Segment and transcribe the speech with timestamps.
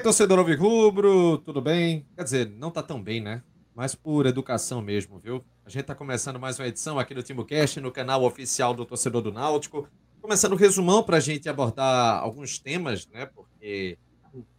[0.00, 2.06] aí, torcedor Rubro, tudo bem?
[2.16, 3.42] Quer dizer, não tá tão bem, né?
[3.74, 5.44] Mas por educação mesmo, viu?
[5.64, 9.20] A gente tá começando mais uma edição aqui do TimoCast, no canal oficial do Torcedor
[9.20, 9.86] do Náutico.
[10.22, 13.26] Começando o resumão para a gente abordar alguns temas, né?
[13.26, 13.98] Porque,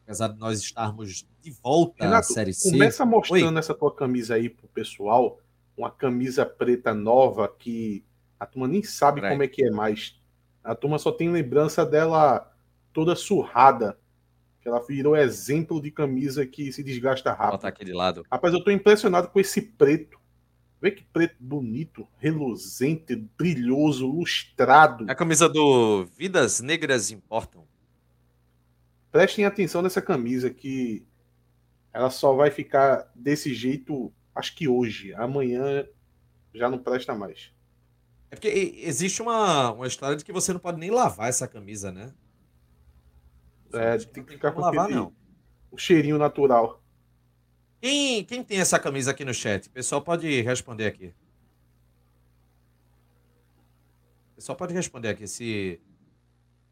[0.03, 2.69] apesar de nós estarmos de volta Renato, à Série C...
[2.69, 3.59] Começa mostrando Oi?
[3.59, 5.39] essa tua camisa aí pro pessoal,
[5.75, 8.05] uma camisa preta nova que
[8.39, 10.15] a turma nem sabe como é que é mais.
[10.63, 12.47] A turma só tem lembrança dela
[12.93, 13.97] toda surrada
[14.61, 17.65] que ela virou exemplo de camisa que se desgasta rápido.
[17.65, 18.23] Aqui de lado.
[18.31, 20.19] Rapaz, eu tô impressionado com esse preto.
[20.79, 25.07] Vê que preto bonito, reluzente, brilhoso, lustrado.
[25.07, 27.67] É a camisa do Vidas Negras Importam.
[29.11, 31.05] Prestem atenção nessa camisa que
[31.93, 35.13] ela só vai ficar desse jeito, acho que hoje.
[35.15, 35.85] Amanhã
[36.53, 37.51] já não presta mais.
[38.31, 38.47] É porque
[38.83, 42.13] existe uma, uma história de que você não pode nem lavar essa camisa, né?
[43.73, 45.13] É, tem que ficar com lavar, aquele, não.
[45.71, 46.81] o cheirinho natural.
[47.81, 49.67] Quem, quem tem essa camisa aqui no chat?
[49.67, 51.13] O pessoal pode responder aqui.
[54.31, 55.81] O pessoal pode responder aqui se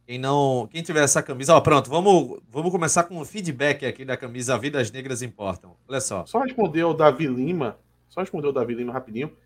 [0.10, 4.04] quem não, quem tiver essa camisa, ó, pronto, vamos, vamos começar com o feedback aqui
[4.04, 5.78] da camisa Vidas Negras Importam.
[5.88, 6.26] Olha só.
[6.26, 7.78] Só responder o Davi Lima,
[8.08, 9.38] só responder o Davi Lima rapidinho.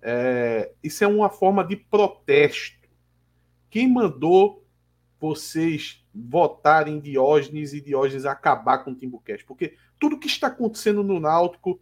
[0.00, 2.88] É, isso é uma forma de protesto.
[3.68, 4.64] Quem mandou
[5.18, 9.44] vocês votarem Diógenes e Diógenes acabar com o Timbucast.
[9.44, 11.80] Porque tudo que está acontecendo no Náutico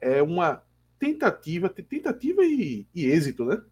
[0.00, 0.62] é uma
[0.98, 3.62] tentativa, tentativa e, e êxito, né?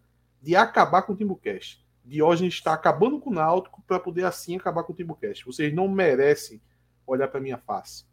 [0.41, 1.85] De acabar com o Timbucast.
[2.05, 5.45] Diógenes está acabando com o Náutico para poder assim acabar com o Timbucast.
[5.45, 6.61] Vocês não merecem
[7.05, 8.05] olhar para minha face.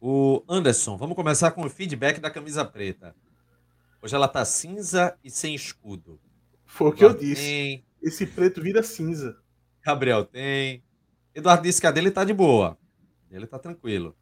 [0.00, 3.14] O Anderson, vamos começar com o feedback da camisa preta.
[4.02, 6.20] Hoje ela tá cinza e sem escudo.
[6.66, 7.84] Foi o que eu disse.
[8.02, 9.38] Esse preto vira cinza.
[9.84, 10.82] Gabriel tem.
[11.34, 12.78] Eduardo disse que a dele tá de boa.
[13.30, 14.14] Ele tá tranquilo.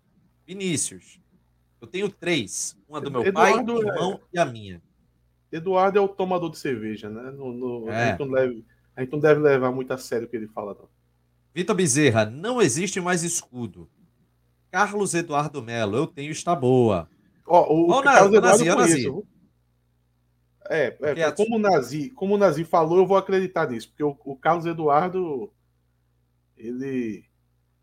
[0.47, 1.21] Vinícius.
[1.81, 2.77] Eu tenho três.
[2.89, 3.89] Uma do meu Eduardo pai, é...
[3.89, 4.83] irmão e a minha.
[5.51, 7.31] Eduardo é o tomador de cerveja, né?
[7.31, 7.91] No, no...
[7.91, 8.12] É.
[8.12, 8.65] A, gente deve...
[8.97, 10.89] a, gente não deve, levar muito a sério o que ele fala, não.
[11.53, 13.91] Vitor Bezerra, não existe mais escudo.
[14.71, 17.09] Carlos Eduardo Melo, eu tenho, está boa.
[17.45, 19.12] Ó, oh, o, o Carlos Eduardo Nazi, Nazi.
[20.73, 24.17] É, é como, o Nazi, como o Nazi falou, eu vou acreditar nisso, porque o,
[24.25, 25.53] o Carlos Eduardo,
[26.57, 27.25] ele,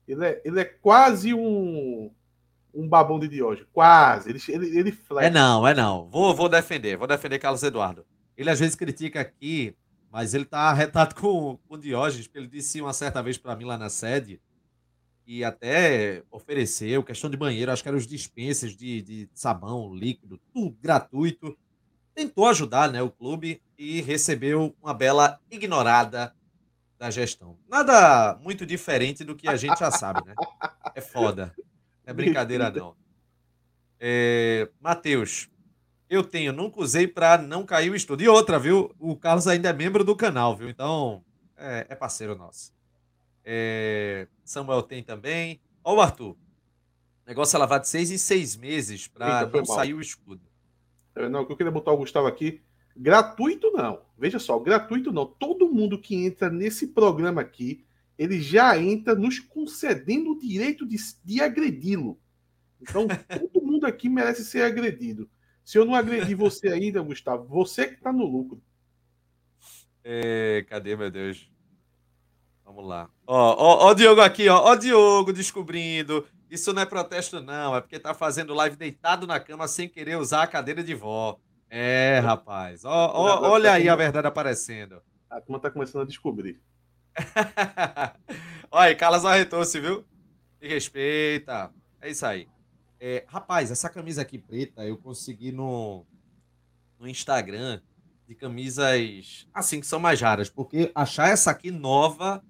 [0.08, 2.10] ele, é, ele é quase um,
[2.74, 6.96] um babão de Diógenes, quase, ele, ele, ele É não, é não, vou, vou defender,
[6.96, 8.06] vou defender Carlos Eduardo.
[8.38, 9.76] Ele às vezes critica aqui,
[10.10, 13.66] mas ele tá arretado com, com Diógenes, porque ele disse uma certa vez para mim
[13.66, 14.40] lá na sede,
[15.26, 20.40] e até ofereceu questão de banheiro, acho que eram os dispensas de, de sabão líquido,
[20.54, 21.58] tudo gratuito,
[22.18, 26.34] tentou ajudar né, o clube e recebeu uma bela ignorada
[26.98, 27.56] da gestão.
[27.70, 30.34] Nada muito diferente do que a gente já sabe, né?
[30.96, 31.54] É foda.
[32.04, 32.96] É brincadeira, não.
[34.00, 35.48] É, Matheus,
[36.10, 38.24] eu tenho, nunca usei para não cair o estudo.
[38.24, 38.96] E outra, viu?
[38.98, 40.70] O Carlos ainda é membro do canal, viu?
[40.70, 41.24] Então,
[41.56, 42.74] é, é parceiro nosso.
[43.46, 45.62] É, Samuel tem também.
[45.84, 46.32] Ó, o Arthur.
[46.32, 46.38] O
[47.28, 49.66] negócio é lavar de seis em seis meses para não mal.
[49.68, 50.47] sair o escudo.
[51.30, 52.62] Não, eu queria botar o Gustavo aqui.
[52.96, 54.02] Gratuito não.
[54.18, 55.26] Veja só, gratuito não.
[55.26, 57.86] Todo mundo que entra nesse programa aqui,
[58.18, 62.20] ele já entra nos concedendo o direito de, de agredi-lo.
[62.82, 63.08] Então,
[63.52, 65.30] todo mundo aqui merece ser agredido.
[65.64, 68.62] Se eu não agredi você ainda, Gustavo, você que está no lucro.
[70.04, 71.52] É, cadê, meu Deus?
[72.64, 73.10] Vamos lá.
[73.26, 74.58] Ó, ó, ó o Diogo aqui, ó.
[74.58, 77.76] Ó o Diogo descobrindo isso não é protesto, não.
[77.76, 81.40] É porque tá fazendo live deitado na cama sem querer usar a cadeira de vó.
[81.70, 82.86] É, rapaz.
[82.86, 85.02] Ó, ó, olha aí a verdade aparecendo.
[85.30, 86.62] A turma tá começando a descobrir.
[88.72, 90.06] olha aí, Carlos arretou-se, viu?
[90.62, 91.72] Me respeita.
[92.02, 92.48] É isso aí.
[93.00, 96.06] É, rapaz, essa camisa aqui preta eu consegui no,
[97.00, 97.82] no Instagram
[98.28, 102.44] de camisas assim que são mais raras, porque achar essa aqui nova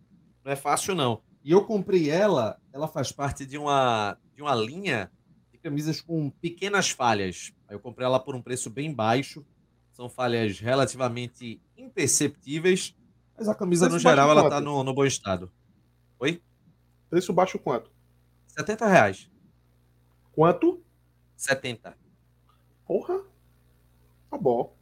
[0.43, 1.21] não é fácil, não.
[1.43, 5.11] E eu comprei ela, ela faz parte de uma, de uma linha
[5.51, 7.51] de camisas com pequenas falhas.
[7.69, 9.43] Eu comprei ela por um preço bem baixo.
[9.91, 12.95] São falhas relativamente imperceptíveis,
[13.35, 15.51] mas a camisa preço no geral ela tá no, no bom estado.
[16.19, 16.39] Oi?
[17.09, 17.91] Preço baixo quanto?
[18.47, 19.31] 70 reais.
[20.31, 20.79] Quanto?
[21.35, 21.97] 70.
[22.85, 23.21] Porra.
[24.29, 24.75] Tá bom.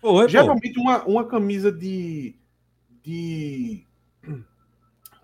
[0.00, 2.36] Foi, Geralmente uma, uma camisa de,
[3.00, 3.86] de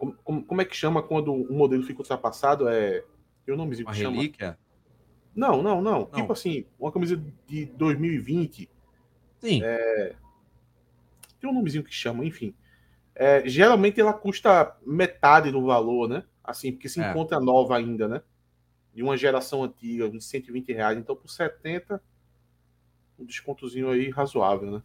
[0.00, 2.68] como, como, é que chama quando um modelo fica ultrapassado?
[2.68, 3.04] É.
[3.44, 4.16] Tem um nomezinho que chama.
[4.16, 4.58] relíquia?
[5.34, 8.68] Não, não, não, não, Tipo assim, uma camisa de 2020.
[9.38, 9.62] Sim.
[9.62, 10.16] É...
[11.38, 12.54] Tem um nomezinho que chama, enfim.
[13.14, 16.24] É, geralmente ela custa metade do valor, né?
[16.42, 17.10] Assim, porque se é.
[17.10, 18.22] encontra nova ainda, né?
[18.94, 20.98] De uma geração antiga, uns 120 reais.
[20.98, 22.02] Então, por 70,
[23.18, 24.82] um descontozinho aí razoável, né?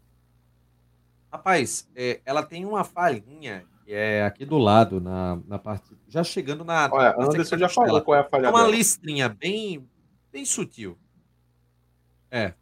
[1.32, 5.96] Rapaz, é, ela tem uma falhinha que é aqui do lado, na, na parte.
[6.08, 6.90] Já chegando na.
[6.92, 8.48] Olha, Anderson já falou qual é a falha.
[8.48, 8.72] É uma dela.
[8.72, 9.88] listrinha bem,
[10.32, 10.98] bem sutil.
[12.32, 12.56] É.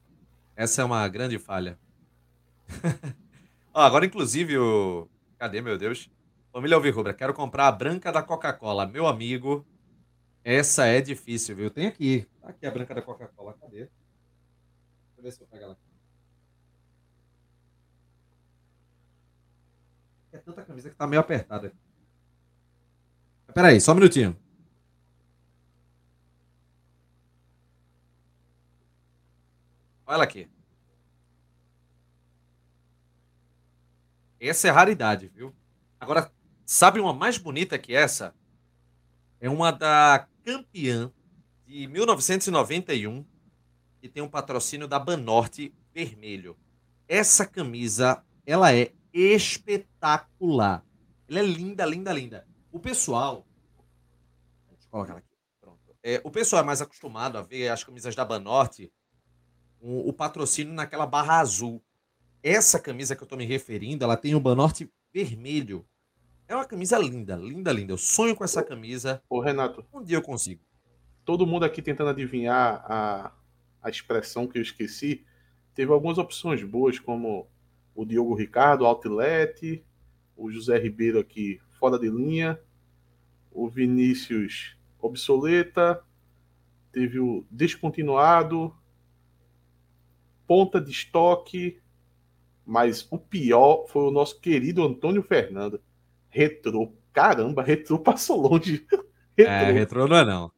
[0.54, 1.80] Essa é uma grande falha.
[3.74, 5.08] Ó, agora, inclusive, o.
[5.40, 6.12] Cadê, meu Deus?
[6.52, 8.86] Família Alvirrubra, quero comprar a branca da Coca-Cola.
[8.86, 9.66] Meu amigo,
[10.44, 11.72] essa é difícil, viu?
[11.72, 12.28] Tem aqui.
[12.42, 13.56] Tá aqui a branca da Coca-Cola.
[13.60, 13.78] Cadê?
[13.78, 13.92] Deixa
[15.18, 15.93] eu ver se eu pego ela aqui.
[20.46, 21.74] Tanta camisa que tá meio apertada.
[23.54, 24.36] Peraí, só um minutinho.
[30.06, 30.50] Olha aqui.
[34.40, 35.56] Essa é raridade, viu?
[36.00, 36.32] Agora,
[36.66, 38.36] sabe uma mais bonita que essa?
[39.40, 41.12] É uma da campeã
[41.66, 43.26] de 1991,
[44.02, 46.58] que tem um patrocínio da Banorte vermelho.
[47.08, 50.84] Essa camisa, ela é espetacular.
[51.30, 52.48] Ela é linda, linda, linda.
[52.72, 53.46] O pessoal.
[54.70, 55.28] Deixa eu colocar aqui.
[55.62, 55.96] Pronto.
[56.02, 58.92] É, o pessoal é mais acostumado a ver as camisas da Banorte
[59.80, 61.84] com o patrocínio naquela barra azul.
[62.42, 65.86] Essa camisa que eu tô me referindo, ela tem o Banorte vermelho.
[66.48, 67.94] É uma camisa linda, linda, linda.
[67.94, 69.22] Eu sonho com essa camisa.
[69.30, 69.86] Ô, Renato.
[69.94, 70.62] Um dia eu consigo.
[71.24, 73.32] Todo mundo aqui tentando adivinhar a,
[73.82, 75.26] a expressão que eu esqueci.
[75.74, 77.48] Teve algumas opções boas, como
[77.96, 79.84] o Diogo Ricardo, Outlet,
[80.36, 82.60] o José Ribeiro aqui, fora de linha,
[83.52, 86.04] o Vinícius obsoleta,
[86.92, 88.74] teve o descontinuado,
[90.48, 91.82] ponta de estoque,
[92.66, 95.82] mas o pior foi o nosso querido Antônio Fernando.
[96.30, 96.94] Retrô.
[97.12, 98.86] Caramba, retrô passou longe.
[99.38, 99.54] retrô.
[99.54, 100.52] É, retrô não é não.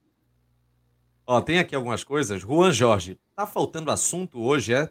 [1.27, 2.41] Ó, tem aqui algumas coisas.
[2.41, 4.89] Juan Jorge, tá faltando assunto hoje, é?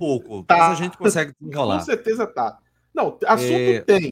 [0.00, 0.56] Pouco, tá.
[0.56, 1.80] mas a gente consegue desenrolar.
[1.80, 2.58] Com certeza tá.
[2.94, 3.80] Não, assunto é...
[3.82, 4.10] tem,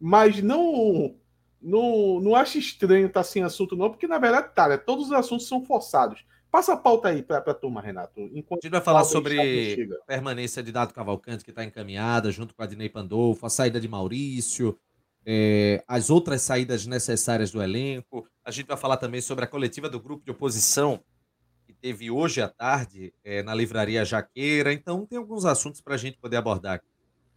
[0.00, 1.14] mas não,
[1.60, 4.78] não, não acho estranho estar tá sem assunto não, porque na verdade tá, né?
[4.78, 6.24] todos os assuntos são forçados.
[6.50, 8.18] Passa a pauta aí para a turma, Renato.
[8.32, 9.38] Enquanto a gente vai falar sobre
[9.82, 13.78] a permanência de Dado Cavalcante, que está encaminhada, junto com a Dinei Pandolfo, a saída
[13.78, 14.78] de Maurício,
[15.26, 18.26] é, as outras saídas necessárias do elenco.
[18.42, 20.98] A gente vai falar também sobre a coletiva do grupo de oposição,
[21.86, 24.72] teve hoje à tarde é, na Livraria Jaqueira.
[24.72, 26.88] Então, tem alguns assuntos para a gente poder abordar aqui.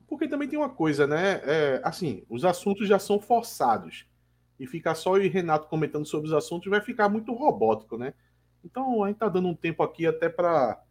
[0.08, 1.40] Porque também tem uma coisa, né?
[1.44, 4.08] É, assim, os assuntos já são forçados.
[4.60, 8.12] E ficar só eu e Renato comentando sobre os assuntos vai ficar muito robótico, né?
[8.66, 10.84] Então a gente está dando um tempo aqui até para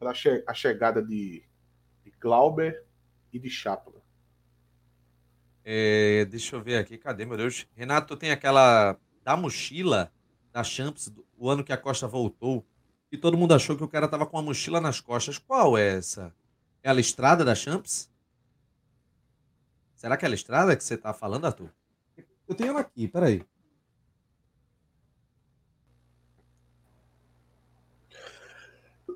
[0.00, 1.44] a chegada de,
[2.04, 2.84] de Glauber
[3.32, 4.02] e de Chapla.
[5.64, 7.68] É, deixa eu ver aqui, cadê, meu Deus?
[7.76, 10.12] Renato, tem aquela da mochila
[10.52, 12.66] da Champs, o ano que a Costa voltou,
[13.10, 15.38] e todo mundo achou que o cara tava com a mochila nas costas.
[15.38, 16.34] Qual é essa?
[16.82, 18.10] É a listrada da Champs?
[19.94, 21.70] Será que é a listrada que você tá falando, Arthur?
[22.46, 23.44] Eu tenho ela aqui, peraí.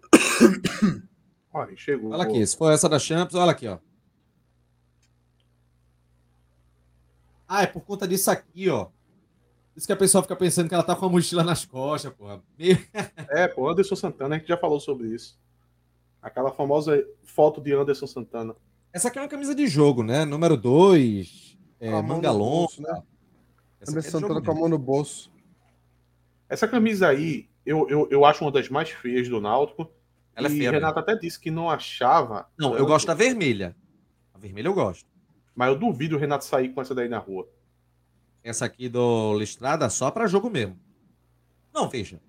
[1.53, 2.13] Olha, chegou.
[2.13, 3.79] Olha aqui, se for essa da Champions, olha aqui, ó.
[7.47, 8.89] Ah, é por conta disso aqui, ó.
[9.81, 12.43] Isso que a pessoa fica pensando que ela tá com a mochila nas costas, porra.
[13.31, 15.41] é, pô, Anderson Santana, a gente já falou sobre isso.
[16.21, 18.55] Aquela famosa foto de Anderson Santana.
[18.93, 20.27] Essa aqui é uma camisa de jogo, né?
[20.27, 22.75] Número 2, é, manga longa.
[22.79, 23.03] Né?
[23.89, 25.33] Anderson é Santana com a mão no bolso.
[26.47, 29.91] Essa camisa aí, eu, eu, eu acho uma das mais feias do Náutico.
[30.35, 30.73] Ela é feia.
[30.73, 32.47] Renato até disse que não achava.
[32.59, 33.75] Não, eu gosto da vermelha.
[34.35, 35.09] A vermelha eu gosto.
[35.55, 37.49] Mas eu duvido o Renato sair com essa daí na rua.
[38.43, 40.79] Essa aqui do Listrada só para jogo mesmo.
[41.73, 42.21] Não, veja.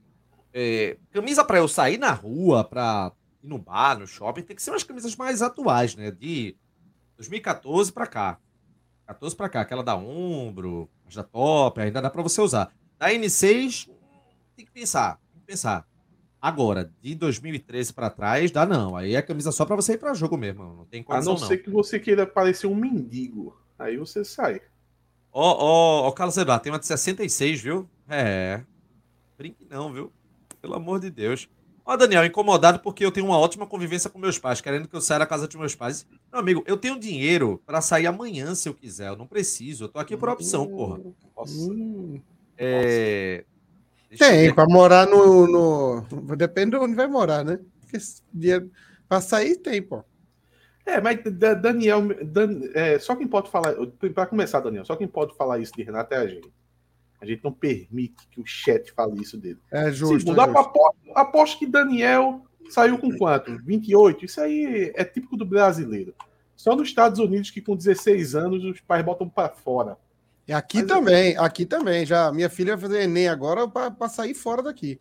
[0.53, 4.61] É, camisa para eu sair na rua, para ir no bar, no shopping, tem que
[4.61, 6.11] ser umas camisas mais atuais, né?
[6.11, 6.55] De
[7.17, 8.37] 2014 para cá.
[9.07, 12.73] 14 para cá, aquela da ombro, as da top, ainda dá para você usar.
[12.97, 13.89] Da N6,
[14.55, 15.87] tem que pensar, tem que pensar.
[16.41, 18.95] Agora, de 2013 para trás, dá não.
[18.95, 20.63] Aí é camisa só para você ir para jogo mesmo.
[20.63, 23.55] Não tem condição, A não, não ser que você queira parecer um mendigo.
[23.77, 24.61] Aí você sai.
[25.33, 27.89] Ó, ó, ó, Carlos Eduardo, tem uma de 66, viu?
[28.09, 28.61] É.
[29.37, 30.11] Brinque não, viu?
[30.61, 31.47] Pelo amor de Deus.
[31.85, 35.01] Ó, Daniel, incomodado porque eu tenho uma ótima convivência com meus pais, querendo que eu
[35.01, 36.05] saia da casa dos meus pais.
[36.31, 39.07] Meu amigo, eu tenho dinheiro para sair amanhã se eu quiser.
[39.07, 39.85] Eu não preciso.
[39.85, 40.99] Eu tô aqui por opção, porra.
[41.35, 41.53] Nossa.
[41.53, 42.21] Hum.
[42.57, 43.43] É.
[44.17, 46.35] Tem, para morar no, no.
[46.35, 47.59] Depende de onde vai morar, né?
[47.79, 48.67] Porque
[49.07, 50.03] para sair tem, pô.
[50.85, 51.19] É, mas
[51.61, 53.75] Daniel, Dan, é, só quem pode falar,
[54.13, 56.51] para começar, Daniel, só quem pode falar isso de Renato é a gente.
[57.21, 59.59] A gente não permite que o chat fale isso dele.
[59.71, 60.19] É justo.
[60.19, 60.59] Segundo, é justo.
[60.59, 63.55] aposto, aposto que Daniel saiu com quanto?
[63.63, 64.25] 28?
[64.25, 66.15] Isso aí é típico do brasileiro.
[66.55, 69.97] Só nos Estados Unidos que com 16 anos os pais botam para fora.
[70.47, 72.05] E aqui Mas eu- também, aqui também.
[72.05, 74.99] Já minha filha vai fazer Enem agora para sair fora daqui.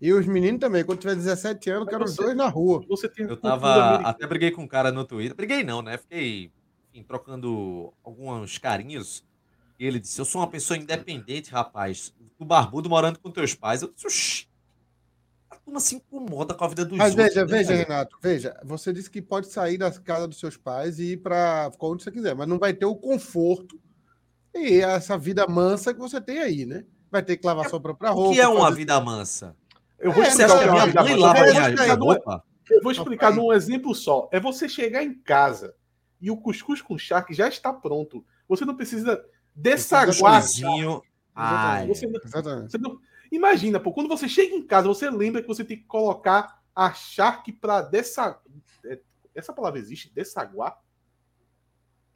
[0.00, 0.84] E os meninos também.
[0.84, 2.84] Quando tiver 17 anos, eu Mas quero os dois na rua.
[2.88, 3.96] Você tem Eu tava.
[3.96, 5.34] Até briguei com um cara no Twitter.
[5.36, 5.96] Briguei não, né?
[5.96, 6.50] Fiquei
[6.92, 9.24] enfim, trocando alguns carinhos.
[9.78, 12.14] E ele disse: Eu sou uma pessoa independente, rapaz.
[12.38, 13.80] Tu barbudo morando com teus pais.
[13.82, 14.48] Eu disse: Oxi.
[15.48, 17.28] A turma se incomoda com a vida dos Mas outros.
[17.34, 17.74] veja, né, veja?
[17.74, 18.60] Renato, veja.
[18.64, 22.10] Você disse que pode sair da casa dos seus pais e ir para onde você
[22.10, 23.80] quiser, mas não vai ter o conforto
[24.54, 26.84] e essa vida mansa que você tem aí, né?
[27.10, 28.34] Vai ter que lavar sua própria O roupa.
[28.34, 29.56] que é uma fazer- vida mansa?
[29.98, 31.94] Eu vou É, Você explicar acha que o a que é minha mãe lava minha
[31.94, 32.44] roupa?
[32.70, 34.28] Eu vou explicar num exemplo só.
[34.32, 35.74] É você chegar em casa
[36.20, 38.24] e o cuscuz com charque já está pronto.
[38.48, 39.24] Você não precisa
[39.54, 40.42] dessaguar.
[41.34, 42.20] Ai, Você não-
[42.68, 42.78] você
[43.30, 46.92] Imagina, pô, quando você chega em casa, você lembra que você tem que colocar a
[46.92, 48.38] charque para dessa...
[48.84, 49.00] é,
[49.34, 50.12] Essa palavra existe?
[50.14, 50.78] Dessaguar?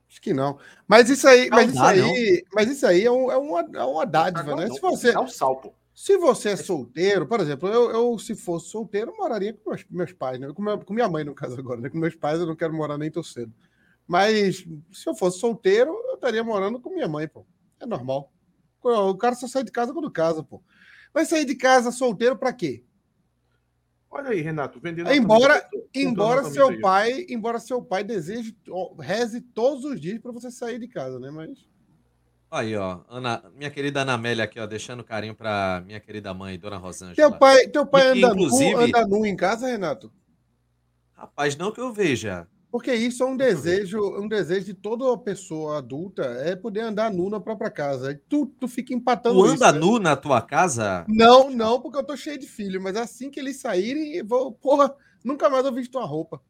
[0.09, 0.59] Acho que não.
[0.89, 3.85] Mas isso aí, Não mas isso aí, mas isso aí é, um- é uma, é
[3.85, 4.69] uma dádiva, né?
[4.69, 5.21] Se você, Dá
[5.57, 5.75] pô.
[6.01, 10.13] Se você é solteiro, por exemplo, eu, eu, se fosse solteiro, moraria com meus, meus
[10.15, 10.51] pais, né?
[10.51, 11.91] Com, minha, com minha mãe, no caso agora, né?
[11.91, 13.53] Com meus pais eu não quero morar nem tão cedo.
[14.07, 17.45] Mas se eu fosse solteiro, eu estaria morando com minha mãe, pô.
[17.79, 18.33] É normal.
[18.83, 20.63] O cara só sai de casa quando casa, pô.
[21.13, 22.83] Vai sair de casa solteiro pra quê?
[24.11, 25.13] Olha aí, Renato, vendendo.
[25.13, 28.57] Embora- comprando Embora a camisa seu pai, embora seu pai deseje,
[28.99, 31.31] reze todos os dias para você sair de casa, né?
[31.31, 31.69] Mas
[32.51, 33.01] Aí, ó.
[33.09, 37.15] Ana, minha querida Ana Amélia aqui, ó, deixando carinho pra minha querida mãe, Dona Rosângela.
[37.15, 40.13] teu pai, teu pai que, anda, inclusive- nu, anda nu em casa, Renato?
[41.13, 42.49] Rapaz, não que eu veja.
[42.73, 47.29] Porque isso é um desejo, um desejo de toda pessoa adulta é poder andar nu
[47.29, 48.21] na própria casa.
[48.29, 49.79] Tu, tu fica empatando Tu isso, anda né?
[49.79, 51.05] nu na tua casa?
[51.09, 54.53] Não, não, porque eu tô cheio de filho, mas assim que eles saírem, eu vou,
[54.53, 56.41] porra, nunca mais eu visto uma roupa.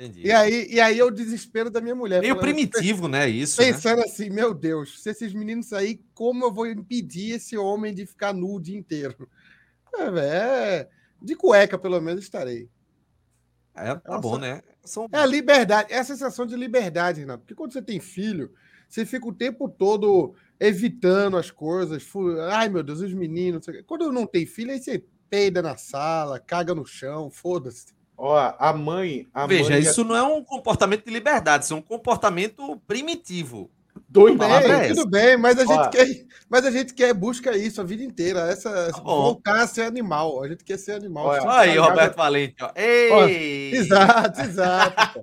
[0.00, 0.26] Entendi.
[0.26, 2.22] E aí, e aí é o desespero da minha mulher.
[2.22, 3.28] Meio falando, primitivo, né?
[3.28, 3.60] Isso.
[3.60, 3.70] Né?
[3.70, 8.06] Pensando assim, meu Deus, se esses meninos saírem, como eu vou impedir esse homem de
[8.06, 9.28] ficar nu o dia inteiro?
[9.94, 10.88] É, é...
[11.20, 12.70] de cueca, pelo menos, estarei.
[13.76, 14.62] É, tá bom, né?
[14.82, 15.06] São...
[15.12, 17.40] É a liberdade, é a sensação de liberdade, Renato.
[17.40, 18.54] Porque quando você tem filho,
[18.88, 22.02] você fica o tempo todo evitando as coisas.
[22.50, 23.66] Ai, meu Deus, os meninos.
[23.86, 27.99] Quando não tem filho, aí você peida na sala, caga no chão, foda-se.
[28.22, 29.26] Ó, a mãe.
[29.32, 33.70] A Veja, mãe isso não é um comportamento de liberdade, isso é um comportamento primitivo.
[34.06, 34.36] doido.
[34.36, 35.88] Bem, é tudo bem, mas a, gente Ó.
[35.88, 36.06] quer,
[36.46, 38.40] mas a gente quer, busca isso a vida inteira.
[38.40, 40.42] Essa, Tá voltar a ser animal.
[40.44, 41.26] A gente quer ser animal.
[41.28, 41.78] Olha, Você Aí?
[41.78, 42.70] Roberto Valente, ó.
[42.76, 43.70] Ei!
[43.74, 45.20] Exato, exato.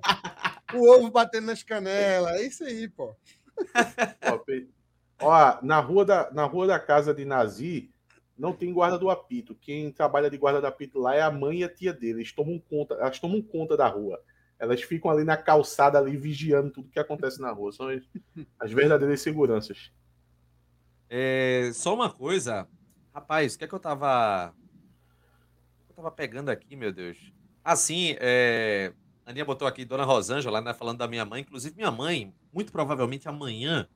[0.66, 0.78] pô.
[0.78, 3.14] o ovo batendo nas canelas, é isso aí, pô.
[4.26, 4.40] Ó,
[5.20, 7.90] ó, na, rua da, na rua da casa de Nazi,
[8.38, 9.54] não tem guarda do apito.
[9.54, 12.20] Quem trabalha de guarda do apito lá é a mãe e a tia dele.
[12.20, 14.22] Eles tomam conta, elas tomam conta da rua.
[14.58, 17.72] Elas ficam ali na calçada, ali, vigiando tudo que acontece na rua.
[17.72, 18.02] São as,
[18.58, 19.92] as verdadeiras seguranças.
[21.10, 22.68] É, só uma coisa.
[23.12, 24.54] Rapaz, o que é que eu tava.
[25.88, 27.32] Eu tava pegando aqui, meu Deus.
[27.64, 28.92] Assim, é.
[29.26, 31.42] A Aninha botou aqui, Dona Rosângela, né, falando da minha mãe.
[31.42, 33.86] Inclusive, minha mãe, muito provavelmente amanhã,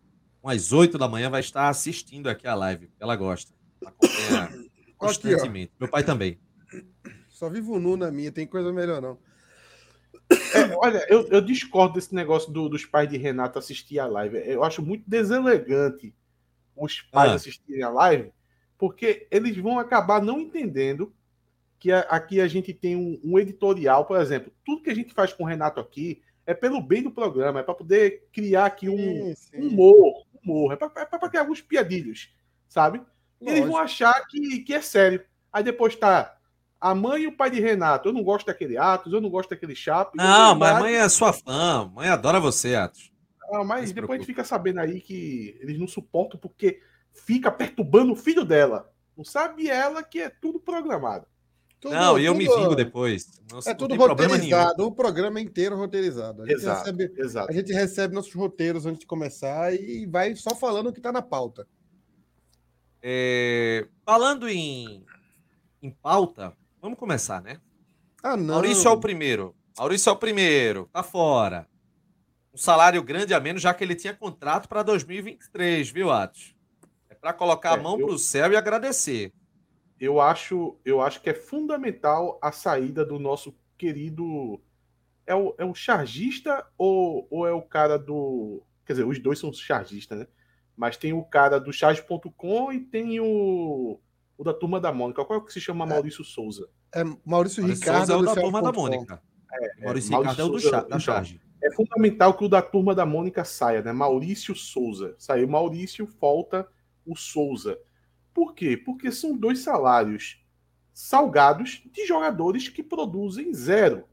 [0.45, 2.91] às 8 da manhã, vai estar assistindo aqui a live.
[3.01, 3.55] Ela gosta.
[3.87, 4.65] Acompanha Aqui,
[4.99, 5.07] ó.
[5.07, 5.73] constantemente.
[5.79, 6.39] Meu pai também.
[7.29, 9.19] Só vivo nu na minha, tem coisa melhor não.
[10.31, 14.39] É, olha, eu, eu discordo desse negócio do- dos pais de Renato assistir a live.
[14.39, 16.15] Eu acho muito deselegante
[16.77, 17.35] os pais Ah.
[17.35, 18.33] assistirem a live,
[18.79, 21.13] porque eles vão acabar não entendendo
[21.79, 24.53] que a- aqui a gente tem um, um editorial, por exemplo.
[24.65, 27.63] Tudo que a gente faz com o Renato aqui é pelo bem do programa, é
[27.63, 29.57] para poder criar aqui um Sim, sim.
[29.69, 32.33] humor, humor, é para criar alguns piadilhos,
[32.69, 33.03] sabe?
[33.43, 33.85] E eles vão Lógico.
[33.85, 35.23] achar que, que é sério.
[35.53, 36.37] Aí depois tá
[36.81, 38.09] a mãe e o pai de Renato.
[38.09, 40.17] Eu não gosto daquele Atos, eu não gosto daquele Chape.
[40.17, 41.91] Não, mas mãe é sua fã.
[41.95, 43.13] Mãe adora você, Atos.
[43.51, 46.81] Não mas se depois a gente fica sabendo aí que eles não suportam porque
[47.13, 48.91] fica perturbando o filho dela.
[49.17, 51.27] Não sabe ela que é tudo programado.
[51.79, 53.27] Tudo- não, e eu me vingo depois.
[53.51, 56.43] Não, É não tudo roteirizado, o programa inteiro roteirizado.
[56.43, 57.51] A gente, Exato, recebe, exato.
[57.51, 61.11] a gente recebe nossos roteiros antes de começar e vai só falando o que tá
[61.13, 61.67] na pauta.
[63.03, 65.05] É, falando em,
[65.83, 67.61] em pauta, vamos começar, né?
[68.23, 68.55] Ah, não.
[68.55, 69.55] Maurício é o primeiro.
[69.77, 70.89] Maurício é o primeiro.
[70.93, 71.67] Tá fora.
[72.55, 76.55] Um salário grande a menos, já que ele tinha contrato para 2023, viu, Atos?
[77.09, 79.33] É para colocar É, a mão eu- pro céu e agradecer.
[79.99, 84.61] Eu acho, eu acho que é fundamental a saída do nosso querido.
[85.27, 88.63] É o, é o chargista ou, ou é o cara do.
[88.85, 90.27] Quer dizer, os dois são chargistas, né?
[90.77, 94.01] Mas tem o cara do charge.com e tem o,
[94.37, 95.25] o da turma da Mônica.
[95.25, 96.69] Qual é o que se chama Maurício Souza?
[96.95, 99.23] É Maurício, Maurício Ricardo Souza é o da turma da Mônica.
[99.53, 101.41] É, Maurício, Maurício Ricardo é o do Souza, da então, charge.
[101.63, 103.93] É fundamental que o da turma da Mônica saia, né?
[103.93, 105.15] Maurício Souza.
[105.19, 106.69] Saiu Maurício, falta
[107.07, 107.79] o Souza.
[108.35, 108.77] Por quê?
[108.77, 110.43] Porque são dois salários
[110.93, 114.05] salgados de jogadores que produzem zero.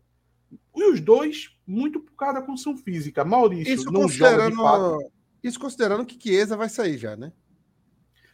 [0.76, 3.26] E os dois, muito por causa da condição física.
[3.26, 5.12] Maurício isso não joga de fato.
[5.44, 7.32] Isso considerando que Chiesa vai sair já, né?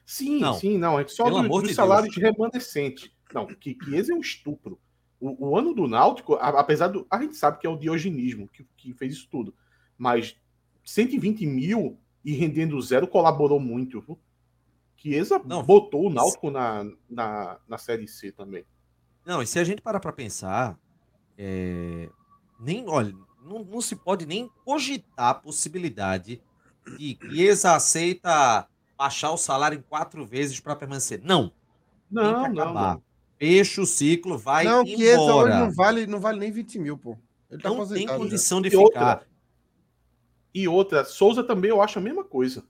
[0.06, 0.54] Sim, não.
[0.54, 1.00] sim, não.
[1.00, 2.32] É só dos, dos de salários Deus.
[2.32, 3.12] remanescentes.
[3.34, 4.80] Não, que Chiesa é um estupro.
[5.20, 7.08] O, o, ano do Náutico, apesar do.
[7.10, 9.56] A gente sabe que é o diogenismo que, que fez isso tudo.
[9.98, 10.36] Mas
[10.84, 14.02] 120 mil e rendendo zero colaborou muito.
[14.02, 14.20] Viu?
[14.98, 18.66] Chiesa não, botou o Náutico na, na, na Série C também.
[19.26, 20.78] Não, e se a gente parar para pensar,
[21.38, 22.10] é,
[22.60, 23.14] nem, olha,
[23.44, 26.42] não, não, se pode nem cogitar a possibilidade de
[26.98, 28.68] Chiesa aceita
[28.98, 31.22] baixar o salário em quatro vezes para permanecer.
[31.24, 31.52] Não.
[32.10, 33.04] Não, não, não.
[33.38, 34.98] Fecha o ciclo, vai não, embora.
[34.98, 37.18] Chiesa hoje não vale, não vale nem 20 mil, pô.
[37.50, 38.62] Ele tá não tem condição já.
[38.64, 38.84] de e ficar.
[38.84, 39.28] Outra,
[40.54, 42.64] e outra, Souza também eu acho a mesma coisa.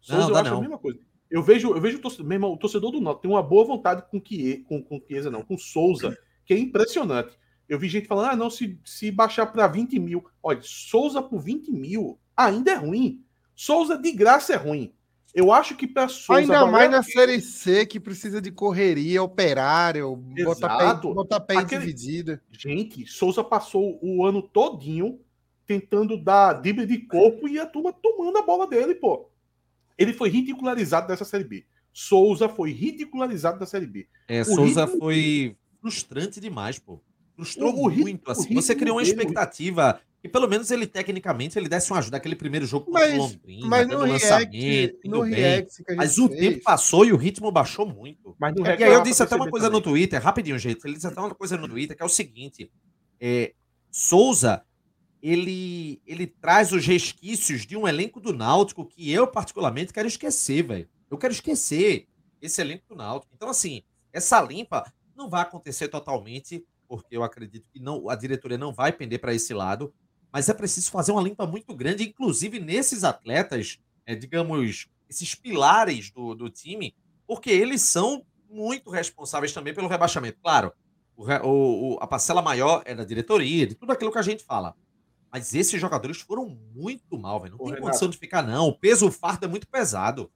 [0.00, 0.58] Souza não, eu acho não.
[0.58, 0.98] a mesma coisa.
[1.30, 4.02] Eu vejo, eu vejo o torcedor, irmão, o torcedor do Norte tem uma boa vontade
[4.10, 7.38] com Chiesa, com, com Chiesa, não, com Souza, que é impressionante.
[7.68, 10.24] Eu vi gente falando, ah, não, se, se baixar para 20 mil.
[10.42, 13.24] Olha, Souza por 20 mil ainda é ruim.
[13.60, 14.90] Souza de graça é ruim.
[15.34, 16.40] Eu acho que para Souza.
[16.40, 21.82] Ainda mais na Série C, que precisa de correria, operário, botar pé, botar pé Aquele...
[21.82, 22.42] dividida.
[22.50, 25.20] Gente, Souza passou o ano todinho
[25.66, 29.28] tentando dar drible de corpo e a turma tomando a bola dele, pô.
[29.98, 31.66] Ele foi ridicularizado dessa Série B.
[31.92, 34.08] Souza foi ridicularizado da Série B.
[34.26, 35.00] É, o Souza ritmo...
[35.00, 36.98] foi frustrante demais, pô.
[37.36, 38.30] Frustrou o, o muito.
[38.30, 38.54] assim.
[38.54, 42.66] Você criou uma expectativa que pelo menos ele, tecnicamente, ele desse uma ajuda naquele primeiro
[42.66, 46.40] jogo contra o Londrina, mas no lançamento, no react Mas o fez.
[46.40, 48.36] tempo passou e o ritmo baixou muito.
[48.38, 49.80] Mas no e aí eu disse até uma coisa também.
[49.80, 50.84] no Twitter, rapidinho, gente.
[50.84, 52.70] Ele disse até uma coisa no Twitter, que é o seguinte.
[53.18, 53.54] É,
[53.90, 54.62] Souza
[55.22, 60.62] ele, ele traz os resquícios de um elenco do Náutico que eu, particularmente, quero esquecer,
[60.62, 60.88] velho.
[61.10, 62.08] Eu quero esquecer
[62.40, 63.32] esse elenco do Náutico.
[63.34, 68.56] Então, assim, essa limpa não vai acontecer totalmente, porque eu acredito que não, a diretoria
[68.56, 69.92] não vai pender para esse lado,
[70.32, 76.10] mas é preciso fazer uma limpa muito grande, inclusive nesses atletas, é, digamos, esses pilares
[76.10, 76.94] do, do time,
[77.26, 80.38] porque eles são muito responsáveis também pelo rebaixamento.
[80.42, 80.72] Claro,
[81.16, 84.74] o, o, a parcela maior é da diretoria, de tudo aquilo que a gente fala.
[85.30, 87.56] Mas esses jogadores foram muito mal, velho.
[87.56, 88.68] Não Ô, tem Renato, condição de ficar, não.
[88.68, 90.30] O peso, o fardo é muito pesado.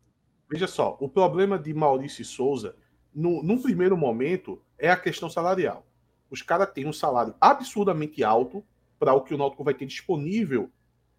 [0.48, 2.76] Veja só, o problema de Maurício e Souza,
[3.12, 5.84] no, num primeiro momento, é a questão salarial.
[6.30, 8.64] Os caras têm um salário absurdamente alto
[9.04, 10.70] para o que o Náutico vai ter disponível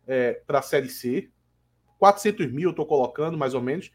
[0.08, 1.30] é, para a Série C.
[2.00, 3.92] 400 mil eu estou colocando, mais ou menos.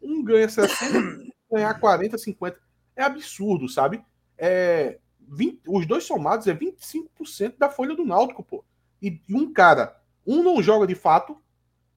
[0.00, 2.58] Um ganha 60, ganhar 40, 50.
[2.96, 4.02] É absurdo, sabe?
[4.38, 8.64] É, 20, os dois somados é 25% da folha do Náutico, pô
[9.02, 11.36] e, um cara, um não joga de fato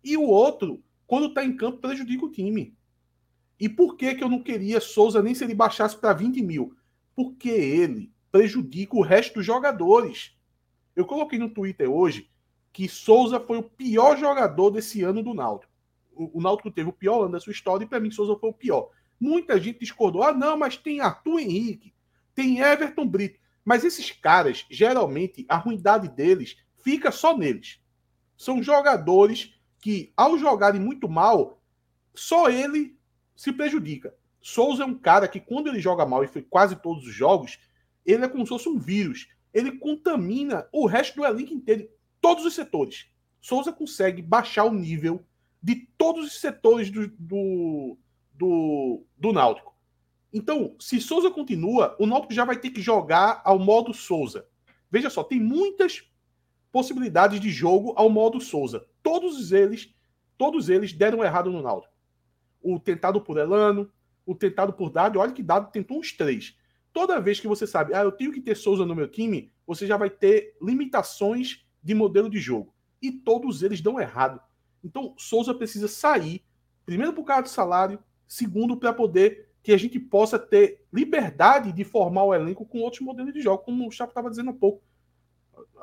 [0.04, 2.76] e o outro, quando tá em campo, prejudica o time.
[3.58, 6.76] E por que, que eu não queria Souza nem se ele baixasse para 20 mil?
[7.16, 10.37] Porque ele prejudica o resto dos jogadores.
[10.98, 12.28] Eu coloquei no Twitter hoje
[12.74, 15.72] que Souza foi o pior jogador desse ano do Náutico.
[16.12, 18.50] O, o Náutico teve o pior ano da sua história e para mim Souza foi
[18.50, 18.90] o pior.
[19.20, 20.24] Muita gente discordou.
[20.24, 21.94] Ah, não, mas tem Arthur Henrique,
[22.34, 23.40] tem Everton Brito.
[23.64, 27.80] Mas esses caras, geralmente, a ruindade deles fica só neles.
[28.36, 31.62] São jogadores que, ao jogarem muito mal,
[32.16, 32.98] só ele
[33.36, 34.16] se prejudica.
[34.42, 37.60] Souza é um cara que, quando ele joga mal, e foi quase todos os jogos,
[38.04, 39.28] ele é como se fosse um vírus.
[39.58, 41.90] Ele contamina o resto do elenco inteiro,
[42.22, 43.08] todos os setores.
[43.42, 45.26] Souza consegue baixar o nível
[45.60, 47.98] de todos os setores do, do,
[48.36, 49.76] do, do Náutico.
[50.32, 54.48] Então, se Souza continua, o Náutico já vai ter que jogar ao modo Souza.
[54.92, 56.08] Veja só, tem muitas
[56.72, 58.86] possibilidades de jogo ao modo Souza.
[59.02, 59.92] Todos eles,
[60.38, 61.96] todos eles deram errado no Náutico.
[62.62, 63.92] O tentado por Elano,
[64.24, 66.56] o tentado por Dado, olha que Dado tentou uns três.
[66.98, 69.86] Toda vez que você sabe, ah, eu tenho que ter Souza no meu time, você
[69.86, 72.74] já vai ter limitações de modelo de jogo.
[73.00, 74.42] E todos eles dão errado.
[74.84, 76.44] Então, Souza precisa sair,
[76.88, 81.84] primeiro por causa do salário, segundo para poder que a gente possa ter liberdade de
[81.84, 84.82] formar o elenco com outros modelos de jogo, como o Chapo estava dizendo há pouco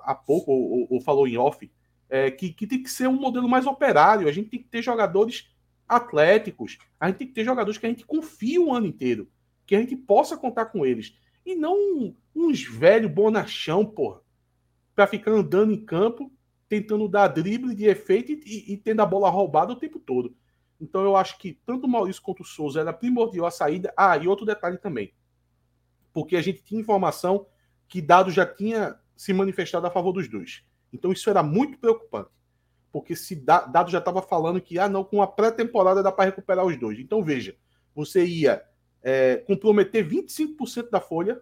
[0.03, 1.70] há pouco, ou, ou falou em off,
[2.11, 4.27] é, que, que tem que ser um modelo mais operário.
[4.27, 5.48] A gente tem que ter jogadores
[5.88, 9.31] atléticos, a gente tem que ter jogadores que a gente confia o ano inteiro,
[9.66, 11.16] que a gente possa contar com eles.
[11.44, 14.20] E não uns velhos bonachão, porra,
[14.94, 16.33] para ficar andando em campo,
[16.68, 20.35] tentando dar drible de efeito e, e tendo a bola roubada o tempo todo.
[20.81, 23.92] Então eu acho que tanto o Maurício quanto o Souza era primordial a saída.
[23.96, 25.12] Ah, e outro detalhe também.
[26.12, 27.46] Porque a gente tinha informação
[27.88, 30.64] que Dado já tinha se manifestado a favor dos dois.
[30.92, 32.31] Então isso era muito preocupante.
[32.92, 36.64] Porque se Dado já estava falando que, ah, não, com a pré-temporada dá para recuperar
[36.64, 36.98] os dois.
[36.98, 37.57] Então veja,
[37.94, 38.62] você ia
[39.04, 41.38] é, comprometer 25% da folha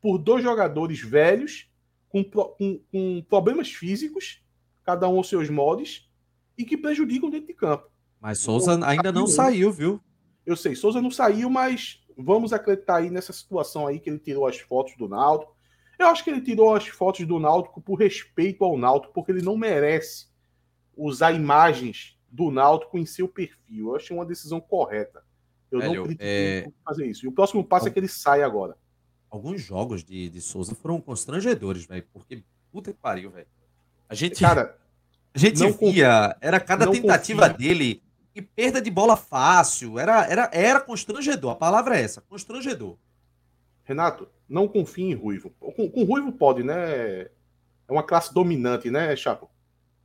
[0.00, 1.68] por dois jogadores velhos,
[2.08, 4.40] com, com, com problemas físicos,
[4.84, 6.08] cada um aos seus modos,
[6.56, 7.90] e que prejudicam dentro de campo.
[8.20, 10.00] Mas Souza então, ainda não saiu, viu?
[10.46, 14.46] Eu sei, Souza não saiu, mas vamos acreditar aí nessa situação aí que ele tirou
[14.46, 15.56] as fotos do Náutico.
[15.98, 19.42] Eu acho que ele tirou as fotos do Náutico por respeito ao Náutico, porque ele
[19.42, 20.28] não merece
[20.96, 23.88] usar imagens do Náutico em seu perfil.
[23.88, 25.27] Eu achei uma decisão correta.
[25.70, 26.70] Eu Velho, não critico é...
[26.84, 27.26] fazer isso.
[27.26, 28.76] E o próximo passo é que ele sai agora.
[29.30, 32.06] Alguns jogos de, de Souza foram constrangedores, velho.
[32.12, 33.46] Porque, puta que pariu, velho.
[34.08, 34.78] A gente, Cara,
[35.34, 36.04] a gente via, confio,
[36.40, 37.58] era cada tentativa confio.
[37.58, 38.02] dele
[38.34, 39.98] e perda de bola fácil.
[39.98, 41.52] Era, era, era constrangedor.
[41.52, 42.96] A palavra é essa, constrangedor.
[43.84, 45.50] Renato, não confie em Ruivo.
[45.58, 47.22] Com, com Ruivo pode, né?
[47.22, 49.50] É uma classe dominante, né, Chapo?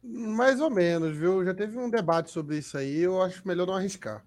[0.01, 1.45] Mais ou menos, viu?
[1.45, 4.23] Já teve um debate sobre isso aí, eu acho melhor não arriscar.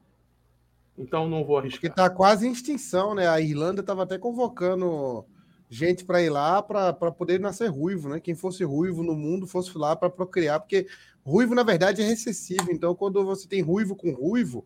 [0.98, 1.80] Então não vou arriscar.
[1.80, 3.28] Porque tá quase em extinção, né?
[3.28, 5.24] A Irlanda estava até convocando
[5.68, 8.20] gente para ir lá para poder nascer ruivo, né?
[8.20, 10.86] Quem fosse ruivo no mundo fosse lá para procriar, porque
[11.24, 12.70] ruivo na verdade é recessivo.
[12.70, 14.64] Então quando você tem ruivo com ruivo,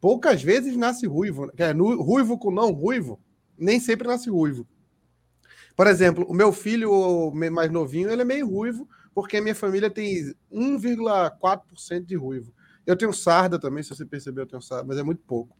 [0.00, 1.50] poucas vezes nasce ruivo.
[1.56, 3.20] É, ruivo com não ruivo,
[3.56, 4.66] nem sempre nasce ruivo.
[5.74, 9.88] Por exemplo, o meu filho mais novinho, ele é meio ruivo, porque a minha família
[9.88, 12.52] tem 1,4% de ruivo.
[12.86, 15.56] Eu tenho sarda também, se você percebeu, eu tenho sarda, mas é muito pouco.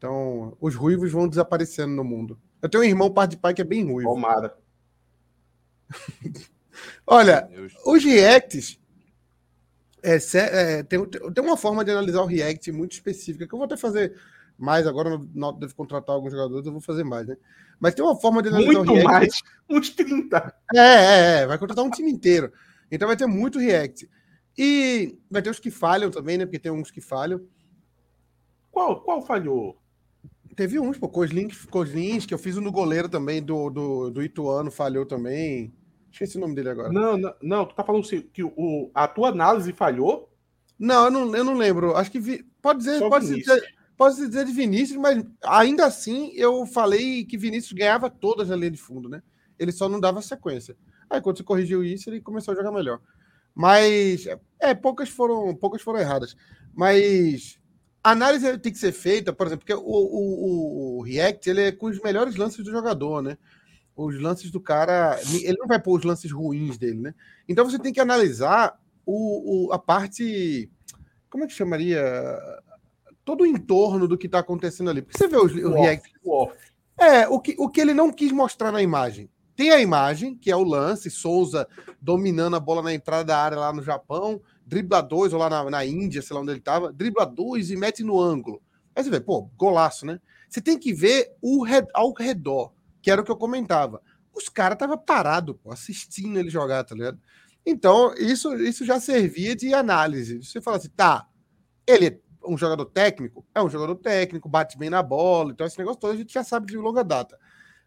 [0.00, 2.40] Então, os ruivos vão desaparecendo no mundo.
[2.62, 4.08] Eu tenho um irmão, parte de pai, que é bem ruivo.
[4.08, 4.56] Tomara.
[7.06, 7.50] Olha,
[7.84, 8.80] os reacts.
[10.02, 13.66] É, é, tem, tem uma forma de analisar o react muito específica, que eu vou
[13.66, 14.18] até fazer
[14.56, 15.20] mais agora.
[15.34, 17.36] No, devo contratar alguns jogadores, eu vou fazer mais, né?
[17.78, 19.06] Mas tem uma forma de analisar muito o react.
[19.06, 20.54] mais, uns 30.
[20.74, 22.50] É, é, é, vai contratar um time inteiro.
[22.90, 24.08] Então vai ter muito react.
[24.56, 26.46] E vai ter os que falham também, né?
[26.46, 27.46] Porque tem uns que falham.
[28.70, 29.78] Qual, qual falhou?
[30.60, 34.70] Teve uns, pô, Coslins, que eu fiz um no goleiro também, do, do, do Ituano,
[34.70, 35.72] falhou também.
[36.12, 36.92] Esqueci o nome dele agora.
[36.92, 40.30] Não, não, não tu tá falando que o, a tua análise falhou?
[40.78, 41.96] Não, eu não, eu não lembro.
[41.96, 46.66] Acho que vi, pode dizer, pode dizer, pode dizer de Vinícius, mas ainda assim eu
[46.66, 49.22] falei que Vinícius ganhava todas na linha de fundo, né?
[49.58, 50.76] Ele só não dava sequência.
[51.08, 53.00] Aí quando você corrigiu isso, ele começou a jogar melhor.
[53.54, 54.28] Mas
[54.60, 56.36] é, poucas foram, poucas foram erradas.
[56.74, 57.58] Mas
[58.02, 61.72] a análise tem que ser feita, por exemplo, porque o, o, o, React ele é
[61.72, 63.36] com os melhores lances do jogador, né?
[63.94, 67.14] Os lances do cara, ele não vai pôr os lances ruins dele, né?
[67.46, 70.70] Então você tem que analisar o, o a parte,
[71.28, 72.02] como é que chamaria?
[73.24, 75.02] Todo o entorno do que está acontecendo ali.
[75.02, 76.12] Porque você vê os, o, React.
[76.24, 76.56] Off.
[76.98, 79.28] É, o que, o que ele não quis mostrar na imagem.
[79.54, 81.68] Tem a imagem, que é o lance, Souza
[82.00, 85.68] dominando a bola na entrada da área lá no Japão, dribla dois, ou lá na,
[85.68, 88.62] na Índia, sei lá onde ele estava, dribla dois e mete no ângulo.
[88.94, 90.20] Aí você vê, pô, golaço, né?
[90.48, 94.00] Você tem que ver o red, ao redor, que era o que eu comentava.
[94.32, 97.18] Os caras estavam parados, assistindo ele jogar, tá ligado?
[97.66, 100.42] Então, isso, isso já servia de análise.
[100.42, 101.26] Você fala assim, tá,
[101.84, 103.44] ele é um jogador técnico?
[103.52, 106.44] É um jogador técnico, bate bem na bola, então esse negócio todo a gente já
[106.44, 107.36] sabe de longa data.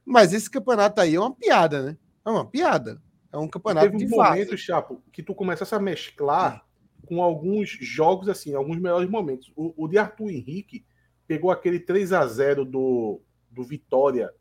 [0.05, 1.97] Mas esse campeonato aí é uma piada, né?
[2.25, 3.01] É uma piada.
[3.31, 6.63] É um campeonato Teve um de momento, Chapo, que tu começasse a mesclar
[7.05, 9.51] com alguns jogos, assim, alguns melhores momentos.
[9.55, 10.85] O, o de Arthur Henrique
[11.27, 14.31] pegou aquele 3 a 0 do, do Vitória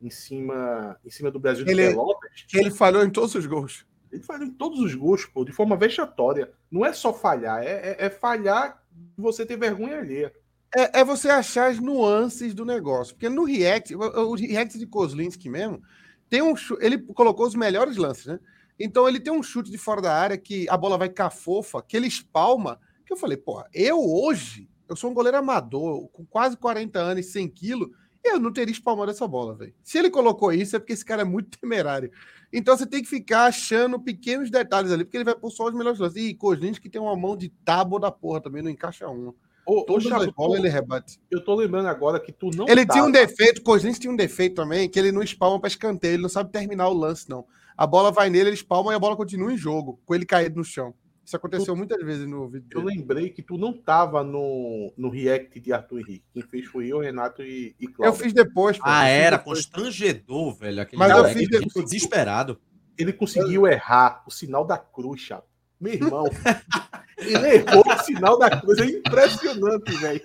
[0.00, 2.46] em cima, em cima do Brasil ele, de Pelotas.
[2.52, 3.86] Ele falhou em todos os gols.
[4.10, 6.50] Ele falhou em todos os gols, pô, de forma vexatória.
[6.70, 8.82] Não é só falhar, é, é, é falhar
[9.16, 10.32] você ter vergonha alheia.
[10.74, 13.14] É, é, você achar as nuances do negócio.
[13.14, 15.82] Porque no React, o, o React de Kozlinski mesmo,
[16.28, 18.40] tem um ele colocou os melhores lances, né?
[18.80, 21.82] Então ele tem um chute de fora da área que a bola vai ficar fofa,
[21.82, 26.24] que ele espalma, que eu falei, porra, eu hoje, eu sou um goleiro amador, com
[26.24, 27.90] quase 40 anos e 100 quilos,
[28.24, 29.74] eu não teria espalmado essa bola, velho.
[29.82, 32.10] Se ele colocou isso, é porque esse cara é muito temerário.
[32.50, 35.74] Então você tem que ficar achando pequenos detalhes ali, porque ele vai pôr só os
[35.74, 36.22] melhores lances.
[36.22, 39.34] E Kozlinski que tem uma mão de tábua da porra também, não encaixa uma.
[39.66, 41.20] Ô, Todas ô, as bolas ele rebate.
[41.30, 42.66] Eu tô lembrando agora que tu não.
[42.68, 46.14] Ele tinha um defeito, Cousins tinha um defeito também, que ele não espalma para escanteio,
[46.14, 47.46] ele não sabe terminar o lance, não.
[47.80, 50.56] A bola vai nele, ele espalma e a bola continua em jogo, com ele caído
[50.56, 50.92] no chão.
[51.24, 52.68] Isso aconteceu tu, muitas vezes no vídeo.
[52.72, 56.24] Eu lembrei que tu não tava no, no react de Arthur Henrique.
[56.30, 58.14] Quem fez foi eu, Renato e, e Cláudio.
[58.14, 58.76] Eu fiz depois.
[58.76, 58.84] Pô.
[58.84, 59.64] Ah, era depois.
[59.64, 60.82] constrangedor, velho.
[60.82, 61.86] Aquele Mas eu fiz depois.
[61.86, 62.60] desesperado.
[62.98, 65.48] Ele conseguiu errar o sinal da cruz, chato.
[65.80, 66.24] Meu irmão.
[67.16, 68.84] Ele errou o sinal da coisa.
[68.84, 70.22] É impressionante, velho.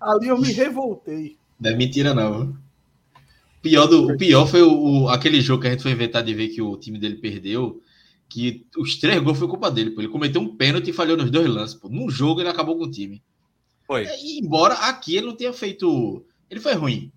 [0.00, 1.36] Ali eu me revoltei.
[1.60, 2.56] Não é mentira, não.
[3.66, 6.32] Pior do, o pior foi o, o, aquele jogo que a gente foi inventar de
[6.32, 7.82] ver que o time dele perdeu.
[8.28, 9.90] Que os três gols foi culpa dele.
[9.90, 10.00] Pô.
[10.00, 11.74] Ele cometeu um pênalti e falhou nos dois lances.
[11.74, 11.88] Pô.
[11.88, 13.20] Num jogo ele acabou com o time.
[13.84, 14.06] Foi.
[14.22, 16.24] E, embora aqui ele não tenha feito.
[16.48, 17.10] Ele foi ruim.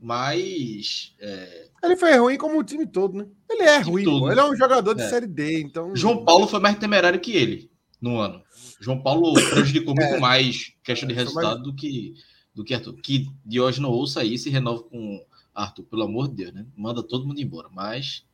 [0.00, 1.14] Mas.
[1.20, 1.68] É...
[1.84, 3.26] Ele foi ruim como o time todo, né?
[3.48, 5.08] Ele é ruim, todo, ele é um jogador de é.
[5.08, 5.94] Série D, então.
[5.94, 8.42] João Paulo foi mais temerário que ele no ano.
[8.80, 10.18] João Paulo prejudicou muito é.
[10.18, 11.62] mais questão de resultado mais...
[11.62, 12.14] do que
[12.52, 12.94] do que Arthur.
[12.94, 13.28] Que
[13.60, 16.66] hoje não ouça isso e renove com Arthur, pelo amor de Deus, né?
[16.76, 18.26] Manda todo mundo embora, mas.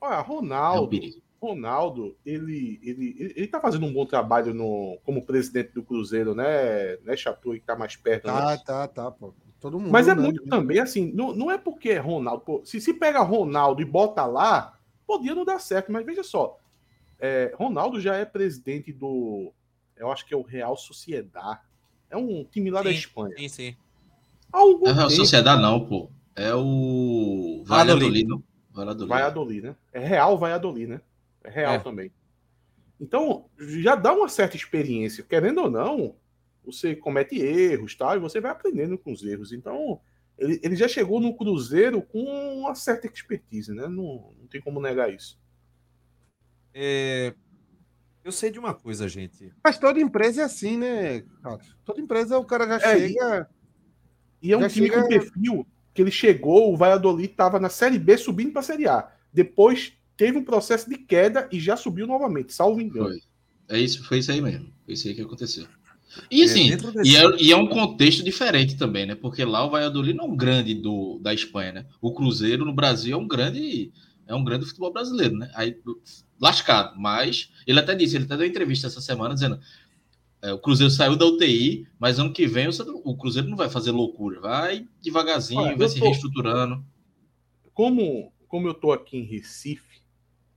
[0.00, 0.96] Olha, Ronaldo.
[0.96, 5.72] É um Ronaldo, ele, ele, ele, ele tá fazendo um bom trabalho no, como presidente
[5.72, 6.96] do Cruzeiro, né?
[7.02, 8.24] Né, Chapu, que tá mais perto.
[8.24, 8.62] Tá, né?
[8.64, 9.34] tá, tá, pô.
[9.60, 9.90] Todo mundo.
[9.90, 10.22] Mas é né?
[10.22, 12.42] muito também assim, não, não é porque é Ronaldo.
[12.44, 16.58] Pô, se se pega Ronaldo e bota lá, podia não dar certo, mas veja só.
[17.18, 19.52] É, Ronaldo já é presidente do.
[19.96, 21.60] Eu acho que é o Real Sociedade.
[22.10, 23.36] É um time lá sim, da Espanha.
[23.38, 23.76] Sim, sim.
[24.54, 26.08] Algum não é o Sociedade, não, pô.
[26.36, 28.24] É o Valladolid.
[28.70, 29.08] Valladolid.
[29.08, 29.76] Valladolid, né?
[29.92, 31.00] É Real Valladolid, né?
[31.42, 31.78] É Real é.
[31.80, 32.12] também.
[33.00, 35.24] Então, já dá uma certa experiência.
[35.24, 36.14] Querendo ou não,
[36.64, 39.52] você comete erros, tal, e você vai aprendendo com os erros.
[39.52, 40.00] Então,
[40.38, 42.22] ele, ele já chegou no Cruzeiro com
[42.60, 43.88] uma certa expertise, né?
[43.88, 45.36] Não, não tem como negar isso.
[46.72, 47.34] É,
[48.22, 49.52] eu sei de uma coisa, gente.
[49.64, 51.24] Mas toda empresa é assim, né,
[51.84, 53.50] Toda empresa o cara já é, chega.
[53.50, 53.63] E,
[54.44, 55.02] e é um time chega...
[55.02, 58.86] com perfil que ele chegou, o Valladolid estava na Série B subindo para a Série
[58.86, 59.08] A.
[59.32, 63.08] Depois teve um processo de queda e já subiu novamente, salvo engano.
[63.08, 63.20] Foi.
[63.68, 64.70] É isso, foi isso aí mesmo.
[64.84, 65.66] Foi isso aí que aconteceu.
[66.30, 69.14] E assim, é, e, é, e, é, um contexto diferente também, né?
[69.14, 71.86] Porque lá o Valladolid não é um grande do, da Espanha, né?
[72.00, 73.90] O Cruzeiro no Brasil é um grande
[74.26, 75.50] é um grande futebol brasileiro, né?
[75.54, 75.76] Aí
[76.40, 79.58] lascado, mas ele até disse, ele até deu entrevista essa semana dizendo
[80.44, 82.68] é, o Cruzeiro saiu da UTI, mas ano que vem
[83.02, 86.04] o Cruzeiro não vai fazer loucura, vai devagarzinho, Olha, vai se tô...
[86.04, 86.84] reestruturando.
[87.72, 90.02] Como, como eu tô aqui em Recife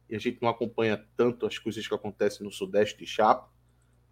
[0.09, 3.49] e a gente não acompanha tanto as coisas que acontecem no Sudeste de Chapo,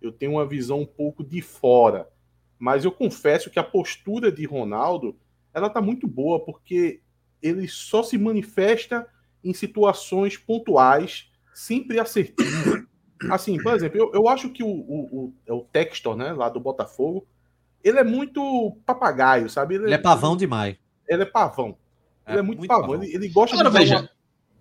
[0.01, 2.09] eu tenho uma visão um pouco de fora.
[2.57, 5.19] Mas eu confesso que a postura de Ronaldo
[5.53, 7.01] ela tá muito boa, porque
[7.41, 9.05] ele só se manifesta
[9.43, 12.88] em situações pontuais, sempre assertivo.
[13.30, 16.60] Assim, por exemplo, eu, eu acho que o, o, o, o Textor, né, lá do
[16.60, 17.25] Botafogo,
[17.84, 19.75] ele é muito papagaio, sabe?
[19.75, 20.75] Ele, ele é pavão demais.
[21.08, 21.78] Ele é pavão.
[22.25, 22.89] É, ele é muito, muito pavão.
[22.89, 23.04] pavão.
[23.04, 23.78] Ele, ele, gosta Agora, de.
[23.78, 24.10] Veja, uma,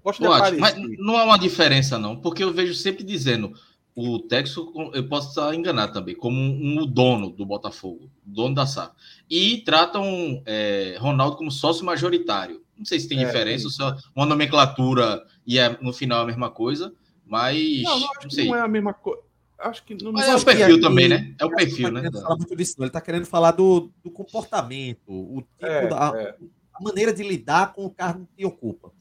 [0.05, 0.61] gosta de aparecer.
[0.61, 3.55] Mas não há uma diferença, não, porque eu vejo sempre dizendo
[3.97, 8.67] o Texo, eu posso estar enganado também, como um, um dono do Botafogo, dono da
[8.67, 8.93] SAF.
[9.31, 12.63] E tratam é, Ronaldo como sócio majoritário.
[12.77, 16.51] Não sei se tem é, diferença, só uma nomenclatura e é, no final a mesma
[16.51, 16.93] coisa,
[17.27, 17.83] mas.
[17.83, 18.47] Não, não, não sei.
[18.47, 19.23] não é a mesma coisa.
[19.59, 21.35] Acho que não, mas é o perfil também, né?
[21.39, 22.11] É o perfil, tá né?
[22.57, 26.37] Disso, ele está querendo falar do, do comportamento, o tipo é, da, é.
[26.75, 28.93] a maneira de lidar com o cargo que ocupa.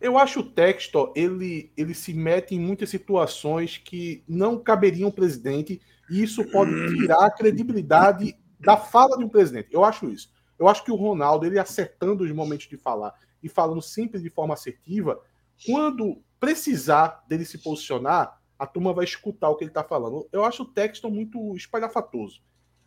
[0.00, 5.12] Eu acho o texto ele, ele se mete em muitas situações que não caberiam ao
[5.12, 9.68] presidente, e isso pode tirar a credibilidade da fala de um presidente.
[9.70, 10.30] Eu acho isso.
[10.58, 14.28] Eu acho que o Ronaldo, ele acertando os momentos de falar e falando sempre de
[14.28, 15.20] forma assertiva,
[15.64, 20.26] quando precisar dele se posicionar, a turma vai escutar o que ele está falando.
[20.32, 22.40] Eu acho o texto muito espalhafatoso.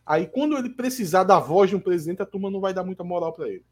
[0.04, 3.02] Aí, quando ele precisar da voz de um presidente, a turma não vai dar muita
[3.02, 3.64] moral para ele.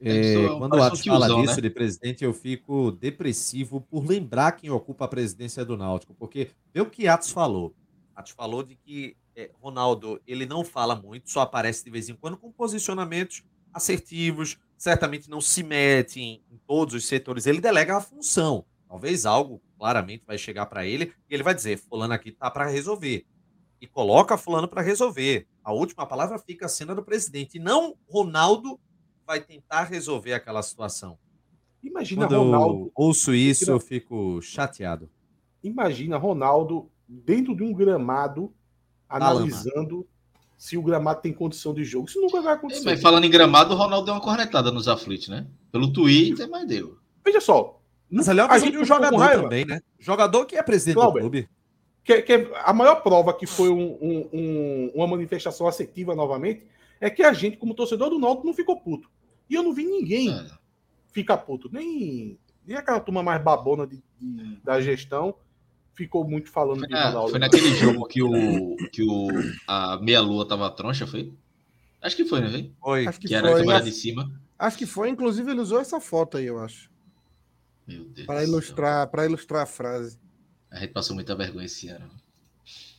[0.00, 1.62] É, quando o Atos fala disso né?
[1.62, 6.80] de presidente, eu fico depressivo por lembrar quem ocupa a presidência do Náutico, porque vê
[6.80, 7.74] o que Atos falou.
[8.14, 12.14] Atos falou de que é, Ronaldo ele não fala muito, só aparece de vez em
[12.14, 13.42] quando com posicionamentos
[13.72, 18.64] assertivos, certamente não se mete em, em todos os setores, ele delega a função.
[18.94, 22.68] Talvez algo claramente vai chegar para ele e ele vai dizer: Fulano aqui tá para
[22.68, 23.26] resolver.
[23.80, 25.48] E coloca Fulano para resolver.
[25.64, 28.78] A última palavra fica a cena do presidente, e não Ronaldo
[29.26, 31.18] vai tentar resolver aquela situação.
[31.82, 32.84] Imagina Quando Ronaldo.
[32.84, 35.10] Eu ouço isso, eu fico chateado.
[35.60, 38.54] Imagina Ronaldo dentro de um gramado
[39.08, 40.06] analisando
[40.56, 42.08] se o gramado tem condição de jogo.
[42.08, 42.84] Isso nunca vai acontecer.
[42.84, 45.48] mas falando em gramado, o Ronaldo deu uma cornetada nos aflitos, né?
[45.72, 46.96] Pelo Twitter, mas deu.
[47.24, 47.80] Veja só.
[48.14, 49.80] Mas ali é a gente um jogador também, né?
[49.98, 51.48] Jogador que é presidente Cláudio, do clube.
[52.04, 56.64] Que, que, a maior prova que foi um, um, um, uma manifestação assertiva novamente
[57.00, 59.10] é que a gente, como torcedor do Náutico, não ficou puto.
[59.50, 60.46] E eu não vi ninguém é.
[61.12, 61.68] ficar puto.
[61.72, 65.34] Nem, nem aquela turma mais babona de, de, da gestão
[65.92, 67.30] ficou muito falando foi, de Ronaldo.
[67.30, 69.28] Foi naquele jogo que, o, que o,
[69.66, 71.32] a meia-lua tava troncha, foi?
[72.00, 72.70] Acho que foi, né?
[72.80, 73.06] Foi.
[73.06, 73.50] Acho que, que foi.
[73.50, 74.30] era a de cima.
[74.58, 76.93] Acho que foi, inclusive ele usou essa foto aí, eu acho.
[77.86, 78.26] Meu Deus.
[78.26, 80.18] Para ilustrar, para ilustrar a frase.
[80.70, 82.10] A gente passou muita vergonha esse ano.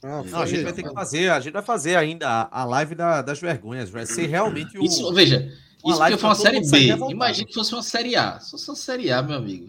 [0.04, 2.94] Ah, não, a gente vai ter que fazer, a gente vai fazer ainda a live
[2.94, 3.90] da, das vergonhas.
[3.90, 4.84] Vai ser realmente o.
[4.84, 5.52] Isso, veja,
[5.84, 6.88] isso porque foi uma série B.
[7.10, 8.40] Imagina que fosse uma série A.
[8.40, 9.68] Se fosse uma série A, meu amigo.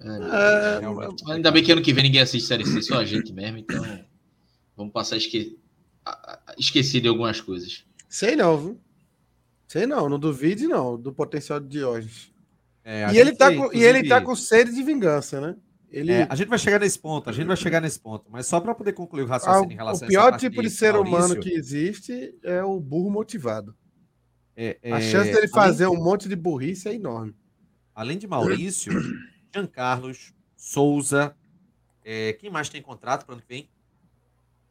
[0.00, 3.32] É, é, ainda bem que ano que vem ninguém assiste série C, só a gente
[3.32, 3.82] mesmo, então
[4.76, 5.58] vamos passar esque...
[6.58, 7.84] esquecido de algumas coisas.
[8.08, 8.80] Sei não, viu?
[9.66, 12.30] Sei não, não duvide não, do potencial de Diógenes.
[12.88, 15.56] É, e, ele tá com, e ele tá com sede de vingança, né?
[15.90, 16.12] Ele...
[16.12, 18.60] É, a gente vai chegar nesse ponto, a gente vai chegar nesse ponto, mas só
[18.60, 21.40] para poder concluir o raciocínio ah, em relação O pior tipo de ser Maurício, humano
[21.40, 23.74] que existe é o burro motivado.
[24.56, 25.98] É, é, a chance dele fazer além...
[25.98, 27.34] um monte de burrice é enorme.
[27.92, 28.92] Além de Maurício,
[29.52, 31.34] Jean Carlos, Souza,
[32.04, 33.68] é, quem mais tem contrato para ano que vem?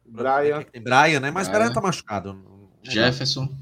[0.06, 0.62] Brian.
[0.62, 1.30] Tem Brian, né?
[1.30, 2.70] Mas Brian, Brian tá machucado.
[2.82, 3.54] Jefferson.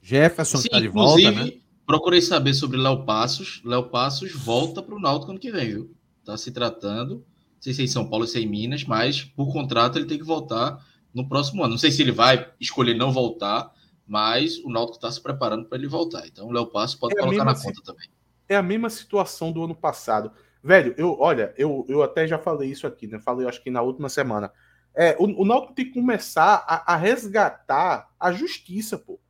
[0.00, 1.65] Jefferson Sim, que tá de volta, né?
[1.86, 3.62] Procurei saber sobre Léo Passos.
[3.64, 5.96] Léo Passos volta para o Náutico ano que vem, viu?
[6.24, 7.16] Tá se tratando.
[7.16, 9.96] Não sei se é em São Paulo ou se é em Minas, mas por contrato
[9.96, 11.70] ele tem que voltar no próximo ano.
[11.70, 13.72] Não sei se ele vai escolher não voltar,
[14.04, 16.26] mas o Náutico está se preparando para ele voltar.
[16.26, 18.08] Então o Léo Passos pode é colocar na conta também.
[18.48, 20.32] É a mesma situação do ano passado.
[20.62, 23.20] Velho, eu, olha, eu, eu até já falei isso aqui, né?
[23.20, 24.52] Falei, acho que na última semana.
[24.92, 29.20] É, o, o Náutico tem que começar a, a resgatar a justiça, pô.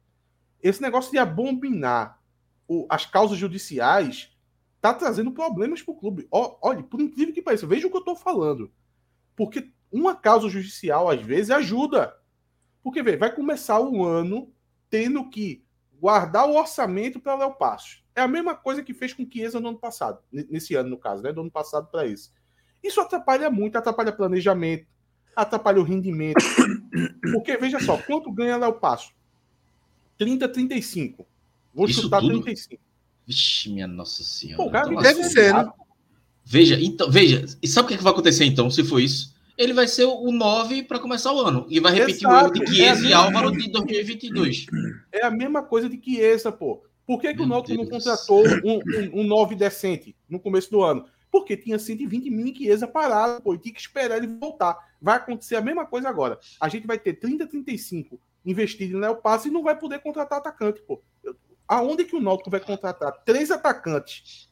[0.63, 2.19] Esse negócio de abominar
[2.69, 4.37] o, as causas judiciais
[4.81, 6.29] tá trazendo problemas para o clube.
[6.31, 8.71] olha, por incrível que pareça, veja o que eu estou falando.
[9.35, 12.15] Porque uma causa judicial, às vezes, ajuda.
[12.83, 14.53] Porque, vê, vai começar o ano
[14.89, 15.65] tendo que
[16.01, 18.05] guardar o orçamento para Léo Passos.
[18.15, 21.23] É a mesma coisa que fez com Chiesa no ano passado, nesse ano, no caso,
[21.23, 21.33] né?
[21.33, 22.31] Do ano passado para esse.
[22.83, 24.87] Isso atrapalha muito, atrapalha planejamento,
[25.35, 26.43] atrapalha o rendimento.
[27.33, 29.13] Porque, veja só, quanto ganha Léo Passo?
[30.17, 31.27] 30, 35.
[31.77, 32.41] Vou Isso chutar tudo?
[32.41, 32.83] 35.
[33.27, 34.65] Vixe, minha nossa senhora.
[34.65, 35.69] Pô, cara, deve ser, né?
[36.43, 39.37] Veja, então, veja, e sabe o que, é que vai acontecer então, se for isso?
[39.59, 41.67] Ele vai ser o 9 para começar o ano.
[41.69, 42.35] E vai repetir Exato.
[42.35, 44.67] o erro de Chiesa é e Álvaro de 2022.
[45.13, 46.83] É a mesma coisa de Chiesa, pô.
[47.07, 50.83] Por que, que o Náutico não contratou um, um, um 9 decente no começo do
[50.83, 51.05] ano?
[51.31, 54.77] Porque tinha 120 mil em Chiesa parado, pô, e tinha que esperar ele voltar.
[55.01, 56.39] Vai acontecer a mesma coisa agora.
[56.61, 60.39] A gente vai ter 30, 35 investido em Léo Passe e não vai poder contratar
[60.39, 61.03] atacante, pô.
[61.69, 64.49] Aonde que o Náutico vai contratar três atacantes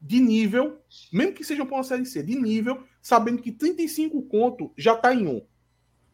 [0.00, 0.80] de nível,
[1.12, 5.14] mesmo que sejam para uma série C, de nível, sabendo que 35 conto já tá
[5.14, 5.46] em um?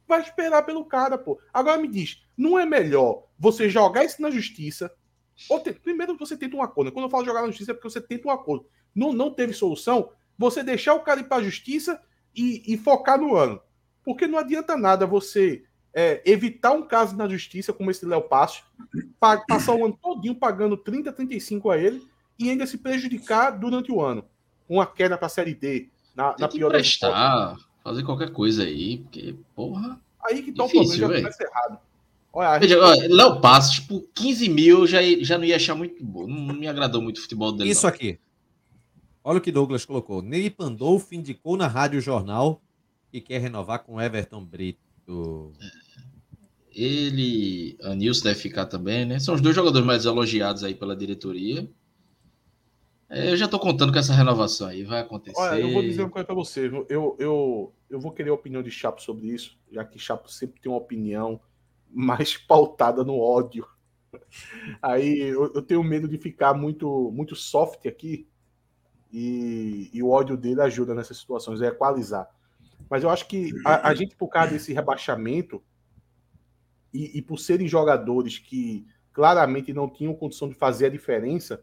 [0.06, 1.40] Vai esperar pelo cara, pô.
[1.52, 4.92] Agora me diz, não é melhor você jogar isso na justiça?
[5.48, 6.92] Ou ter, primeiro você tenta um acordo.
[6.92, 8.66] Quando eu falo jogar na justiça é porque você tenta um acordo.
[8.94, 12.00] Não, não teve solução, você deixar o cara ir para a justiça
[12.34, 13.60] e, e focar no ano.
[14.02, 18.64] Porque não adianta nada você é, evitar um caso na justiça, como esse Léo Passo,
[19.48, 22.02] passar o ano todinho pagando 30, 35 a ele
[22.38, 24.24] e ainda se prejudicar durante o ano.
[24.68, 29.34] Uma queda para a Série D, na, na pior prestar, fazer qualquer coisa aí, porque,
[29.54, 30.00] porra.
[30.24, 31.78] Aí que tá o problema, já começa errado.
[32.32, 36.26] Olha, Veja, olha, Léo Passos, por 15 mil, já, já não ia achar muito bom.
[36.26, 37.70] Não, me agradou muito o futebol dele.
[37.70, 37.92] Isso não.
[37.92, 38.20] aqui.
[39.24, 40.22] Olha o que Douglas colocou.
[40.22, 42.62] Ney Pandolfo indicou na Rádio Jornal
[43.10, 45.52] que quer renovar com Everton Brito.
[46.72, 49.18] Ele, a Nilson deve ficar também, né?
[49.18, 51.68] São os dois jogadores mais elogiados aí pela diretoria.
[53.08, 55.40] É, eu já estou contando com essa renovação aí, vai acontecer.
[55.40, 56.68] Olha, eu vou dizer uma coisa para você.
[56.88, 60.60] Eu, eu, eu vou querer a opinião de Chapo sobre isso, já que Chapo sempre
[60.60, 61.40] tem uma opinião
[61.90, 63.66] mais pautada no ódio.
[64.80, 68.28] Aí eu, eu tenho medo de ficar muito, muito soft aqui
[69.12, 72.28] e, e, o ódio dele ajuda nessas situações, é equalizar.
[72.88, 75.62] Mas eu acho que a, a gente, por causa desse rebaixamento,
[76.92, 81.62] e, e, por serem jogadores que claramente não tinham condição de fazer a diferença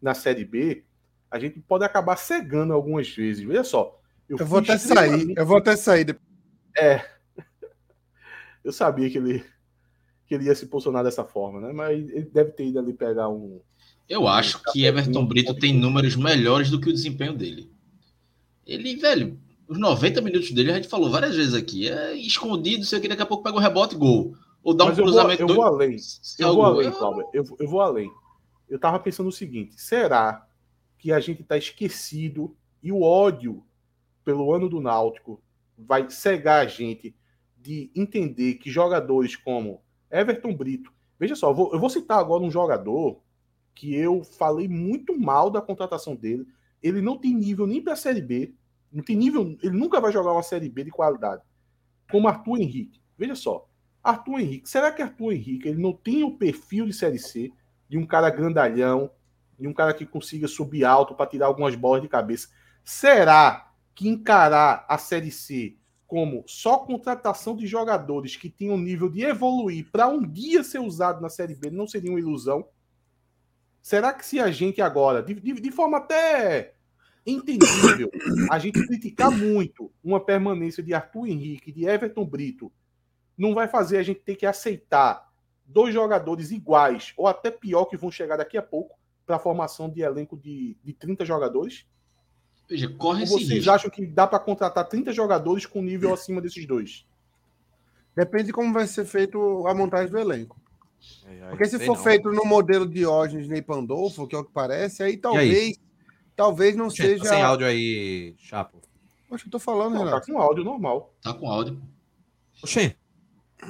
[0.00, 0.84] na Série B,
[1.30, 3.44] a gente pode acabar cegando algumas vezes.
[3.44, 4.00] Veja só.
[4.28, 5.34] Eu, eu vou até sair.
[5.36, 6.18] Eu vou até sair.
[6.76, 7.04] É.
[8.64, 9.44] Eu sabia que ele,
[10.26, 11.72] que ele ia se posicionar dessa forma, né?
[11.72, 13.60] Mas ele deve ter ido ali pegar um.
[14.08, 17.70] Eu acho um que Everton Brito tem números melhores do que o desempenho dele.
[18.66, 23.00] Ele, velho, os 90 minutos dele, a gente falou várias vezes aqui, é escondido, sei
[23.00, 24.36] que daqui a pouco pega o rebote e gol.
[24.62, 25.42] Ou dá um Mas cruzamento.
[25.42, 25.96] Eu vou, eu vou além.
[26.38, 27.28] Eu vou além, Cláudio.
[27.32, 28.10] Eu, eu vou além.
[28.68, 30.46] Eu tava pensando o seguinte: será
[30.98, 33.64] que a gente tá esquecido e o ódio
[34.24, 35.42] pelo ano do Náutico
[35.78, 37.14] vai cegar a gente
[37.56, 42.42] de entender que jogadores como Everton Brito, veja só, eu vou, eu vou citar agora
[42.42, 43.20] um jogador
[43.74, 46.46] que eu falei muito mal da contratação dele.
[46.82, 48.54] Ele não tem nível nem para Série B,
[48.90, 51.42] não tem nível, ele nunca vai jogar uma Série B de qualidade.
[52.10, 53.00] Como Arthur Henrique.
[53.18, 53.68] Veja só,
[54.06, 57.50] Arthur Henrique, será que Arthur Henrique ele não tem o perfil de Série C
[57.88, 59.10] de um cara grandalhão,
[59.58, 62.48] de um cara que consiga subir alto para tirar algumas bolas de cabeça?
[62.84, 65.76] Será que encarar a Série C
[66.06, 71.20] como só contratação de jogadores que tinham nível de evoluir para um dia ser usado
[71.20, 72.68] na Série B não seria uma ilusão?
[73.82, 76.74] Será que se a gente agora, de, de, de forma até
[77.26, 78.10] entendível,
[78.50, 82.72] a gente criticar muito uma permanência de Arthur Henrique, de Everton Brito,
[83.36, 85.30] não vai fazer a gente ter que aceitar
[85.64, 89.88] dois jogadores iguais, ou até pior, que vão chegar daqui a pouco, para a formação
[89.90, 91.86] de elenco de, de 30 jogadores?
[92.68, 93.70] Veja, corre Ou vocês risco.
[93.70, 97.06] acham que dá para contratar 30 jogadores com nível acima desses dois?
[98.14, 100.60] Depende de como vai ser feito a montagem do elenco.
[101.26, 102.02] É, Porque se for não.
[102.02, 105.76] feito no modelo Diógenes nem Pandolfo, que é o que parece, aí talvez aí?
[106.34, 107.22] talvez não Oxe, seja.
[107.22, 108.80] Tá sem áudio aí, Chapo.
[109.28, 110.26] Poxa, eu tô falando, não, Renato.
[110.26, 111.14] Tá com áudio normal.
[111.20, 111.80] Tá com áudio.
[112.62, 112.96] Oxê,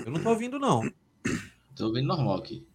[0.04, 0.82] eu não tô ouvindo, não.
[1.74, 2.66] Tô ouvindo normal aqui.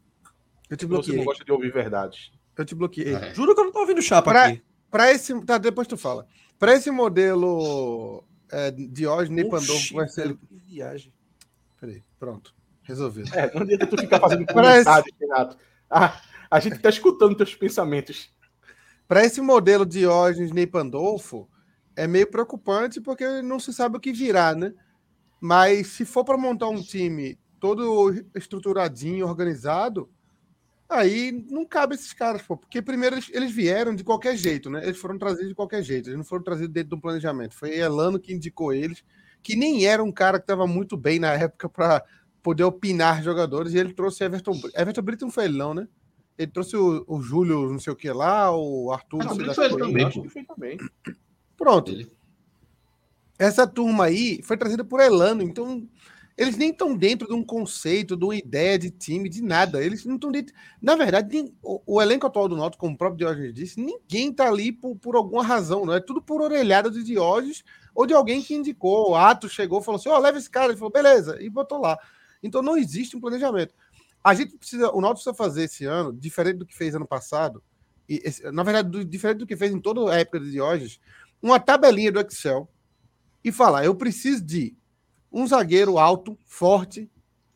[0.70, 1.14] Eu te bloqueei.
[1.14, 2.32] Você não gosta de ouvir verdade.
[2.58, 3.14] Eu te bloqueei.
[3.14, 3.34] É.
[3.34, 4.64] Juro que eu não tô ouvindo o Chapa pra, aqui.
[4.90, 5.40] Para esse.
[5.46, 6.28] Tá, depois tu fala.
[6.58, 10.38] Para esse modelo é, Diógenes Pandolfo vai ser.
[10.38, 11.14] Que viagem.
[11.80, 12.54] Peraí, pronto.
[12.84, 13.34] Resolvido.
[13.34, 15.20] É, não adianta tu ficar fazendo comentário, esse...
[15.20, 15.58] Renato.
[15.90, 18.30] Ah, a gente tá escutando teus pensamentos.
[19.08, 21.50] Para esse modelo Diógenes Ney Pandolfo,
[21.96, 24.74] é meio preocupante porque não se sabe o que virá, né?
[25.42, 30.08] Mas se for para montar um time todo estruturadinho, organizado,
[30.88, 34.84] aí não cabe esses caras, pô, porque primeiro eles, eles, vieram de qualquer jeito, né?
[34.84, 37.56] Eles foram trazidos de qualquer jeito, eles não foram trazidos dentro do planejamento.
[37.56, 39.04] Foi Elano que indicou eles,
[39.42, 42.04] que nem era um cara que estava muito bem na época para
[42.44, 44.80] poder opinar jogadores, e ele trouxe Everton Brito.
[44.80, 45.88] Everton Brito não foi ele, não, né?
[46.38, 49.24] Ele trouxe o, o Júlio, não sei o que lá, o Arthur.
[49.24, 50.78] Não, ele foi ele também, foi também.
[51.58, 51.92] Pronto.
[51.92, 52.21] Ele.
[53.42, 55.89] Essa turma aí foi trazida por Elano, então
[56.38, 59.84] eles nem estão dentro de um conceito, de uma ideia de time, de nada.
[59.84, 60.54] Eles não estão dentro.
[60.80, 64.48] Na verdade, o, o, elenco atual do Náutico, como o próprio Diógenes disse, ninguém está
[64.48, 67.64] ali por, por alguma razão, não é tudo por orelhada de Diógenes
[67.96, 69.10] ou de alguém que indicou.
[69.10, 71.82] O Ato chegou, falou assim: "Ó, oh, leva esse cara", ele falou: "Beleza", e botou
[71.82, 71.98] lá.
[72.44, 73.74] Então não existe um planejamento.
[74.24, 77.64] A gente precisa, o Náutico precisa fazer esse ano, diferente do que fez ano passado,
[78.08, 78.22] e
[78.54, 81.00] na verdade, do, diferente do que fez em toda a época de Diógenes,
[81.42, 82.70] uma tabelinha do Excel
[83.44, 84.76] e falar: eu preciso de
[85.32, 87.10] um zagueiro alto, forte,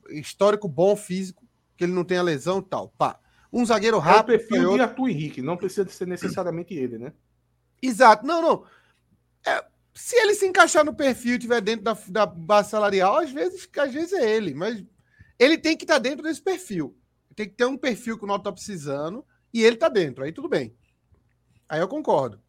[0.09, 1.43] histórico bom, físico,
[1.75, 2.89] que ele não tenha lesão e tal.
[2.97, 3.19] Pá.
[3.51, 4.33] Um zagueiro rápido.
[4.33, 7.13] É o perfil de Arthur Henrique, não precisa ser necessariamente ele, né?
[7.81, 8.25] Exato.
[8.25, 8.65] Não, não.
[9.45, 9.63] É,
[9.93, 13.67] se ele se encaixar no perfil e estiver dentro da, da base salarial, às vezes,
[13.77, 14.83] às vezes é ele, mas
[15.39, 16.97] ele tem que estar tá dentro desse perfil.
[17.35, 20.23] Tem que ter um perfil que o Noto está precisando e ele está dentro.
[20.23, 20.75] Aí tudo bem.
[21.67, 22.41] Aí eu concordo.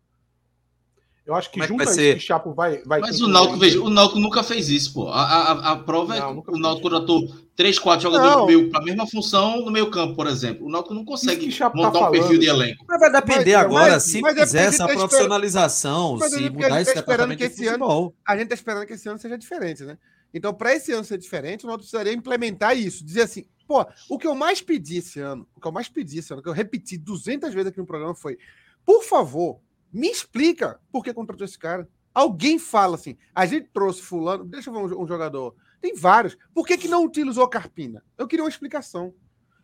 [1.27, 2.81] Eu acho que Como é junto é que a isso, Chapo vai.
[2.85, 5.09] vai Mas o Náutico, veja, o Náutico nunca fez isso, pô.
[5.09, 8.71] A, a, a prova é não, é que o Náutico contratou três, quatro jogadores meio,
[8.71, 10.65] para a mesma função no meio campo, por exemplo.
[10.65, 12.85] O Náutico não consegue tá montar tá um perfil de elenco.
[12.87, 16.81] Mas vai depender mas, agora, mas, se mas quiser é essa tá profissionalização, se mudar
[16.81, 18.03] esse tá departamento de futebol.
[18.03, 19.99] Ano, a gente está esperando que esse ano seja diferente, né?
[20.33, 23.05] Então, para esse ano ser diferente, o Náutico precisaria implementar isso.
[23.05, 26.21] Dizer assim, pô, o que eu mais pedi esse ano, o que eu mais pedi
[26.21, 28.39] esse ano, que eu repeti 200 vezes aqui no programa foi,
[28.85, 29.59] por favor,
[29.97, 31.89] me explica por que contratou esse cara.
[32.15, 35.55] Alguém fala assim, a gente trouxe fulano, deixa eu ver um, um jogador.
[35.81, 36.37] Tem vários.
[36.55, 38.03] Por que, que não utilizou Carpina?
[38.17, 39.15] Eu queria uma explicação.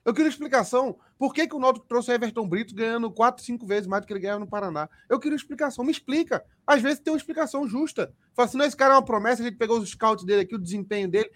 [0.04, 0.96] Eu queria uma explicação.
[1.18, 4.12] Por que, que o Náutico trouxe Everton Brito ganhando 4, 5 vezes mais do que
[4.12, 4.88] ele ganhava no Paraná?
[5.08, 5.84] Eu queria uma explicação.
[5.84, 6.44] Me explica.
[6.66, 8.12] Às vezes tem uma explicação justa.
[8.34, 10.54] Fala assim, não, esse cara é uma promessa, a gente pegou os scouts dele aqui,
[10.54, 11.30] o desempenho dele.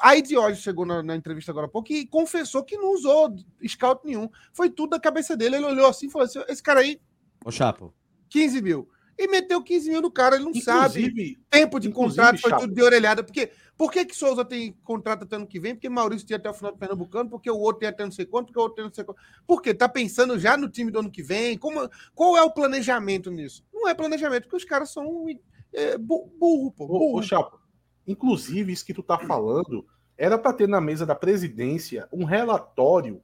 [0.00, 3.34] A Diógenes chegou na, na, entrevista agora há pouco e confessou que não usou
[3.66, 4.28] scout nenhum.
[4.52, 5.56] Foi tudo da cabeça dele.
[5.56, 7.00] Ele olhou assim e falou assim: esse cara aí.
[7.44, 7.94] Ô, Chapo.
[8.28, 8.88] 15 mil.
[9.18, 11.38] E meteu 15 mil no cara, ele não inclusive, sabe.
[11.50, 13.24] Tempo de contrato foi tudo de orelhada.
[13.24, 15.74] Porque, por que, que Souza tem contrato até ano que vem?
[15.74, 18.26] Porque Maurício tinha até o final do Pernambucano, porque o outro tem até não sei
[18.26, 19.20] quanto, porque o outro tem não sei quanto.
[19.44, 19.74] Por quê?
[19.74, 21.58] Tá pensando já no time do ano que vem?
[21.58, 23.64] Como, qual é o planejamento nisso?
[23.74, 25.26] Não é planejamento, porque os caras são
[25.72, 26.86] é, burro, pô.
[26.86, 27.14] Burro.
[27.14, 27.58] Ô, ô, Chapo,
[28.06, 29.84] inclusive, isso que tu tá falando
[30.16, 33.20] era para ter na mesa da presidência um relatório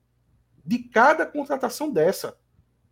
[0.65, 2.37] de cada contratação dessa.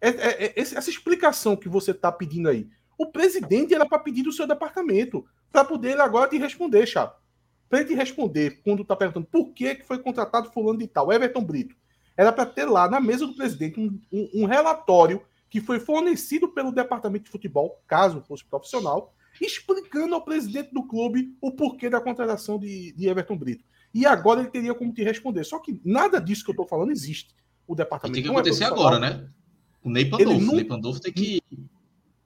[0.02, 2.68] É, é, é, essa explicação que você está pedindo aí.
[2.98, 7.22] O presidente era para pedir do seu departamento, para poder agora te responder, Chapo.
[7.68, 11.12] Para ele te responder quando está perguntando por que, que foi contratado fulano de tal,
[11.12, 11.76] Everton Brito.
[12.16, 16.48] Era para ter lá na mesa do presidente um, um, um, relatório que foi fornecido
[16.48, 22.00] pelo departamento de futebol, caso fosse profissional, explicando ao presidente do clube o porquê da
[22.00, 23.64] contratação de, de Everton Brito.
[23.94, 25.44] E agora ele teria como te responder.
[25.44, 27.34] Só que nada disso que eu estou falando existe.
[27.66, 28.14] O departamento.
[28.14, 29.28] tem que é acontecer é agora, né?
[29.82, 30.40] O Ney Pandolfo.
[30.40, 30.52] Não...
[30.52, 31.42] O Ney Pandolfo tem que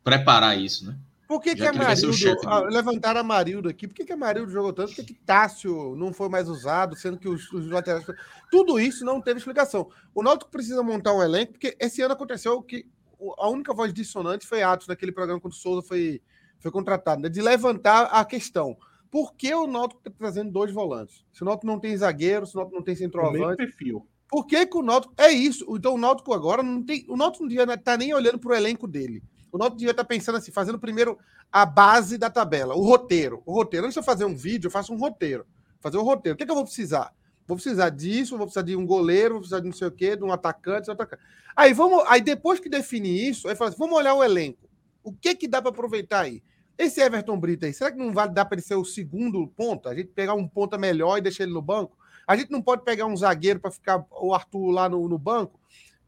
[0.03, 0.97] preparar isso, né?
[1.27, 2.13] Por que, que Amarildo,
[2.47, 4.91] ah, levantaram Amarildo aqui, por que, que Amarildo jogou tanto?
[4.91, 8.07] Por que, que Tássio não foi mais usado, sendo que os, os laterais.
[8.49, 9.91] Tudo isso não teve explicação.
[10.15, 12.87] O Náutico precisa montar um elenco, porque esse ano aconteceu que
[13.39, 16.23] a única voz dissonante foi Atos naquele programa quando o Souza foi,
[16.61, 18.77] foi contratado, né, de levantar a questão.
[19.11, 21.25] Por que o Náutico está trazendo dois volantes?
[21.33, 23.57] Se o Náutico não tem zagueiro, se o Náutico não tem centroavante.
[23.57, 24.07] perfil.
[24.29, 25.15] Por que, que o Náutico.
[25.17, 25.65] É isso.
[25.77, 27.05] Então o Náutico agora não tem.
[27.09, 29.23] O Náutico não devia estar nem olhando para o elenco dele.
[29.53, 31.19] O Náutico devia estar pensando assim, fazendo primeiro
[31.51, 33.43] a base da tabela, o roteiro.
[33.47, 33.87] O roteiro.
[33.87, 35.47] Antes de eu fazer um vídeo, eu faço um roteiro.
[35.81, 36.35] Fazer um roteiro.
[36.35, 37.13] O que, que eu vou precisar?
[37.47, 40.17] Vou precisar disso, vou precisar de um goleiro, vou precisar de não sei o quê,
[40.17, 41.23] de um atacante, de um atacante.
[41.55, 42.05] Aí vamos.
[42.09, 44.69] Aí depois que definir isso, aí fala assim, vamos olhar o elenco.
[45.03, 46.43] O que que dá para aproveitar aí?
[46.77, 49.89] Esse Everton Brito aí, será que não vai dar para ele ser o segundo ponta?
[49.89, 51.97] A gente pegar um ponta melhor e deixar ele no banco?
[52.27, 55.61] A gente não pode pegar um zagueiro para ficar o Arthur lá no, no, banco?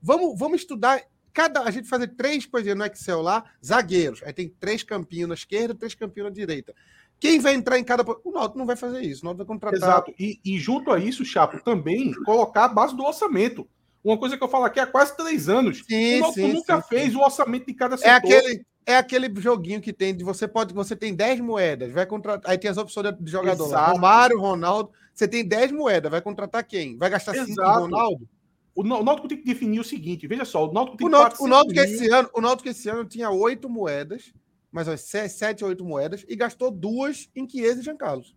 [0.02, 1.00] Vamos, vamos estudar.
[1.32, 4.22] Cada, a gente fazer três coisas no Excel lá, zagueiros.
[4.24, 6.74] Aí tem três campinhos na esquerda, três campinhos na direita.
[7.20, 8.04] Quem vai entrar em cada.
[8.24, 9.22] O Náutico não vai fazer isso.
[9.22, 9.78] O Náutico vai contratar.
[9.78, 10.14] Exato.
[10.18, 13.68] E, e, junto a isso, Chapo, também colocar a base do orçamento.
[14.02, 15.82] Uma coisa que eu falo aqui há quase três anos.
[15.86, 17.16] Sim, o Náutico sim, nunca sim, fez sim.
[17.16, 18.10] o orçamento de cada é setor.
[18.10, 22.06] É aquele, é aquele joguinho que tem de você pode você tem 10 moedas, vai
[22.06, 23.92] contratar, aí tem as opções de jogador, Exato.
[23.92, 26.96] Romário, Ronaldo, você tem 10 moedas, vai contratar quem?
[26.96, 28.28] Vai gastar 5 no Ronaldo?
[28.74, 31.48] O Náutico tem que definir o seguinte, veja só, o Náutico tem o Náutico, o
[31.48, 34.32] Náutico esse ano, o Náutico esse ano tinha 8 moedas,
[34.72, 38.34] mas 7 ou 8 moedas e gastou duas em Chiesa e Jean Carlos.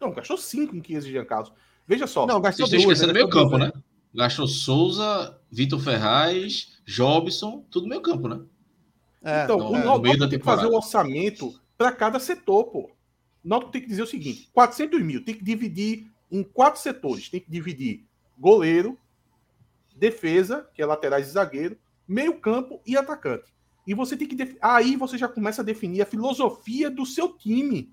[0.00, 1.52] Não, gastou 5 em Chiesa e Jean Carlos.
[1.88, 2.24] Veja só.
[2.24, 2.98] Não, gastou Vocês duas.
[2.98, 3.72] esquecendo meio campo, né?
[4.14, 8.40] Gastou Souza, Vitor Ferraz, Jobson, tudo meio campo, né?
[9.22, 12.90] É, então, o é, Náutico tem que fazer o um orçamento para cada setor, pô.
[13.44, 17.28] O Náutico tem que dizer o seguinte: 400 mil, tem que dividir em quatro setores.
[17.28, 18.06] Tem que dividir
[18.38, 18.98] goleiro,
[19.94, 21.76] defesa, que é laterais e zagueiro,
[22.08, 23.52] meio campo e atacante.
[23.86, 24.34] E você tem que.
[24.34, 24.56] Def...
[24.60, 27.92] Aí você já começa a definir a filosofia do seu time.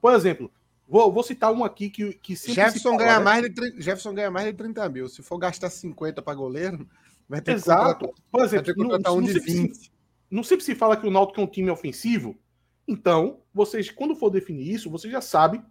[0.00, 0.50] Por exemplo,
[0.88, 3.24] vou, vou citar um aqui que, que Jefferson, fala, ganha né?
[3.24, 5.08] mais de, Jefferson ganha mais de 30 mil.
[5.08, 6.88] Se for gastar 50 para goleiro,
[7.28, 8.08] vai ter Exato.
[8.08, 9.97] que Por exemplo, vai ter que contratar um de 20
[10.30, 12.38] não sempre se fala que o Náutico é um time ofensivo.
[12.86, 15.62] Então, vocês, quando for definir isso, você já sabe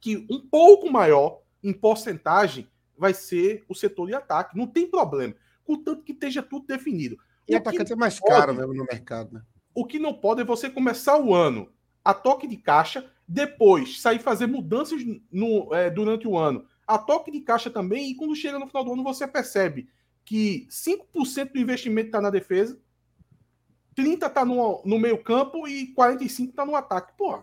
[0.00, 4.56] que um pouco maior em porcentagem vai ser o setor de ataque.
[4.56, 5.34] Não tem problema.
[5.64, 7.18] Contanto que esteja tudo definido.
[7.48, 9.42] E o atacante é mais pode, caro mesmo no mercado, né?
[9.74, 11.70] O que não pode é você começar o ano
[12.04, 17.30] a toque de caixa, depois sair fazer mudanças no, é, durante o ano, a toque
[17.30, 19.88] de caixa também, e quando chega no final do ano você percebe
[20.24, 22.80] que 5% do investimento está na defesa,
[23.98, 27.12] 30 tá no, no meio campo e 45 tá no ataque.
[27.18, 27.42] Pô.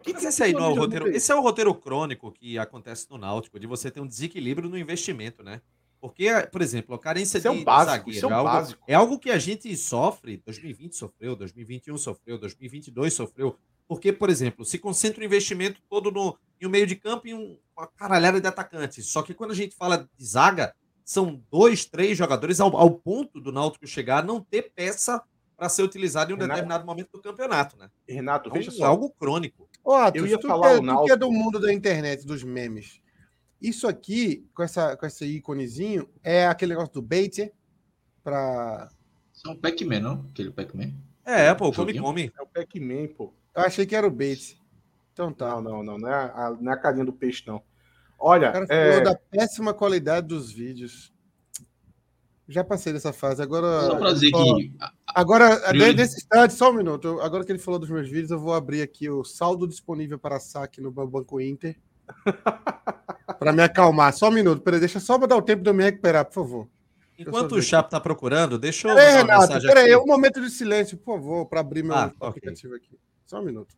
[0.00, 1.08] Que Mas esse aí não é o roteiro.
[1.08, 4.78] Esse é o roteiro crônico que acontece no Náutico, de você ter um desequilíbrio no
[4.78, 5.60] investimento, né?
[6.00, 8.74] Porque, por exemplo, a carência isso de, é um básico, zagueiro é, um é, algo,
[8.86, 14.64] é, algo, que a gente sofre, 2020 sofreu, 2021 sofreu, 2022 sofreu, porque, por exemplo,
[14.64, 18.40] se concentra o investimento todo no, em um meio de campo e um, uma caralhada
[18.40, 19.06] de atacantes.
[19.06, 20.72] Só que quando a gente fala de zaga,
[21.04, 25.22] são dois, três jogadores ao, ao ponto do Náutico chegar a não ter peça
[25.62, 27.88] para ser utilizado em um Renato, determinado momento do campeonato, né?
[28.08, 28.86] Renato, veja é só.
[28.86, 29.70] algo crônico.
[29.84, 31.06] Ô, Atos, eu ia tu falar que, é, o Náutico...
[31.06, 33.00] que é do mundo da internet, dos memes.
[33.60, 37.52] Isso aqui, com, essa, com esse íconezinho, é aquele negócio do bait
[38.24, 38.90] para
[39.32, 40.28] Isso é um Pac-Man, não?
[40.32, 40.94] Aquele Pac-Man.
[41.24, 42.32] É, pô, come come.
[42.36, 43.32] É o Pac-Man, pô.
[43.54, 44.60] Eu achei que era o bait.
[45.12, 45.60] Então tá.
[45.60, 45.98] Não, não, não.
[45.98, 47.62] Não é a, não é a carinha do peixe, não.
[48.18, 48.48] Olha.
[48.48, 48.90] O cara é...
[48.90, 51.11] falou da péssima qualidade dos vídeos.
[52.48, 53.42] Já passei dessa fase.
[53.42, 53.86] Agora.
[53.86, 54.72] Só para dizer que.
[55.06, 55.94] Agora, Priori...
[55.94, 57.20] nesse instante, só um minuto.
[57.20, 60.40] Agora que ele falou dos meus vídeos, eu vou abrir aqui o saldo disponível para
[60.40, 61.76] saque no Banco Inter.
[63.38, 64.12] para me acalmar.
[64.12, 64.62] Só um minuto.
[64.62, 66.68] Peraí, deixa só dar o tempo de eu me recuperar, por favor.
[67.18, 68.94] Enquanto o Chapo está procurando, deixa eu.
[68.94, 72.86] Peraí, Renato, peraí, um momento de silêncio, por favor, para abrir meu ah, aplicativo okay.
[72.88, 72.98] aqui.
[73.26, 73.74] Só um minuto.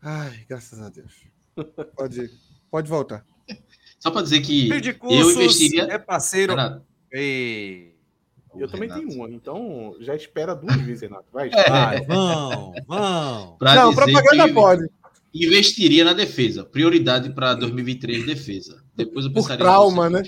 [0.00, 1.24] Ai, graças a Deus.
[1.96, 2.30] Pode,
[2.70, 3.24] pode voltar.
[3.98, 5.84] Só para dizer que eu investiria.
[5.84, 6.52] É parceiro.
[6.52, 7.94] Renato, e...
[8.56, 9.08] Eu também Renato.
[9.08, 11.26] tenho uma, então já espera duas vezes, Renato.
[11.32, 11.70] Vai, é.
[11.70, 13.56] vai vão, vão.
[13.58, 14.88] Pra Não, propaganda pode.
[15.34, 16.64] Investiria na defesa.
[16.64, 18.84] Prioridade para 2023, defesa.
[18.94, 19.58] Depois eu pensaria.
[19.58, 20.22] Por trauma, né?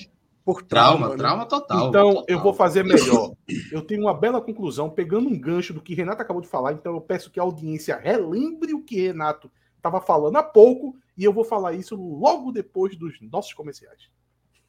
[0.45, 1.17] Por trauma, trauma, né?
[1.17, 1.89] trauma total.
[1.89, 2.25] Então, total.
[2.29, 3.33] eu vou fazer melhor.
[3.71, 6.73] Eu tenho uma bela conclusão, pegando um gancho do que Renato acabou de falar.
[6.73, 10.97] Então, eu peço que a audiência relembre o que Renato estava falando há pouco.
[11.17, 14.11] E eu vou falar isso logo depois dos nossos comerciais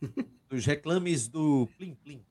[0.50, 2.24] dos reclames do Plim Plim.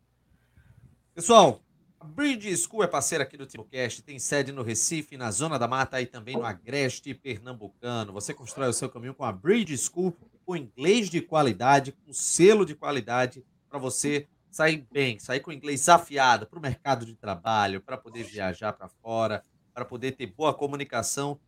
[1.14, 1.60] Pessoal,
[2.00, 5.68] a Bridge School é parceira aqui do TimoCast, tem sede no Recife, na Zona da
[5.68, 8.12] Mata e também no Agreste Pernambucano.
[8.12, 12.64] Você constrói o seu caminho com a Bridge School, com inglês de qualidade, com selo
[12.64, 17.80] de qualidade, para você sair bem, sair com inglês afiado para o mercado de trabalho,
[17.80, 19.42] para poder viajar para fora,
[19.74, 21.38] para poder ter boa comunicação,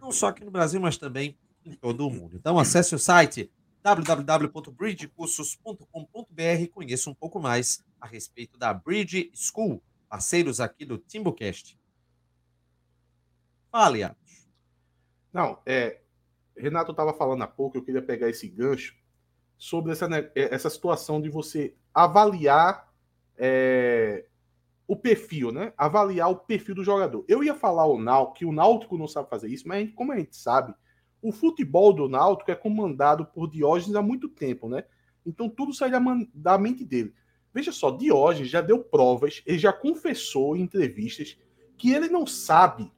[0.00, 2.36] não só aqui no Brasil, mas também em todo o mundo.
[2.36, 3.50] Então, acesse o site
[3.94, 11.78] www.bridgecursos.com.br conheça um pouco mais a respeito da Bridge School, parceiros aqui do Timbocast.
[13.70, 14.48] Fale, Atos.
[15.32, 16.00] Não, é,
[16.56, 18.96] Renato estava falando há pouco, eu queria pegar esse gancho
[19.56, 22.92] sobre essa, é, essa situação de você avaliar
[23.38, 24.26] é,
[24.88, 25.72] o perfil, né?
[25.76, 27.24] Avaliar o perfil do jogador.
[27.28, 30.18] Eu ia falar o Náutico, que o Náutico não sabe fazer isso, mas como a
[30.18, 30.74] gente sabe,
[31.22, 34.84] o futebol do Náutico é comandado por Diógenes há muito tempo, né?
[35.24, 36.00] Então tudo sai da,
[36.34, 37.14] da mente dele.
[37.52, 41.38] Veja só, Diógenes já deu provas, ele já confessou em entrevistas
[41.76, 42.90] que ele não sabe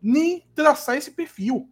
[0.00, 1.70] nem traçar esse perfil.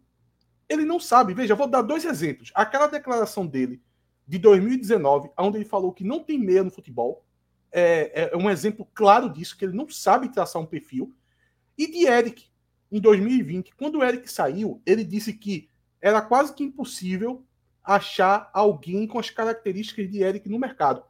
[0.67, 1.33] Ele não sabe.
[1.33, 2.51] Veja, vou dar dois exemplos.
[2.53, 3.81] Aquela declaração dele
[4.27, 7.25] de 2019, onde ele falou que não tem meia no futebol,
[7.71, 11.15] é, é um exemplo claro disso, que ele não sabe traçar um perfil.
[11.77, 12.45] E de Eric,
[12.91, 15.69] em 2020, quando o Eric saiu, ele disse que
[16.05, 17.43] era quase que impossível
[17.83, 21.03] achar alguém com as características de Eric no mercado.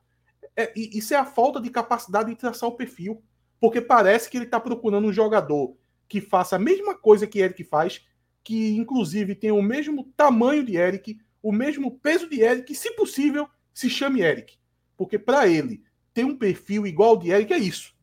[0.55, 3.21] É, isso é a falta de capacidade de traçar o perfil,
[3.59, 5.75] porque parece que ele está procurando um jogador
[6.07, 8.05] que faça a mesma coisa que Eric faz,
[8.41, 13.49] que inclusive tem o mesmo tamanho de Eric, o mesmo peso de Eric, se possível,
[13.73, 14.57] se chame Eric.
[14.95, 15.83] Porque para ele
[16.13, 17.93] ter um perfil igual de Eric é isso.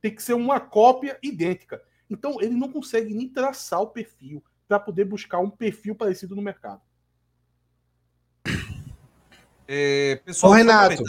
[0.00, 1.82] Tem que ser uma cópia idêntica.
[2.08, 6.42] Então ele não consegue nem traçar o perfil para poder buscar um perfil parecido no
[6.42, 6.80] mercado.
[9.70, 11.02] É, pessoal, Ô, Renato,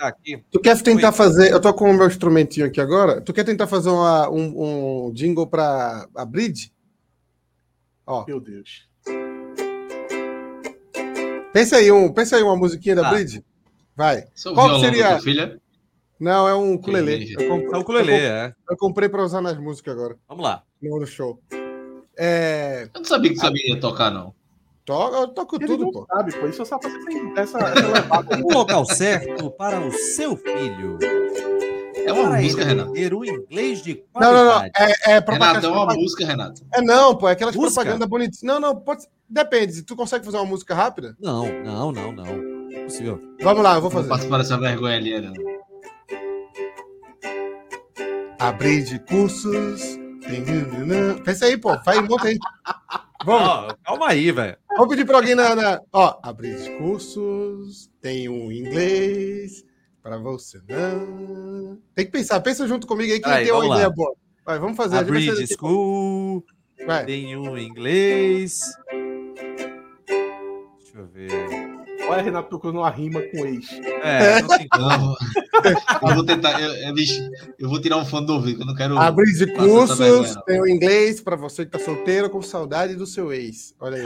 [0.51, 1.49] tu quer tentar fazer.
[1.49, 3.21] Eu tô com o meu instrumentinho aqui agora.
[3.21, 6.73] Tu quer tentar fazer uma, um, um jingle para a Bridge?
[8.05, 8.25] Ó.
[8.25, 8.89] Meu Deus.
[11.53, 13.13] Pensa aí, um, pensa aí uma musiquinha da ah.
[13.13, 13.45] Bridge.
[13.95, 14.25] Vai.
[14.35, 15.19] Sou Qual seria?
[15.21, 15.59] Filha?
[16.19, 17.33] Não, é um ukulele.
[17.39, 18.53] É um ukulele, é.
[18.69, 20.17] Eu comprei para usar nas músicas agora.
[20.27, 20.63] Vamos lá.
[20.81, 21.41] No show.
[22.21, 22.89] É...
[22.93, 24.35] Eu não sabia que sabia tocar, não.
[24.83, 26.05] Toca, eu toco Ele tudo, pô.
[26.05, 26.47] Sabe, pô.
[26.47, 26.97] Isso só fazer
[27.37, 28.43] essa, essa levada.
[28.43, 30.97] O local certo para o seu filho.
[31.95, 32.91] É uma para música, Renato.
[32.91, 34.35] Ter um inglês de qualidade.
[34.35, 34.65] Não, não, não.
[34.65, 35.59] É, é propaganda.
[35.59, 36.61] Renato, é uma música, Renato.
[36.73, 37.29] É não, pô.
[37.29, 37.81] É aquelas música?
[37.81, 38.41] propaganda bonitas.
[38.41, 38.75] Não, não.
[38.75, 39.05] Pode...
[39.29, 39.81] Depende.
[39.83, 41.15] Tu consegue fazer uma música rápida?
[41.21, 42.69] Não, não, não, não.
[42.73, 43.17] É possível.
[43.41, 44.09] Vamos lá, eu vou fazer.
[44.09, 45.33] Não posso essa vergonha ali, né?
[48.39, 50.08] Abrir de cursos.
[51.23, 51.77] Pensa aí, pô.
[51.83, 52.37] Faz um monte aí.
[53.25, 53.73] Vamos.
[53.83, 54.57] Calma aí, velho.
[54.77, 55.81] Vou pedir para alguém na, na.
[55.91, 57.91] Ó, abrir de cursos.
[58.01, 59.65] Tem um inglês.
[60.01, 61.77] Para você não.
[61.93, 62.39] Tem que pensar.
[62.41, 63.75] Pensa junto comigo aí que aí, tem uma lá.
[63.75, 64.13] ideia boa.
[64.45, 64.97] Vai, vamos fazer.
[64.97, 66.43] Abrir de school.
[66.85, 67.05] Vai.
[67.05, 68.61] Tem um inglês.
[70.79, 71.68] Deixa eu ver.
[72.09, 73.71] Olha, Renato procurando uma rima com ex.
[74.03, 75.15] É, não tem como.
[76.09, 76.95] eu vou tentar, eu, eu,
[77.59, 78.97] eu, vou tirar um fone do ouvido, eu não quero.
[78.97, 83.31] Abrir de cursos, tem o inglês para você que tá solteiro com saudade do seu
[83.31, 83.75] ex.
[83.79, 84.03] Olha aí.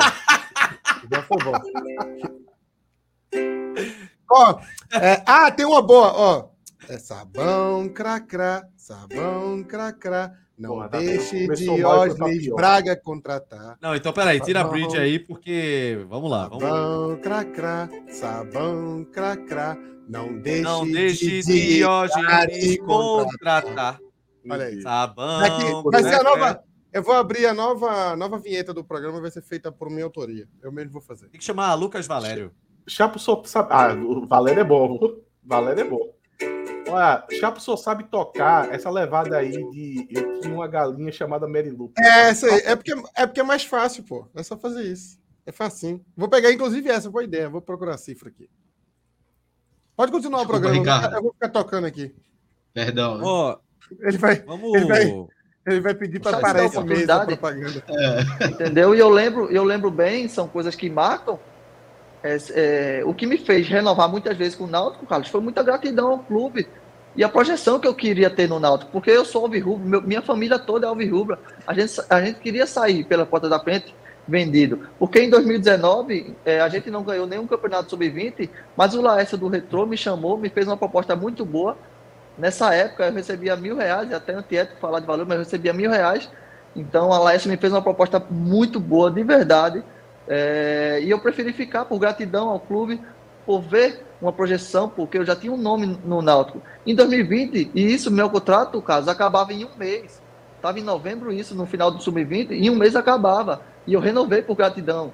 [1.09, 1.53] Já foi bom.
[4.29, 4.59] Ó,
[4.91, 6.49] é, ah, tem uma boa, ó.
[6.89, 10.33] É sabão, cracrá, sabão, cracrá.
[10.57, 13.77] Não Porra, tá deixe de Diógenes Braga contratar.
[13.81, 16.05] Não, então peraí, tira sabão, a bridge aí, porque.
[16.07, 16.47] Vamos lá.
[16.47, 19.77] Vamos sabão, cracrá, sabão, cracrá.
[20.07, 23.99] Não deixe, Não deixe de Diógenes contratar.
[24.49, 24.81] Olha aí.
[24.81, 25.39] Sabão.
[25.39, 26.63] Aqui, vai ser a nova.
[26.91, 30.47] Eu vou abrir a nova, nova vinheta do programa, vai ser feita por minha autoria.
[30.61, 31.27] Eu mesmo vou fazer.
[31.29, 32.51] Tem que chamar Lucas Valério.
[32.87, 33.41] Chapo só.
[33.69, 34.99] Ah, o Valério é bom.
[35.43, 36.13] Valério é bom.
[36.93, 41.71] Olha, Chapo só sabe tocar essa levada aí de eu tinha uma galinha chamada Mary
[41.71, 41.91] Lou.
[41.97, 42.61] É, essa aí.
[42.65, 44.27] É porque, é porque é mais fácil, pô.
[44.35, 45.19] É só fazer isso.
[45.45, 46.05] É facinho.
[46.15, 47.49] Vou pegar, inclusive, essa boa ideia.
[47.49, 48.47] Vou procurar a cifra aqui.
[49.95, 50.79] Pode continuar Desculpa, o programa.
[50.79, 51.15] Ricardo.
[51.15, 52.15] Eu vou ficar tocando aqui.
[52.73, 53.17] Perdão.
[53.17, 53.23] Né?
[53.25, 53.57] Oh,
[53.99, 54.35] ele vai.
[54.41, 54.73] Vamos...
[54.75, 55.27] Ele vai...
[55.65, 57.83] Ele vai pedir para parar esse mês da propaganda.
[57.87, 58.45] É.
[58.47, 58.93] Entendeu?
[58.93, 61.39] E eu lembro, eu lembro bem, são coisas que marcam.
[62.21, 65.63] É, é, o que me fez renovar muitas vezes com o Náutico, Carlos, foi muita
[65.63, 66.67] gratidão ao clube
[67.16, 70.57] e a projeção que eu queria ter no Náutico, porque eu sou alvirrubro, minha família
[70.57, 71.38] toda é alvirrubra.
[71.66, 73.93] A gente, a gente queria sair pela porta da frente
[74.28, 79.38] vendido, porque em 2019 é, a gente não ganhou nenhum campeonato sub-20, mas o Laércio
[79.38, 81.78] do Retro me chamou, me fez uma proposta muito boa.
[82.38, 85.91] Nessa época eu recebia mil reais, até antiético falar de valor, mas eu recebia mil
[85.91, 86.30] reais.
[86.76, 89.84] Então a Laércio me fez uma proposta muito boa, de verdade.
[90.28, 92.99] É, e eu preferi ficar por gratidão ao clube,
[93.45, 96.61] por ver uma projeção, porque eu já tinha um nome no Náutico.
[96.85, 100.21] Em 2020, e isso, meu contrato, caso, acabava em um mês.
[100.55, 103.61] Estava em novembro isso, no final do Sub-20, em um mês acabava.
[103.85, 105.11] E eu renovei por gratidão.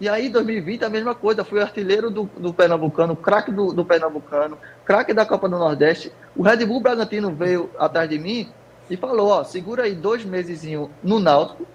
[0.00, 1.44] E aí, em 2020, a mesma coisa.
[1.44, 6.12] Fui artilheiro do, do Pernambucano, craque do, do Pernambucano, craque da Copa do Nordeste.
[6.36, 8.48] O Red Bull Bragantino veio atrás de mim
[8.90, 10.62] e falou: Ó, segura aí dois meses
[11.02, 11.66] no Náutico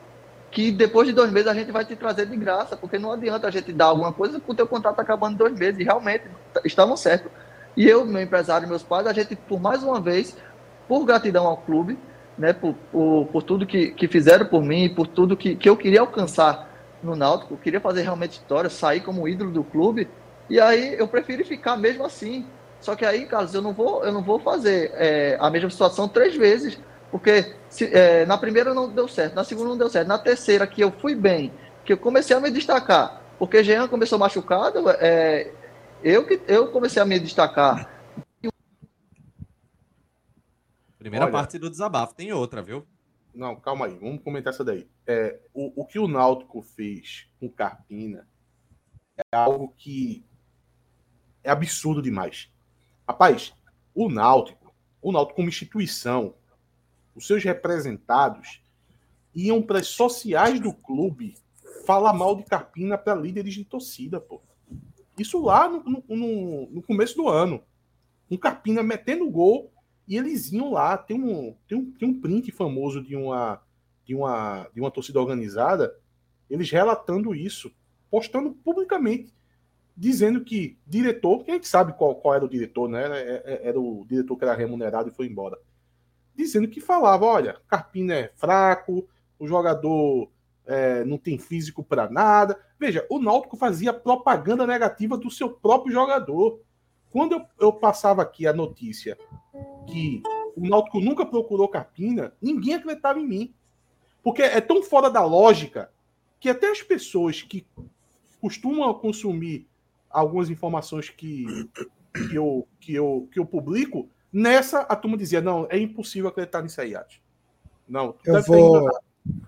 [0.53, 3.47] que depois de dois meses a gente vai te trazer de graça, porque não adianta
[3.47, 5.79] a gente dar alguma coisa com o teu contrato acabando dois meses.
[5.79, 6.25] E realmente
[6.63, 7.31] estavam certos.
[7.75, 10.37] E eu, meu empresário, meus pais, a gente, por mais uma vez,
[10.87, 11.97] por gratidão ao clube,
[12.37, 15.75] né, por, por, por tudo que, que fizeram por mim, por tudo que, que eu
[15.75, 16.69] queria alcançar
[17.01, 20.07] no Náutico, eu queria fazer realmente história, sair como ídolo do clube,
[20.49, 22.45] e aí eu prefiro ficar mesmo assim.
[22.79, 26.07] Só que aí, Carlos, eu não vou, eu não vou fazer é, a mesma situação
[26.07, 26.77] três vezes,
[27.13, 30.65] porque se, é, na primeira não deu certo, na segunda não deu certo, na terceira
[30.65, 31.53] que eu fui bem,
[31.85, 35.53] que eu comecei a me destacar, porque Jean começou machucado, é,
[36.03, 37.87] eu que eu comecei a me destacar.
[40.97, 42.83] Primeira Olha, parte do desabafo, tem outra, viu?
[43.31, 44.89] Não, calma aí, vamos comentar essa daí.
[45.05, 48.27] É, o, o que o Náutico fez com Carpina
[49.31, 50.25] é algo que
[51.43, 52.51] é absurdo demais.
[53.07, 53.53] Rapaz,
[53.93, 56.33] o Náutico, o Náutico como instituição,
[57.15, 58.61] os seus representados
[59.33, 61.35] iam para as sociais do clube
[61.85, 64.41] falar mal de Carpina para líderes de torcida, pô.
[65.17, 67.63] Isso lá no, no, no começo do ano.
[68.29, 69.71] Um Carpina metendo gol
[70.07, 70.97] e eles iam lá.
[70.97, 73.61] Tem um, tem um, tem um print famoso de uma,
[74.05, 75.95] de, uma, de uma torcida organizada,
[76.49, 77.71] eles relatando isso,
[78.09, 79.33] postando publicamente,
[79.95, 83.03] dizendo que diretor, que a gente sabe qual, qual era o diretor, né?
[83.03, 85.57] Era, é, é, era o diretor que era remunerado e foi embora.
[86.35, 89.07] Dizendo que falava: olha, Carpina é fraco,
[89.39, 90.29] o jogador
[90.65, 92.59] é, não tem físico para nada.
[92.79, 96.59] Veja, o Náutico fazia propaganda negativa do seu próprio jogador.
[97.11, 99.17] Quando eu, eu passava aqui a notícia
[99.87, 100.21] que
[100.55, 103.53] o Náutico nunca procurou Carpina, ninguém acreditava em mim.
[104.23, 105.91] Porque é tão fora da lógica
[106.39, 107.67] que até as pessoas que
[108.41, 109.67] costumam consumir
[110.09, 111.45] algumas informações que,
[112.29, 116.61] que, eu, que, eu, que eu publico, nessa a turma dizia: não, é impossível acreditar
[116.61, 117.21] nisso aí, Ati.
[117.87, 118.89] Não, eu vou,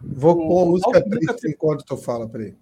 [0.02, 2.56] vou pôr a música triste ter, enquanto tu fala, peraí.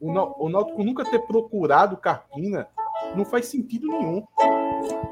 [0.00, 0.10] O,
[0.44, 2.68] o Náutico nunca ter procurado Carpina
[3.16, 4.22] não faz sentido nenhum.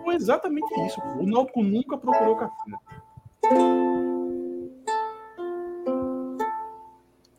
[0.05, 1.01] Foi exatamente isso.
[1.19, 2.79] O Náutico nunca procurou Carpina.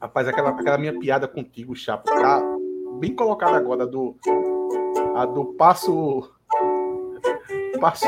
[0.02, 2.42] Rapaz, aquela, aquela minha piada contigo, Chapa, tá
[3.00, 4.16] bem colocada agora do
[5.16, 6.32] a do passo
[7.80, 8.06] passo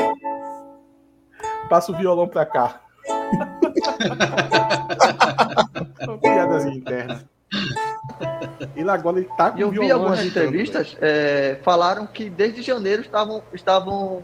[1.68, 2.80] passo o violão para cá.
[6.02, 7.22] Uma piadazinha interna.
[8.74, 13.42] E agora ele tá com Eu vi algumas entrevistas, é, falaram que desde janeiro estavam,
[13.52, 14.22] estavam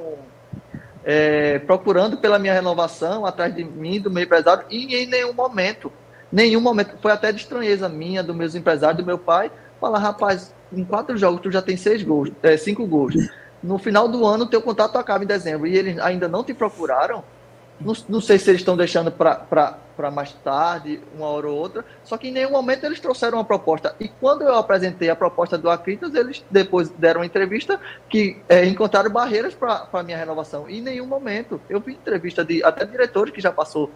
[1.05, 5.92] é, procurando pela minha renovação, atrás de mim, do meu empresário, e em nenhum momento,
[6.32, 10.55] nenhum momento, foi até de estranheza minha, dos meus empresários, do meu pai, falar, rapaz,
[10.72, 13.14] em quatro jogos tu já tem seis gols, é, cinco gols.
[13.62, 17.24] No final do ano, teu contrato acaba em dezembro e eles ainda não te procuraram.
[17.81, 21.85] Não, não sei se eles estão deixando para mais tarde, uma hora ou outra.
[22.05, 23.95] Só que em nenhum momento eles trouxeram uma proposta.
[23.99, 28.64] E quando eu apresentei a proposta do Acritas, eles depois deram uma entrevista que é,
[28.64, 30.68] encontraram barreiras para a minha renovação.
[30.68, 31.61] E em nenhum momento.
[31.68, 33.91] Eu vi entrevista de até diretores que já passou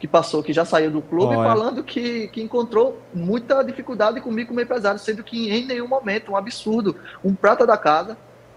[0.00, 1.46] que passou, que já saiu do clube, oh, é.
[1.46, 6.36] falando que, que encontrou muita dificuldade comigo como empresário, sendo que em nenhum momento, um
[6.36, 8.16] absurdo, um prata da casa,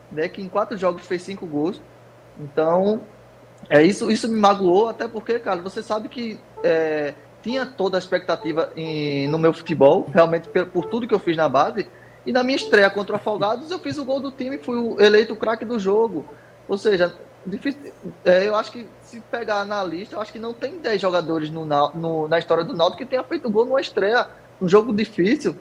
[0.09, 1.81] né, que em quatro jogos fez cinco gols.
[2.39, 3.01] Então,
[3.69, 7.99] é isso, isso me magoou, até porque, cara, você sabe que é, tinha toda a
[7.99, 11.87] expectativa em, no meu futebol, realmente por, por, tudo que eu fiz na base,
[12.25, 15.33] e na minha estreia contra o Afogados, eu fiz o gol do time, fui eleito
[15.33, 16.25] o craque do jogo.
[16.69, 17.13] Ou seja,
[17.45, 17.93] difícil,
[18.23, 21.49] é, eu acho que se pegar na lista, eu acho que não tem 10 jogadores
[21.49, 24.27] no, no, na história do Náutico que tenha feito gol numa estreia,
[24.61, 25.55] um jogo difícil,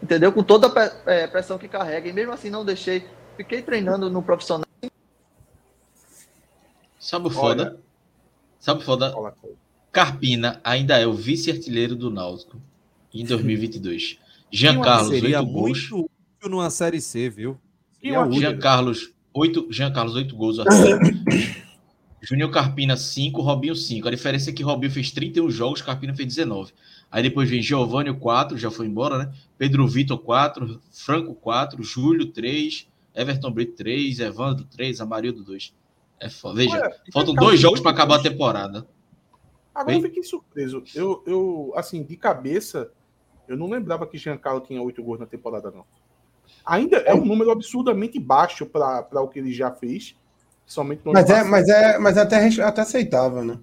[0.00, 0.32] entendeu?
[0.32, 2.08] Com toda a é, pressão que carrega.
[2.08, 3.04] E mesmo assim não deixei,
[3.36, 4.65] fiquei treinando no profissional.
[6.98, 7.78] Sabe o foda?
[8.58, 9.14] Sabe o foda?
[9.92, 12.60] Carpina ainda é o vice-artilheiro do Náutico
[13.12, 14.18] em 2022.
[14.50, 15.90] Jean Carlos, seria gols.
[15.90, 16.10] muito
[16.48, 17.58] numa Série C, viu?
[18.02, 20.56] Jean Carlos, 8, Jean Carlos, 8 gols.
[22.22, 24.08] Júnior Carpina, 5, Robinho, 5.
[24.08, 26.72] A diferença é que Robinho fez 31 jogos, Carpina fez 19.
[27.10, 29.32] Aí depois vem Giovanni, 4, já foi embora, né?
[29.56, 35.72] Pedro Vitor, 4, Franco, 4, Júlio, 3, Everton Brito, 3, Evandro, 3, Amarildo, 2.
[36.20, 36.56] É foda.
[36.56, 38.86] Veja, Olha, faltam dois jogos para acabar a temporada.
[39.74, 40.02] Agora Bem?
[40.02, 40.82] eu fiquei surpreso.
[40.94, 42.90] Eu, eu, assim, de cabeça,
[43.46, 45.84] eu não lembrava que Giancarlo tinha 8 gols na temporada, não.
[46.64, 50.16] Ainda é um número absurdamente baixo para o que ele já fez.
[50.64, 53.58] Somente no mas, é, mas, é, mas é até, até aceitável, né?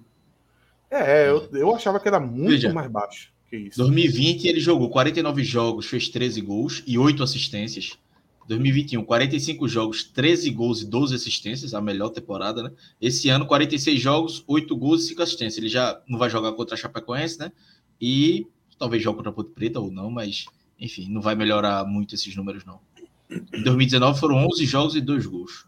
[0.90, 3.78] É, eu, eu achava que era muito Veja, mais baixo que isso.
[3.78, 7.98] 2020 ele jogou 49 jogos, fez 13 gols e 8 assistências.
[8.46, 12.72] 2021, 45 jogos, 13 gols e 12 assistências, a melhor temporada, né?
[13.00, 15.58] Esse ano, 46 jogos, 8 gols e 5 assistências.
[15.58, 17.50] Ele já não vai jogar contra a Chapecoense, né?
[18.00, 18.46] E
[18.78, 20.46] talvez jogue contra a Ponte Preta ou não, mas
[20.78, 22.80] enfim, não vai melhorar muito esses números, não.
[23.30, 25.66] Em 2019 foram 11 jogos e 2 gols.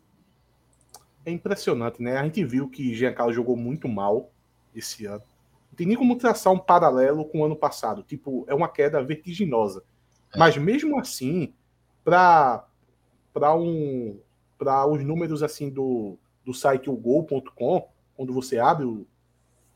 [1.24, 2.18] É impressionante, né?
[2.18, 4.31] A gente viu que Giancarlo jogou muito mal
[4.74, 5.22] esse ano.
[5.74, 8.03] tem nem como traçar um paralelo com o ano passado.
[8.03, 9.83] Tipo, é uma queda vertiginosa.
[10.33, 10.39] É.
[10.39, 11.53] Mas mesmo assim,
[12.07, 14.16] para um,
[14.57, 19.04] para os números assim do, do site ugol.com, quando você abre o,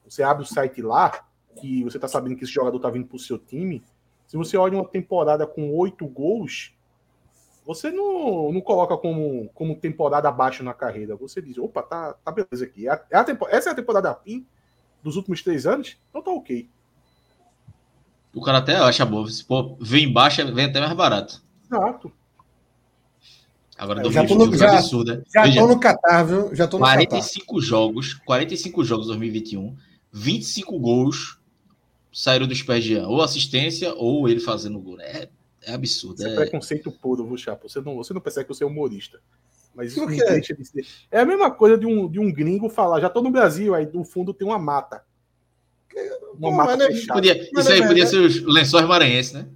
[0.05, 1.26] você abre o site lá,
[1.61, 3.83] que você está sabendo que esse jogador está vindo para o seu time,
[4.28, 6.72] se você olha uma temporada com oito gols,
[7.66, 11.16] você não, não coloca como, como temporada abaixo na carreira.
[11.16, 12.87] Você diz, opa, tá, tá beleza aqui.
[12.87, 14.47] É a, é a essa é a temporada PIN
[15.03, 16.68] dos últimos três anos, então tá ok.
[18.33, 19.26] O cara até acha bom.
[19.26, 21.43] Se pô, vem embaixo, vem até mais barato.
[21.64, 22.12] Exato.
[23.81, 25.22] Agora, é, já tô no, já, absurdo, né?
[25.33, 26.55] Já Veja, tô no Qatar, viu?
[26.55, 27.61] Já tô no 45 Qatar.
[27.62, 29.74] jogos, 45 jogos 2021,
[30.12, 31.41] 25 gols
[32.12, 35.01] saíram dos pés de Ou assistência, ou ele fazendo gol.
[35.01, 35.31] É,
[35.62, 36.22] é absurdo.
[36.22, 37.70] É, é preconceito puro, viu, Chapo?
[37.70, 39.18] Você não, você não percebe que você é humorista.
[39.74, 40.85] Mas isso deixa de ser.
[41.11, 43.89] É a mesma coisa de um, de um gringo falar, já tô no Brasil, aí
[43.95, 45.03] no fundo tem uma mata.
[46.35, 47.14] Uma Pô, mata é fechada.
[47.14, 49.47] Podia, isso aí podia ser os lençóis maranhenses, né?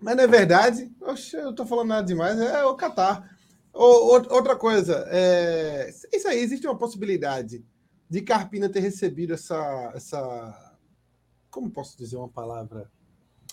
[0.00, 3.36] Mas não é verdade, Oxe, eu tô falando nada demais, é o Catar.
[3.72, 7.62] outra coisa, é, isso aí, existe uma possibilidade
[8.08, 10.76] de Carpina ter recebido essa, essa.
[11.50, 12.90] Como posso dizer uma palavra?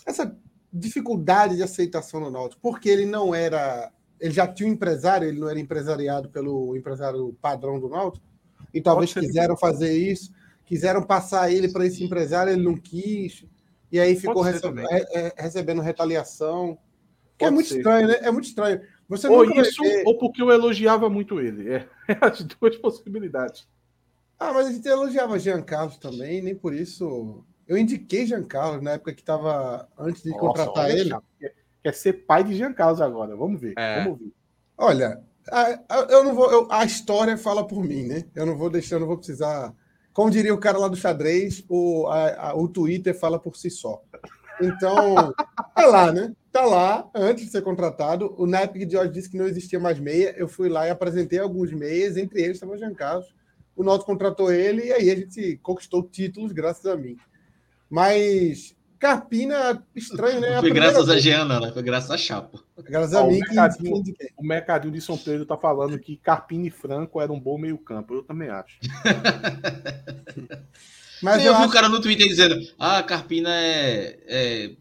[0.04, 0.36] Essa
[0.72, 3.92] dificuldade de aceitação no Náutico, porque ele não era.
[4.18, 8.26] Ele já tinha um empresário, ele não era empresariado pelo empresário padrão do Náutico,
[8.74, 10.32] e talvez quiseram fazer isso,
[10.66, 13.44] quiseram passar ele para esse empresário, ele não quis.
[13.90, 16.78] E aí ficou recebendo, é, recebendo retaliação.
[17.38, 17.78] Que é muito ser.
[17.78, 18.18] estranho, né?
[18.22, 18.80] É muito estranho.
[19.08, 20.02] Você ou isso, ver...
[20.06, 21.72] ou porque eu elogiava muito ele.
[21.72, 23.66] É, é as duas possibilidades.
[24.38, 27.44] Ah, mas a gente elogiava Jean Carlos também, nem por isso.
[27.66, 31.10] Eu indiquei Jean Carlos na época que estava antes de Nossa, contratar ele.
[31.38, 33.34] Quer, quer ser pai de Jean Carlos agora.
[33.34, 33.74] Vamos ver.
[33.76, 34.04] É.
[34.04, 34.32] Vamos ver.
[34.76, 36.50] Olha, a, eu não vou.
[36.50, 38.24] Eu, a história fala por mim, né?
[38.34, 39.74] Eu não vou deixar, eu não vou precisar
[40.18, 43.70] como diria o cara lá do xadrez, o, a, a, o Twitter fala por si
[43.70, 44.02] só.
[44.60, 45.32] Então,
[45.72, 46.34] tá lá, né?
[46.50, 48.34] Tá lá, antes de ser contratado.
[48.36, 50.34] O na de Jorge disse que não existia mais meia.
[50.36, 53.32] Eu fui lá e apresentei alguns meias, entre eles estava o Jean Carlos.
[53.76, 57.16] O Noto contratou ele e aí a gente conquistou títulos graças a mim.
[57.88, 60.60] Mas Carpina, estranho, né?
[60.60, 61.18] Foi graças vez.
[61.18, 61.70] a Giana, né?
[61.72, 62.58] Foi graças a Chapa.
[62.78, 63.36] Graças a mim.
[63.36, 64.16] O mercadinho, que...
[64.36, 68.14] o mercadinho de São Pedro tá falando que Carpina e Franco eram um bom meio-campo.
[68.14, 68.76] Eu também acho.
[71.22, 71.68] Mas eu, eu vi acho...
[71.68, 74.72] o cara no Twitter dizendo: ah, Carpina é, é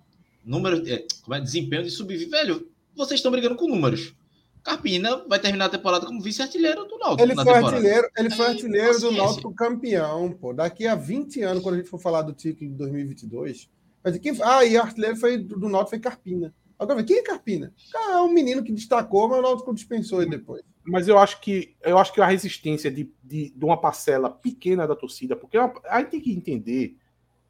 [0.44, 2.26] número, é, como é desempenho de subir.
[2.26, 4.16] Velho, vocês estão brigando com números.
[4.64, 7.22] Carpina vai terminar a temporada como vice-artilheiro do Náutico.
[7.22, 10.54] Ele foi artilheiro, ele foi artilheiro do Náutico campeão, pô.
[10.54, 13.70] Daqui a 20 anos, quando a gente for falar do título de 2022,
[14.08, 16.56] mas quem, ah, e artilheiro foi, do Náutico foi Carpina.
[16.80, 17.74] Agora, quem é Carpina?
[17.94, 20.64] Ah, é um menino que destacou, mas o Náutico dispensou ele depois.
[20.86, 24.88] Mas eu acho que eu acho que a resistência de, de, de uma parcela pequena
[24.88, 26.96] da torcida, porque é a gente tem que entender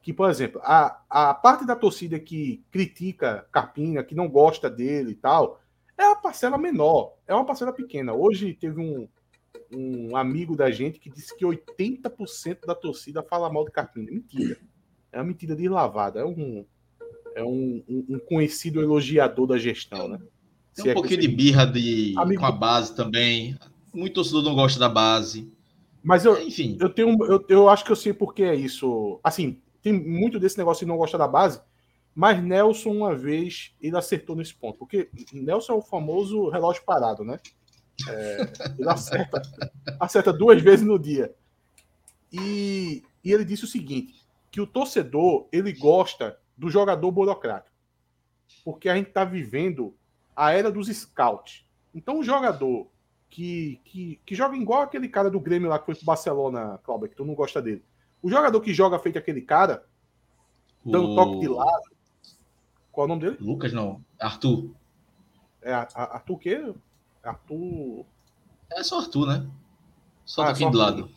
[0.02, 5.12] que, por exemplo, a, a parte da torcida que critica Carpina, que não gosta dele
[5.12, 5.60] e tal,
[5.96, 8.12] é a parcela menor, é uma parcela pequena.
[8.12, 9.08] Hoje teve um,
[9.72, 14.10] um amigo da gente que disse que 80% da torcida fala mal de Carpina.
[14.10, 14.58] Mentira.
[15.12, 16.20] É uma mentira de lavada.
[16.20, 16.64] É um,
[17.34, 20.18] é um, um, conhecido elogiador da gestão, né?
[20.74, 22.40] Tem um é pouquinho de birra de, Amigo...
[22.40, 23.58] com a base também.
[23.92, 25.50] Muito torcedor não gosta da base.
[26.02, 26.76] Mas eu, Enfim.
[26.80, 29.18] eu tenho, eu, eu acho que eu sei por que é isso.
[29.22, 31.60] Assim, tem muito desse negócio de não gostar da base,
[32.14, 34.78] mas Nelson, uma vez, ele acertou nesse ponto.
[34.78, 37.38] Porque Nelson é o famoso relógio parado, né?
[38.08, 39.42] É, ele acerta,
[40.00, 41.34] acerta duas vezes no dia.
[42.32, 44.17] E, e ele disse o seguinte:
[44.58, 47.76] que o torcedor ele gosta do jogador burocrático.
[48.64, 49.94] Porque a gente está vivendo
[50.34, 51.64] a era dos scouts.
[51.94, 52.88] Então, o jogador
[53.30, 57.08] que, que, que joga igual aquele cara do Grêmio lá que foi pro Barcelona, Cláudio,
[57.08, 57.84] que tu não gosta dele.
[58.20, 59.86] O jogador que joga feito aquele cara,
[60.84, 61.14] dando o...
[61.14, 61.90] toque de lado.
[62.90, 63.36] Qual é o nome dele?
[63.38, 64.04] Lucas, não.
[64.20, 64.74] Arthur.
[65.62, 66.74] É, Arthur o quê?
[67.22, 68.04] Arthur.
[68.72, 69.48] É só Arthur, né?
[70.24, 71.10] Só ah, toquinho de lado.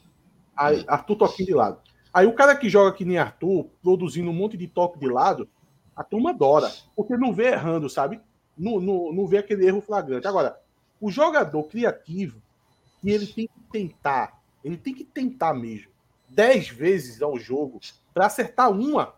[0.55, 1.90] Aí, Arthur toquinho de lado.
[2.13, 5.47] Aí o cara que joga que nem Arthur, produzindo um monte de toque de lado,
[5.95, 6.71] a turma adora.
[6.95, 8.19] Porque não vê errando, sabe?
[8.57, 10.27] Não, não, não vê aquele erro flagrante.
[10.27, 10.59] Agora,
[10.99, 12.41] o jogador criativo,
[13.01, 15.91] que ele tem que tentar, ele tem que tentar mesmo,
[16.29, 17.79] dez vezes ao jogo,
[18.13, 19.13] para acertar uma,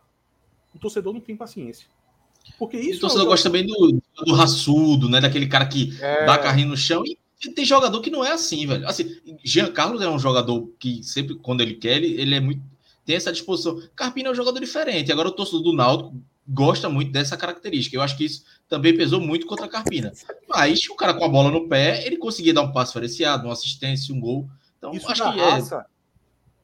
[0.73, 1.87] o torcedor não tem paciência.
[2.59, 2.97] Porque isso.
[2.97, 5.19] O torcedor é gosta também do, do raçudo, né?
[5.19, 6.25] Daquele cara que é...
[6.25, 7.17] dá carrinho no chão e
[7.53, 8.87] tem jogador que não é assim, velho.
[8.87, 12.61] Assim, Jean Carlos é um jogador que sempre, quando ele quer, ele, ele é muito
[13.05, 13.81] tem essa disposição.
[13.95, 15.11] Carpini é um jogador diferente.
[15.11, 16.15] Agora o torcedor do Náutico
[16.47, 17.95] gosta muito dessa característica.
[17.95, 20.11] Eu acho que isso também pesou muito contra a Carpina.
[20.47, 23.53] Mas o cara com a bola no pé, ele conseguia dar um passe diferenciado, uma
[23.53, 24.49] assistência, um gol.
[24.77, 25.85] Então, isso acho que é raça,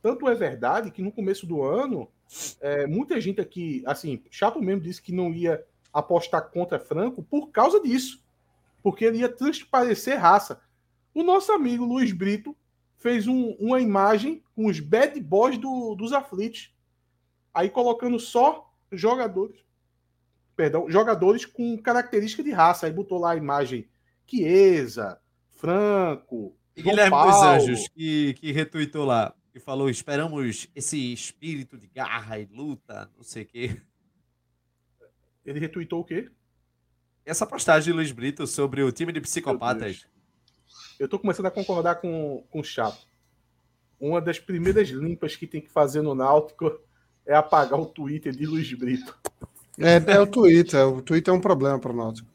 [0.01, 2.09] Tanto é verdade que no começo do ano,
[2.61, 5.63] é, muita gente aqui, assim, Chapo mesmo disse que não ia
[5.93, 8.21] apostar contra Franco por causa disso.
[8.81, 10.61] Porque ele ia transparecer raça.
[11.13, 12.55] O nosso amigo Luiz Brito
[12.99, 16.71] fez um, uma imagem com os bad boys do, dos aflitos.
[17.53, 19.59] Aí colocando só jogadores,
[20.55, 22.85] perdão, jogadores com característica de raça.
[22.85, 23.89] Aí botou lá a imagem
[24.27, 25.19] Chiesa,
[25.49, 27.31] Franco, e Guilherme Paulo.
[27.31, 33.09] dos Anjos, que, que retuitou lá e falou: esperamos esse espírito de garra e luta,
[33.15, 33.81] não sei o quê.
[35.45, 36.29] Ele retuitou o quê?
[37.25, 40.05] Essa postagem de Luiz Brito sobre o time de psicopatas.
[40.99, 42.99] Eu tô começando a concordar com, com o Chapo.
[43.99, 46.77] Uma das primeiras limpas que tem que fazer no Náutico
[47.25, 49.17] é apagar o Twitter de Luiz Brito.
[49.77, 50.85] É, é o Twitter.
[50.87, 52.27] O Twitter é um problema para o Náutico.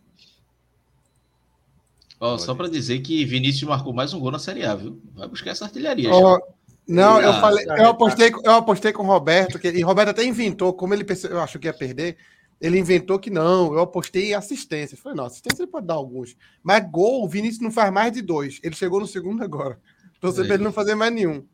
[2.18, 4.98] Oh, só para dizer que Vinícius marcou mais um gol na Série A, viu?
[5.14, 6.10] Vai buscar essa artilharia.
[6.10, 6.40] Oh,
[6.88, 10.72] não, eu falei, eu apostei, eu apostei com o Roberto, que, e Roberto até inventou,
[10.72, 12.16] como ele pensou, eu acho que ia perder,
[12.64, 14.94] ele inventou que não, eu apostei em assistência.
[14.94, 16.34] Eu falei, não, assistência ele pode dar alguns.
[16.62, 18.58] Mas gol, o Vinícius não faz mais de dois.
[18.62, 19.78] Ele chegou no segundo agora.
[20.16, 20.54] Então você é.
[20.54, 21.46] ele não fazer mais nenhum.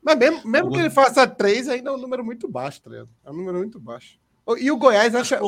[0.00, 3.08] Mas mesmo, mesmo que ele faça três, ainda é um número muito baixo, tá ligado?
[3.24, 4.20] É um número muito baixo.
[4.56, 5.40] E o Goiás acha.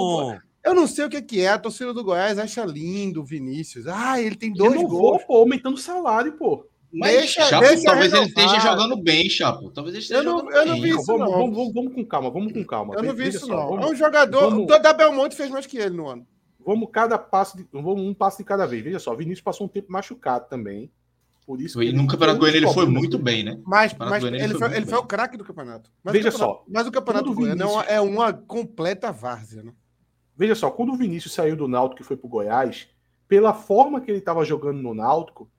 [0.65, 3.87] Eu não sei o que, que é, a torcida do Goiás acha lindo o Vinícius.
[3.87, 4.91] Ah, ele tem dois gols.
[4.91, 6.67] Vou, pô, aumentando o salário, pô.
[6.95, 8.19] Mas, deixa, Chapo, deixa talvez renovar.
[8.19, 9.71] ele esteja jogando bem, Chapo.
[9.71, 11.31] Talvez ele esteja eu não, jogando eu não vi isso, vamos, não.
[11.33, 12.95] Vamos, vamos, vamos, com calma, vamos com calma.
[12.95, 13.69] Eu não vi isso, não.
[13.69, 14.51] Vamos, é um jogador.
[14.51, 16.27] Vamos, o da Belmonte fez mais que ele no ano.
[16.65, 18.83] Vamos cada passo, de, vamos um passo de cada vez.
[18.83, 20.91] Veja só, o Vinícius passou um tempo machucado também.
[21.47, 23.61] Por isso e no Campeonato Goiano ele foi muito bem, né?
[23.67, 25.91] Mas, mas ele, ele, foi, ele foi, o craque do campeonato.
[26.03, 26.65] Mas Veja campeonato, só.
[26.67, 29.73] Mas o Campeonato Goiano é uma, é uma completa várzea, né?
[30.37, 32.89] Veja só, quando o Vinícius saiu do Náutico e foi pro Goiás,
[33.29, 35.51] pela forma que ele estava jogando no Náutico,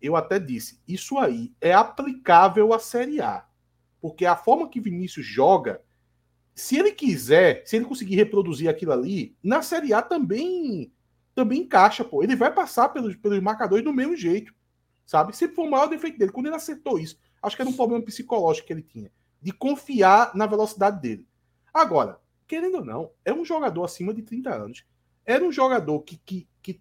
[0.00, 3.46] eu até disse, isso aí é aplicável à Série A.
[4.00, 5.82] Porque a forma que Vinícius joga,
[6.54, 10.92] se ele quiser, se ele conseguir reproduzir aquilo ali, na Série A também
[11.34, 12.22] também encaixa, pô.
[12.22, 14.52] Ele vai passar pelos, pelos marcadores do mesmo jeito,
[15.06, 15.34] sabe?
[15.34, 16.32] Sempre foi o maior defeito dele.
[16.32, 20.34] Quando ele acertou isso, acho que era um problema psicológico que ele tinha, de confiar
[20.34, 21.26] na velocidade dele.
[21.72, 24.84] Agora, querendo ou não, é um jogador acima de 30 anos.
[25.24, 26.72] Era um jogador que, que, que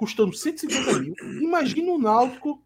[0.00, 1.14] custando 150 mil.
[1.42, 2.64] Imagina o Náutico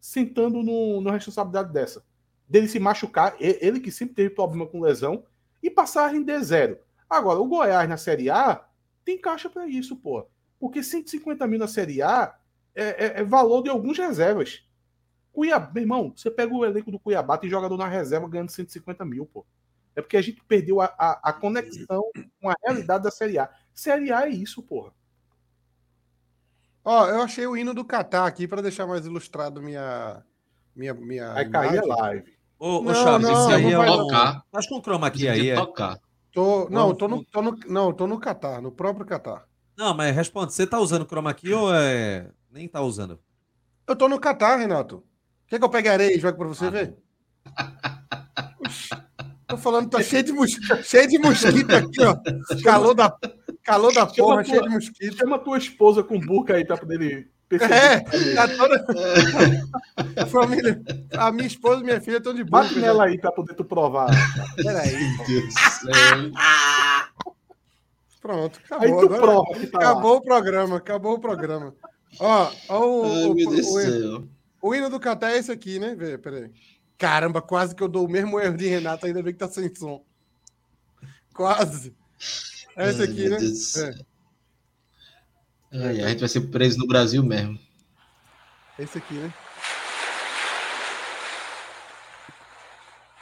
[0.00, 2.02] sentando no, na responsabilidade dessa.
[2.48, 5.22] Dele se machucar, ele que sempre teve problema com lesão,
[5.62, 6.78] e passar a render zero.
[7.08, 8.66] Agora, o Goiás na Série A
[9.04, 10.26] tem caixa para isso, pô.
[10.58, 12.34] Porque 150 mil na Série A
[12.74, 14.66] é, é, é valor de alguns reservas.
[15.32, 19.04] Cuiabá, meu irmão, você pega o elenco do Cuiabá, tem jogador na reserva ganhando 150
[19.04, 19.44] mil, pô.
[19.94, 22.10] É porque a gente perdeu a, a, a conexão
[22.40, 23.50] com a realidade da Série A.
[23.74, 24.98] Série A é isso, porra.
[26.84, 30.22] Ó, eu achei o hino do Catar aqui para deixar mais ilustrado minha.
[30.74, 32.40] minha, minha Vai cair a live.
[32.58, 34.44] Ô, ô Chaves, não, esse aí é tocar.
[34.52, 35.54] Acho que o chroma aqui aí é.
[35.54, 35.98] Tocar.
[36.32, 39.44] Tô, não, tô no, tô no, não, tô no Catar, no próprio Catar.
[39.76, 42.30] Não, mas responde, você tá usando chroma aqui ou é.
[42.50, 43.18] Nem tá usando?
[43.86, 45.02] Eu tô no Catar, Renato.
[45.46, 46.96] Quer que eu pegue areia e jogue pra você ah, ver?
[49.48, 50.52] Tô falando, tá cheio de, mos...
[50.84, 52.16] cheio de mosquito aqui, ó.
[52.62, 53.16] Calor da,
[53.64, 55.16] calor da porra, tua, cheio de mosquito.
[55.16, 57.74] Chama tua esposa com burca aí pra poder perceber.
[57.74, 58.00] É,
[58.34, 58.86] tá toda...
[60.22, 60.80] a, família,
[61.16, 62.64] a minha esposa e minha filha estão de burca.
[62.64, 64.10] Bate nela aí pra poder tu provar.
[64.56, 64.94] Peraí.
[68.20, 68.86] Pronto, acabou.
[68.86, 70.18] Aí tu Agora, prova tá acabou lá.
[70.18, 71.74] o programa, acabou o programa.
[72.18, 74.28] Ó, ó o, Ai, o, o, o,
[74.62, 75.94] o, hino do Catar é esse aqui, né?
[75.94, 76.50] Vê, peraí.
[76.98, 79.74] Caramba, quase que eu dou o mesmo erro de Renato, ainda bem que tá sem
[79.74, 80.04] som.
[81.34, 81.96] Quase.
[82.80, 83.36] É esse aqui, né?
[85.72, 85.86] É.
[85.86, 87.60] Ai, a gente vai ser preso no Brasil mesmo.
[88.78, 89.34] Esse aqui, né?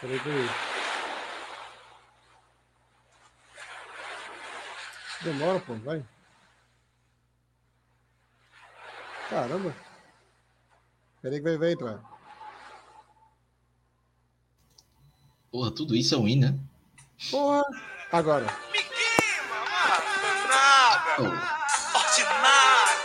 [0.01, 0.49] Peraí, peraí.
[5.25, 6.05] Demora, pô, vai.
[9.29, 9.75] Caramba.
[11.21, 12.01] Peraí que vai, vai entrar.
[15.51, 16.57] Porra, tudo isso é win, né?
[17.29, 17.65] Porra,
[18.13, 18.68] agora.
[21.25, 22.99] Ordinário.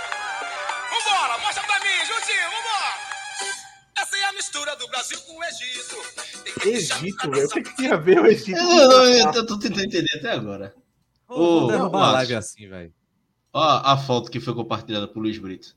[0.91, 2.93] Vambora, mostra pra mim, juntinho, vambora.
[3.97, 5.95] Essa é a mistura do Brasil com o Egito.
[6.67, 7.47] Egito, velho.
[7.47, 8.59] O que, que tinha a ver o Egito?
[8.59, 10.75] Eu, eu, eu, eu tô tentando entender até agora.
[11.27, 12.93] Ô, a live assim, velho.
[13.51, 15.75] Ó a foto que foi compartilhada por Luiz Brito.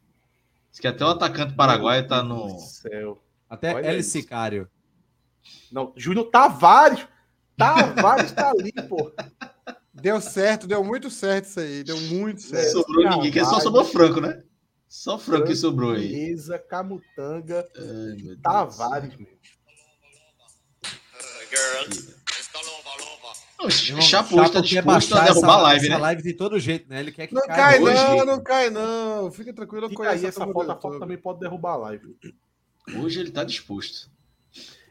[0.70, 2.58] Diz que até o atacante paraguaio tá no...
[2.58, 3.22] Céu.
[3.48, 4.70] Até Olha El Sicário.
[5.72, 7.06] Não, Júnior Tavares.
[7.56, 9.10] Tavares tá ali, pô.
[10.00, 11.82] Deu certo, deu muito certo isso aí.
[11.82, 12.72] Deu muito certo.
[12.72, 13.16] Sobrou Tavares.
[13.24, 14.42] ninguém, que só sobrou Franco, né?
[14.88, 16.06] Só Franco que sobrou aí.
[16.08, 19.36] Beleza, Camutanga Ai, Tavares, mesmo.
[23.58, 23.70] O
[24.02, 25.96] Chapo hoje tá disposto a derrubar a live, né?
[25.96, 27.00] live de todo jeito, né?
[27.00, 27.94] Ele quer que Não cai, hoje.
[27.94, 29.32] não, não cai, não.
[29.32, 32.16] Fica tranquilo, eu conheço aí essa foto, a foto também pode derrubar a live.
[33.00, 34.10] Hoje ele tá disposto.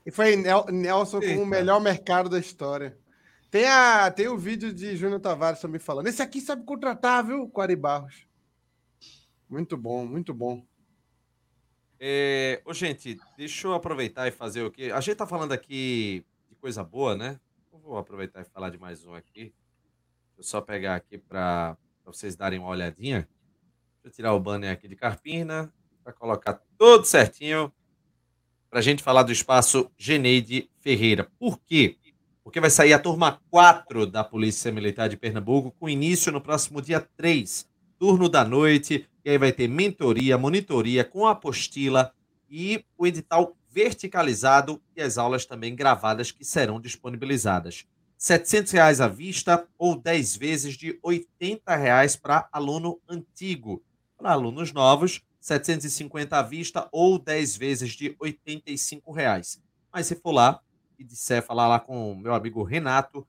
[0.05, 1.41] E foi Nel- Nelson com Eita.
[1.41, 2.97] o melhor mercado da história.
[3.49, 6.07] Tem, a, tem o vídeo de Júnior Tavares também falando.
[6.07, 8.27] Esse aqui sabe contratar, viu, Quari Barros?
[9.49, 10.65] Muito bom, muito bom.
[11.99, 14.91] É, ô, gente, deixa eu aproveitar e fazer o quê?
[14.93, 17.39] A gente tá falando aqui de coisa boa, né?
[17.71, 19.53] Eu vou aproveitar e falar de mais um aqui.
[20.35, 23.27] Deixa eu só pegar aqui para vocês darem uma olhadinha.
[24.01, 25.73] Deixa eu tirar o banner aqui de Carpina
[26.03, 27.71] para colocar tudo certinho
[28.69, 31.31] para a gente falar do espaço Geneide Ferreira.
[31.39, 31.97] Por quê?
[32.45, 36.79] Porque vai sair a turma 4 da Polícia Militar de Pernambuco, com início no próximo
[36.79, 37.67] dia 3,
[37.97, 42.13] turno da noite, e aí vai ter mentoria, monitoria com apostila
[42.47, 47.83] e o edital verticalizado e as aulas também gravadas que serão disponibilizadas.
[48.15, 53.83] 700 reais à vista ou 10 vezes de 80 reais para aluno antigo.
[54.15, 59.59] Para alunos novos, R$ 750 à vista ou 10 vezes de 85 reais.
[59.91, 60.61] Mas se for lá
[60.97, 63.27] e disser, falar lá com o meu amigo Renato,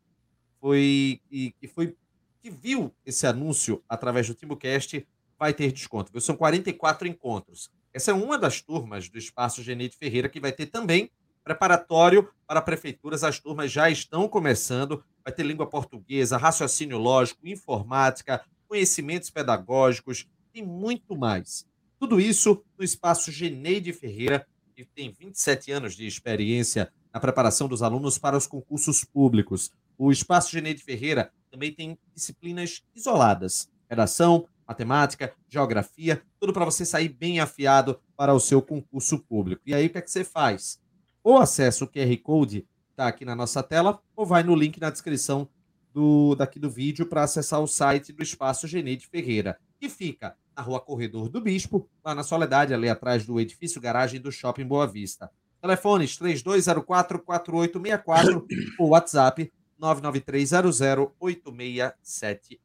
[0.60, 1.96] foi e que foi
[2.42, 5.06] que viu esse anúncio através do TimbuCast,
[5.38, 6.18] vai ter desconto.
[6.20, 7.70] São 44 encontros.
[7.92, 11.10] Essa é uma das turmas do Espaço Genete Ferreira que vai ter também
[11.42, 13.24] preparatório para prefeituras.
[13.24, 15.04] As turmas já estão começando.
[15.24, 21.66] Vai ter língua portuguesa, raciocínio lógico, informática, conhecimentos pedagógicos e muito mais.
[21.98, 27.82] Tudo isso no Espaço Geneide Ferreira, que tem 27 anos de experiência na preparação dos
[27.82, 29.70] alunos para os concursos públicos.
[29.96, 37.08] O Espaço Geneide Ferreira também tem disciplinas isoladas: redação, matemática, geografia, tudo para você sair
[37.08, 39.62] bem afiado para o seu concurso público.
[39.64, 40.78] E aí o que é que você faz?
[41.24, 44.78] Ou acessa o QR Code que está aqui na nossa tela, ou vai no link
[44.78, 45.48] na descrição
[45.94, 50.62] do, daqui do vídeo para acessar o site do Espaço Geneide Ferreira, que fica na
[50.62, 54.86] rua Corredor do Bispo, lá na Soledade, ali atrás do edifício garagem do Shopping Boa
[54.86, 55.30] Vista.
[55.66, 58.46] Telefones 3204-4864
[58.78, 62.58] ou WhatsApp 993008678.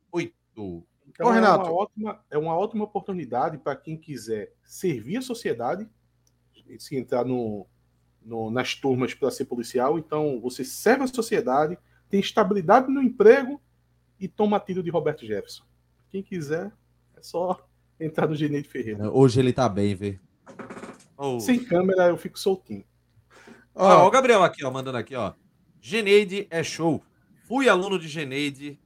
[0.55, 1.65] Então, Ô, é, Renato.
[1.69, 5.87] uma ótima, é uma ótima oportunidade para quem quiser servir a sociedade,
[6.79, 7.65] se entrar no,
[8.21, 9.97] no- nas turmas para ser policial.
[9.99, 11.77] Então, você serve a sociedade,
[12.09, 13.61] tem estabilidade no emprego
[14.19, 15.63] e toma tiro de Roberto Jefferson.
[16.09, 16.71] Quem quiser,
[17.17, 17.59] é só
[17.99, 19.11] entrar no Geneide Ferreira.
[19.11, 20.19] Hoje ele tá bem, vê.
[21.17, 21.39] Oh.
[21.39, 22.83] Sem câmera, eu fico soltinho.
[23.76, 25.34] Ó, ó, Ó, o Gabriel aqui, ó, mandando aqui, ó.
[25.80, 27.02] Geneide é show.
[27.48, 28.80] Fui aluno de Geneide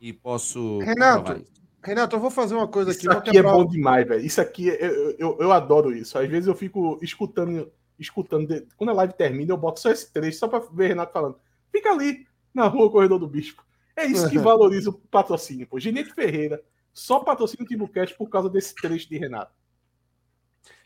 [0.00, 0.78] e posso.
[0.80, 1.52] Renato, isso.
[1.82, 3.00] Renato, eu vou fazer uma coisa aqui.
[3.00, 4.24] Isso aqui é bom demais, velho.
[4.24, 6.18] Isso aqui, é- eu, eu, eu adoro isso.
[6.18, 8.46] Às vezes eu fico escutando, escutando.
[8.48, 11.36] de- Quando a live termina, eu boto só esse trecho, só pra ver Renato falando.
[11.70, 13.64] Fica ali, na rua Corredor do Bispo.
[13.96, 15.78] É isso que valoriza o patrocínio, pô.
[15.78, 16.60] Ginete Ferreira
[16.92, 19.52] só patrocina o Timbucast por causa desse trecho de Renato.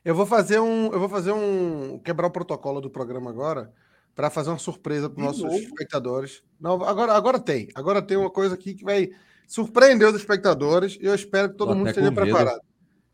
[0.05, 0.93] Eu vou fazer um.
[0.93, 1.99] Eu vou fazer um.
[1.99, 3.73] Quebrar o protocolo do programa agora
[4.15, 5.57] para fazer uma surpresa para De nossos novo?
[5.57, 6.43] espectadores.
[6.61, 7.69] Não, agora, agora tem.
[7.75, 9.11] Agora tem uma coisa aqui que vai
[9.47, 12.61] surpreender os espectadores e eu espero que todo Tô mundo esteja preparado.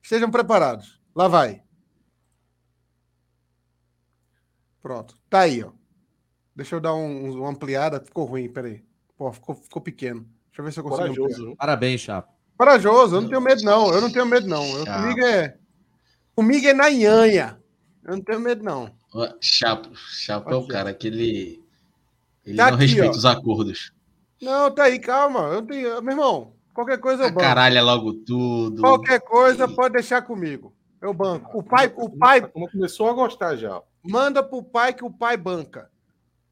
[0.03, 1.01] Estejam preparados.
[1.15, 1.63] Lá vai.
[4.83, 5.17] Pronto.
[5.31, 5.73] Tá aí, ó.
[6.55, 8.01] Deixa eu dar um, uma ampliada.
[8.01, 8.85] Ficou ruim, peraí.
[9.17, 10.21] Pô, ficou, ficou pequeno.
[10.47, 11.57] Deixa eu ver se eu consigo.
[11.57, 12.33] Parabéns, Chapa.
[12.57, 13.93] Corajoso, eu não tenho medo, não.
[13.93, 14.65] Eu não tenho medo, não.
[14.79, 15.59] Eu, comigo é.
[16.35, 17.59] Comigo é na nhanha.
[18.05, 18.91] Eu não tenho medo, não.
[19.41, 21.63] Chapo, Chapo é o cara que ele,
[22.45, 23.11] ele Tá não aqui, respeita ó.
[23.19, 23.93] os acordos.
[24.43, 25.41] Não, tá aí, calma.
[25.49, 26.03] Eu tenho.
[26.03, 27.41] Meu irmão, qualquer coisa eu banco.
[27.41, 28.81] Caralha logo tudo.
[28.81, 30.75] Qualquer coisa pode deixar comigo.
[31.01, 31.59] Eu banco.
[31.59, 33.81] O pai, o pai, começou a gostar já.
[34.03, 35.91] manda pro pai que o pai banca.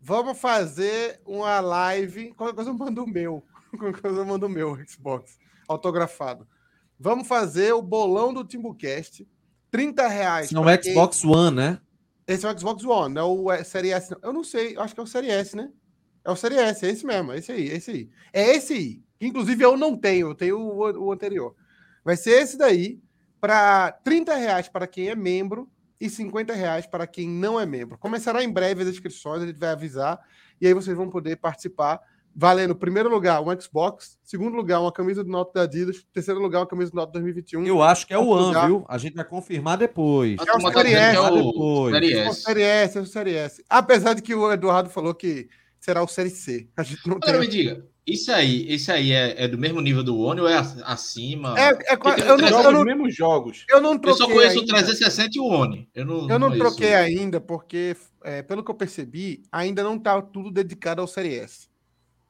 [0.00, 2.32] Vamos fazer uma live.
[2.34, 3.44] Qualquer coisa eu mando o meu.
[3.78, 5.38] Qualquer coisa eu mando o meu Xbox
[5.68, 6.46] autografado.
[6.98, 9.26] Vamos fazer o bolão do Timbucast.
[9.72, 10.46] 30 reais.
[10.46, 11.80] Esse é um pra quem- Xbox One, né?
[12.28, 14.10] Esse é o Xbox One, não é o é, Série S.
[14.12, 14.18] não.
[14.22, 15.68] Eu não sei, acho que é o Série S, né?
[16.24, 18.10] É o Série S, é esse mesmo, é esse aí, é esse aí.
[18.32, 19.02] É esse aí.
[19.20, 21.56] Inclusive eu não tenho, eu tenho o, o anterior.
[22.04, 23.00] Vai ser esse daí,
[23.40, 25.68] para 30 reais para quem é membro
[26.00, 27.98] e 50 reais para quem não é membro.
[27.98, 30.20] Começará em breve as inscrições, a gente vai avisar,
[30.60, 32.00] e aí vocês vão poder participar.
[32.34, 36.60] Valendo, primeiro lugar, um Xbox, segundo lugar, uma camisa do Noto da Adidas, terceiro lugar,
[36.60, 37.66] uma camisa do Noto 2021.
[37.66, 38.66] Eu acho que é o One, lugar.
[38.66, 38.84] viu?
[38.88, 40.38] A gente vai confirmar depois.
[40.40, 41.94] É o tá Série S, é o depois.
[41.94, 42.42] Série É S.
[42.42, 43.64] Série S, é o Série S.
[43.68, 45.48] Apesar de que o Eduardo falou que
[45.78, 46.68] será o Série C.
[46.76, 47.40] A gente não Agora tem...
[47.40, 50.56] me diga, isso aí, esse aí é, é, do mesmo nível do Oni ou é
[50.84, 51.54] acima?
[51.56, 53.64] É, é eu, não, eu não, mesmos jogos.
[53.68, 54.10] Eu não troquei.
[54.10, 54.72] Eu só conheço ainda.
[54.72, 55.88] o 360 e o Oni.
[55.94, 59.96] Eu não, eu não, não troquei ainda, porque, é, pelo que eu percebi, ainda não
[59.96, 61.68] está tudo dedicado ao Série S.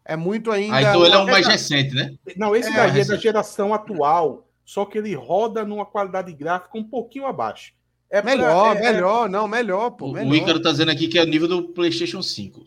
[0.04, 0.76] É muito ainda.
[0.76, 2.14] Ah, então ele é um mais recente, né?
[2.36, 6.76] Não, esse é, daí é da geração atual, só que ele roda numa qualidade gráfica
[6.76, 7.72] um pouquinho abaixo.
[8.10, 10.12] É melhor, pra, é, melhor, não, melhor, pô.
[10.12, 10.30] Melhor.
[10.30, 12.66] O Ícaro tá dizendo aqui que é o nível do PlayStation 5.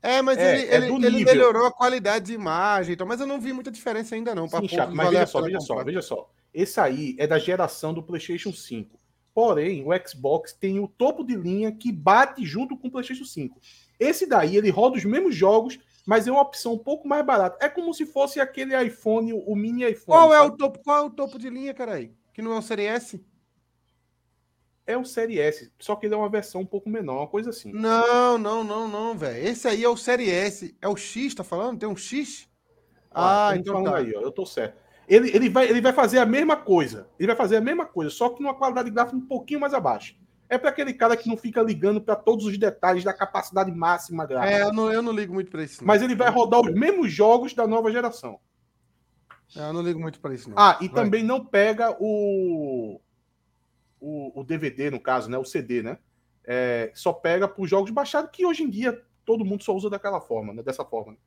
[0.00, 3.26] É, mas é, ele, é ele, ele, melhorou a qualidade de imagem, então, mas eu
[3.26, 4.46] não vi muita diferença ainda não.
[4.46, 6.30] Sim, chato, mas veja só, veja só, veja só.
[6.52, 9.00] Esse aí é da geração do PlayStation 5.
[9.34, 13.58] Porém, o Xbox tem o topo de linha que bate junto com o PlayStation 5.
[13.98, 17.64] Esse daí, ele roda os mesmos jogos, mas é uma opção um pouco mais barata.
[17.64, 20.18] É como se fosse aquele iPhone, o mini iPhone.
[20.18, 20.44] Qual sabe?
[20.44, 20.78] é o topo?
[20.82, 22.12] Qual é o topo de linha, cara aí?
[22.32, 23.24] Que não é o Série S?
[24.86, 27.50] é o Série S, só que ele é uma versão um pouco menor, uma coisa
[27.50, 27.72] assim.
[27.72, 29.46] Não, não, não, não, velho.
[29.48, 30.76] Esse aí é o Série S.
[30.80, 31.78] É o X, tá falando?
[31.78, 32.48] Tem um X?
[33.10, 33.96] Ah, ah então tá.
[33.96, 34.76] aí, ó, eu tô certo.
[35.08, 37.08] Ele, ele, vai, ele vai fazer a mesma coisa.
[37.18, 40.16] Ele vai fazer a mesma coisa, só que numa qualidade gráfica um pouquinho mais abaixo.
[40.48, 44.26] É para aquele cara que não fica ligando para todos os detalhes da capacidade máxima
[44.26, 44.52] gráfica.
[44.52, 45.80] É, eu não, eu não ligo muito para isso.
[45.80, 45.86] Não.
[45.86, 48.38] Mas ele vai rodar os mesmos jogos da nova geração.
[49.56, 50.50] É, eu não ligo muito para isso.
[50.50, 50.58] Não.
[50.58, 51.04] Ah, e vai.
[51.04, 53.00] também não pega o
[54.04, 55.38] o, o DVD, no caso, né?
[55.38, 55.98] O CD, né?
[56.44, 59.88] É, só pega para os jogos baixados, que hoje em dia todo mundo só usa
[59.88, 60.62] daquela forma, né?
[60.62, 61.12] Dessa forma.
[61.12, 61.18] Né?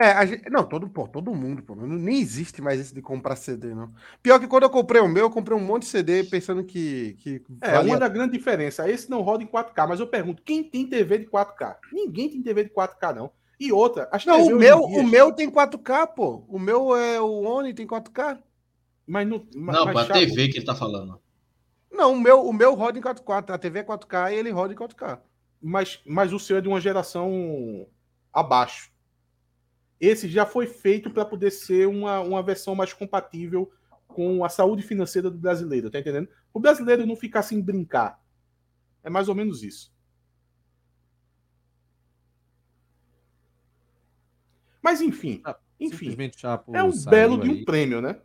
[0.00, 3.74] É, gente, não, todo, pô, todo mundo, pô, nem existe mais esse de comprar CD,
[3.74, 3.92] não.
[4.22, 7.18] Pior que quando eu comprei o meu, eu comprei um monte de CD pensando que.
[7.18, 7.92] que é, valia...
[7.92, 8.90] uma da grande diferença.
[8.90, 11.76] Esse não roda em 4K, mas eu pergunto, quem tem TV de 4K?
[11.92, 13.30] Ninguém tem TV de 4K, não.
[13.60, 16.46] E outra, acho Não, o meu, o meu tem 4K, pô.
[16.48, 18.38] O meu é o Oni tem 4K.
[19.06, 21.20] Mas no, não, para a TV que ele está falando.
[21.92, 23.50] Não, o meu, o meu roda em 4K.
[23.50, 25.18] A TV é 4K e ele roda em 4K.
[25.60, 27.86] Mas, mas o seu é de uma geração
[28.32, 28.89] abaixo.
[30.00, 33.70] Esse já foi feito para poder ser uma, uma versão mais compatível
[34.08, 36.28] com a saúde financeira do brasileiro, tá entendendo?
[36.52, 38.20] O brasileiro não ficar sem brincar.
[39.02, 39.92] É mais ou menos isso.
[44.82, 46.16] Mas enfim, ah, enfim,
[46.72, 48.18] é um belo de um prêmio, né?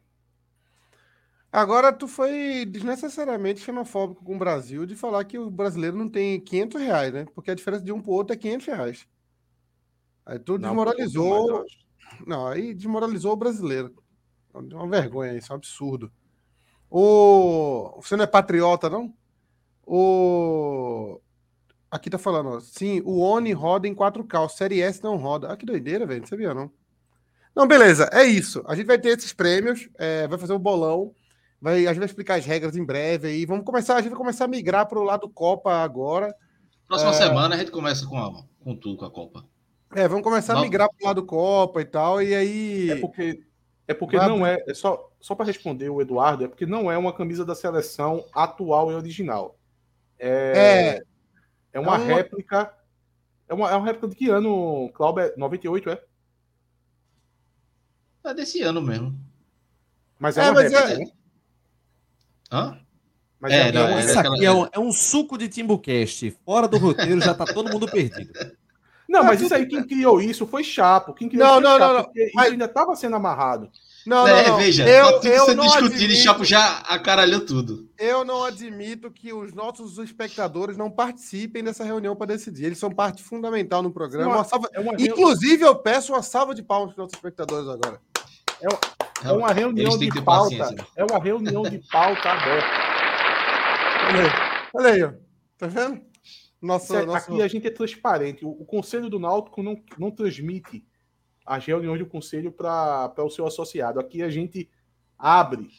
[1.51, 6.39] Agora, tu foi desnecessariamente xenofóbico com o Brasil de falar que o brasileiro não tem
[6.39, 7.25] 500 reais, né?
[7.33, 9.07] Porque a diferença de um para o outro é 500 reais.
[10.25, 11.63] Aí tu desmoralizou.
[12.25, 13.93] Não, aí desmoralizou o brasileiro.
[14.53, 16.11] É uma vergonha isso, é um absurdo.
[16.89, 17.99] O...
[18.01, 19.13] Você não é patriota, não?
[19.85, 21.19] O...
[21.91, 22.59] Aqui tá falando, ó.
[22.59, 25.51] Sim, o Oni roda em 4K, o Série S não roda.
[25.51, 26.21] Ah, que doideira, velho.
[26.21, 26.71] Não sabia, não.
[27.55, 28.63] Não, beleza, é isso.
[28.67, 31.13] A gente vai ter esses prêmios, é, vai fazer um bolão.
[31.61, 33.45] Vai, a gente vai explicar as regras em breve aí.
[33.45, 36.35] Vamos começar, a gente vai começar a migrar para o lado Copa agora.
[36.87, 37.13] Próxima é...
[37.13, 39.45] semana a gente começa com, a, com tudo com a Copa.
[39.93, 40.61] É, vamos começar não.
[40.61, 42.91] a migrar para o lado Copa e tal, e aí.
[42.91, 43.43] É porque,
[43.87, 44.63] é porque não é.
[44.67, 48.23] é só só para responder o Eduardo, é porque não é uma camisa da seleção
[48.31, 49.57] atual e original.
[50.19, 51.03] É, é,
[51.73, 52.15] é uma, é uma...
[52.15, 52.71] réplica.
[53.47, 55.33] É uma, é uma réplica de que ano, Cláudio?
[55.35, 56.03] 98, é?
[58.23, 59.19] É desse ano mesmo.
[60.19, 60.97] Mas é, é uma mas réplica, é...
[60.99, 61.11] né?
[62.51, 62.79] Hã?
[63.39, 66.37] Mas é, é, não, é isso aqui é um, é um, suco de Timbucast.
[66.45, 68.31] Fora do roteiro já tá todo mundo perdido.
[69.07, 71.13] Não, mas isso aí, quem criou isso foi Chapo.
[71.13, 72.11] Quem criou não, isso não, não, não.
[72.33, 72.51] Mas...
[72.51, 73.69] ainda estava sendo amarrado.
[74.05, 77.43] Não, é, não, veja, eu, tá tudo eu sendo discutido admito, e Chapo já acaralhou
[77.43, 77.89] tudo.
[77.97, 82.65] Eu não admito que os nossos espectadores não participem dessa reunião para decidir.
[82.65, 84.27] Eles são parte fundamental no programa.
[84.27, 84.69] Uma, uma salva...
[84.73, 84.93] é uma...
[84.99, 87.99] Inclusive, eu peço uma salva de palmas para os nossos espectadores agora.
[88.61, 90.75] É, é uma reunião de pauta.
[90.95, 92.67] É uma reunião de pauta aberta.
[94.07, 94.31] Olha aí,
[94.73, 95.11] olha aí ó.
[95.57, 96.01] tá vendo?
[96.65, 97.31] Nossa, é, nossa...
[97.31, 98.43] Aqui a gente é transparente.
[98.43, 100.83] O, o, Conselho do Náutico não, não transmite
[101.45, 103.99] as reuniões do Conselho para o seu associado.
[103.99, 104.69] Aqui a gente
[105.17, 105.69] abre.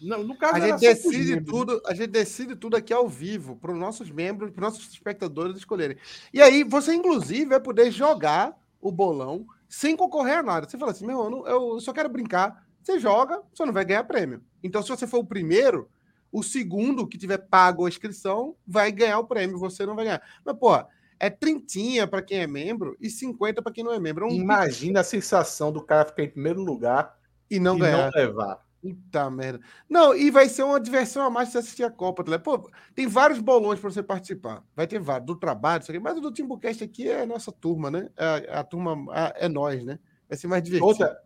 [0.00, 3.72] Não, no caso, a gente decide tudo, a gente decide tudo aqui ao vivo para
[3.72, 5.96] os nossos membros, para os nossos espectadores escolherem.
[6.32, 10.68] E aí você, inclusive, vai poder jogar o bolão sem concorrer a nada.
[10.68, 12.64] Você fala assim, meu, eu, eu só quero brincar.
[12.82, 14.42] Você joga, você não vai ganhar prêmio.
[14.62, 15.88] Então, se você for o primeiro,
[16.34, 20.22] o segundo que tiver pago a inscrição vai ganhar o prêmio, você não vai ganhar.
[20.44, 20.76] Mas, pô,
[21.20, 24.26] é trintinha para quem é membro e 50 para quem não é membro.
[24.26, 24.32] É um...
[24.32, 27.16] Imagina a sensação do cara ficar em primeiro lugar
[27.48, 28.10] e não e ganhar.
[28.10, 28.64] Não levar.
[28.82, 29.60] Puta merda.
[29.88, 32.24] Não, e vai ser uma diversão a mais você assistir a Copa.
[32.24, 34.64] Tá Pô, tem vários bolões para você participar.
[34.74, 36.00] Vai ter vários, do trabalho, isso aqui.
[36.00, 38.10] mas o do Timbucast aqui é a nossa turma, né?
[38.18, 40.00] A, a turma a, é nós, né?
[40.28, 40.88] Vai ser mais divertido.
[40.88, 41.16] Outra,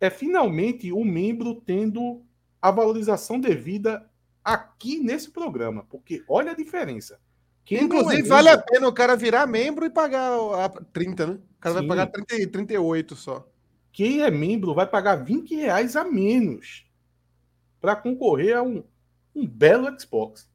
[0.00, 2.22] é finalmente o membro tendo
[2.60, 4.04] a valorização devida
[4.46, 7.18] aqui nesse programa, porque olha a diferença.
[7.64, 11.32] Quem Inclusive, é vale a pena o cara virar membro e pagar a 30, né?
[11.34, 11.80] O cara Sim.
[11.80, 13.48] vai pagar 30, 38 só.
[13.90, 16.86] Quem é membro vai pagar 20 reais a menos
[17.80, 18.84] para concorrer a um,
[19.34, 20.48] um belo Xbox.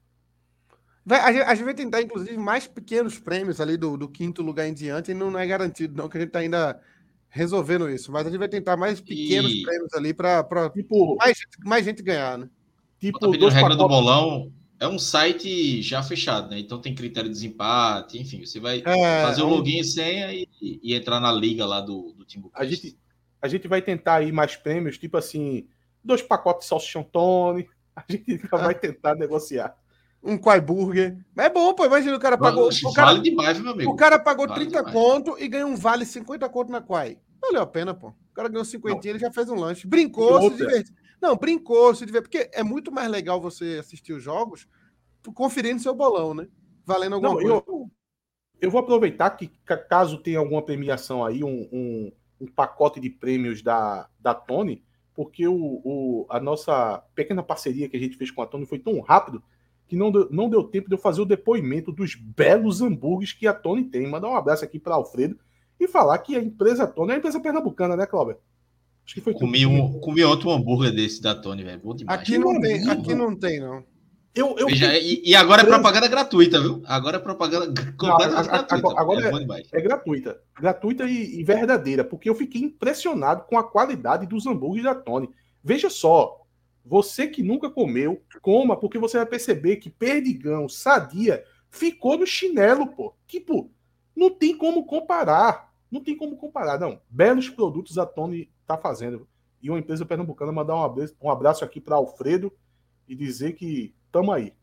[1.05, 4.41] Vai, a, gente, a, gente, vai tentar, inclusive, mais pequenos prêmios ali do, do quinto
[4.41, 6.79] lugar em diante, e não, não é garantido, não, que a gente está ainda
[7.27, 8.09] resolvendo isso.
[8.09, 9.63] Mas a gente vai tentar mais pequenos e...
[9.63, 12.49] prêmios ali para tipo, mais, mais gente ganhar, né?
[13.01, 16.59] Tipo, a regra do bolão é um site já fechado, né?
[16.59, 20.31] Então tem critério de desempate, enfim, você vai é, fazer o um login e senha
[20.31, 22.51] e, e, entrar na liga lá do, do Timbu.
[22.53, 22.95] A gente,
[23.41, 25.67] a gente vai tentar aí mais prêmios, tipo assim,
[26.03, 27.67] dois pacotes de salsichão Tony.
[27.93, 29.75] A gente vai tentar negociar
[30.23, 31.17] um Quai Burger.
[31.35, 31.85] Mas é bom, pô.
[31.85, 32.69] Imagina o cara pagou.
[32.69, 33.91] o cara, vale demais, meu amigo.
[33.91, 34.93] O cara pagou vale 30 demais.
[34.93, 37.17] conto e ganhou um vale 50 conto na Quai.
[37.41, 38.07] Valeu a pena, pô.
[38.07, 39.85] O cara ganhou 50 ele já fez um lanche.
[39.85, 40.95] Brincou, se divertiu.
[41.21, 42.29] Não, brincou, se divertiu.
[42.29, 44.67] Porque é muito mais legal você assistir os jogos
[45.35, 46.47] conferindo seu bolão, né?
[46.83, 47.63] Valendo alguma Não, coisa.
[47.67, 47.91] Eu,
[48.59, 49.47] eu vou aproveitar que,
[49.89, 52.11] caso tenha alguma premiação aí, um, um,
[52.41, 54.83] um pacote de prêmios da, da Tony,
[55.13, 58.79] porque o, o, a nossa pequena parceria que a gente fez com a Tony foi
[58.79, 59.43] tão rápido
[59.87, 63.45] que não deu, não deu tempo de eu fazer o depoimento dos belos hambúrgueres que
[63.45, 64.07] a Tony tem.
[64.07, 65.37] Mandar um abraço aqui para Alfredo
[65.79, 68.37] e falar que a empresa Tony é uma empresa pernambucana, né, Cláudio?
[69.05, 71.81] Acho que foi comi, um, comi outro hambúrguer desse da Tony, velho.
[71.83, 72.19] Bom demais.
[72.19, 73.83] Aqui não, tem, aqui não tem, não.
[74.33, 76.81] Eu, eu Veja, e, e, agora é propaganda gratuita, viu?
[76.85, 77.67] Agora é propaganda
[77.97, 79.01] completamente gratuita.
[79.01, 80.41] Agora, é, é, gratuita.
[80.57, 85.29] Gratuita e, e, verdadeira, porque eu fiquei impressionado com a qualidade dos hambúrgueres da Tony.
[85.61, 86.45] Veja só,
[86.85, 92.87] você que nunca comeu, coma, porque você vai perceber que perdigão, sadia, ficou no chinelo,
[92.87, 93.13] pô.
[93.27, 93.69] Tipo,
[94.15, 95.73] não tem como comparar.
[95.91, 97.01] Não tem como comparar, não.
[97.09, 99.27] Belos produtos a Tony tá fazendo.
[99.61, 102.51] E uma empresa pernambucana mandar um abraço, um abraço aqui para Alfredo
[103.07, 104.53] e dizer que tamo aí.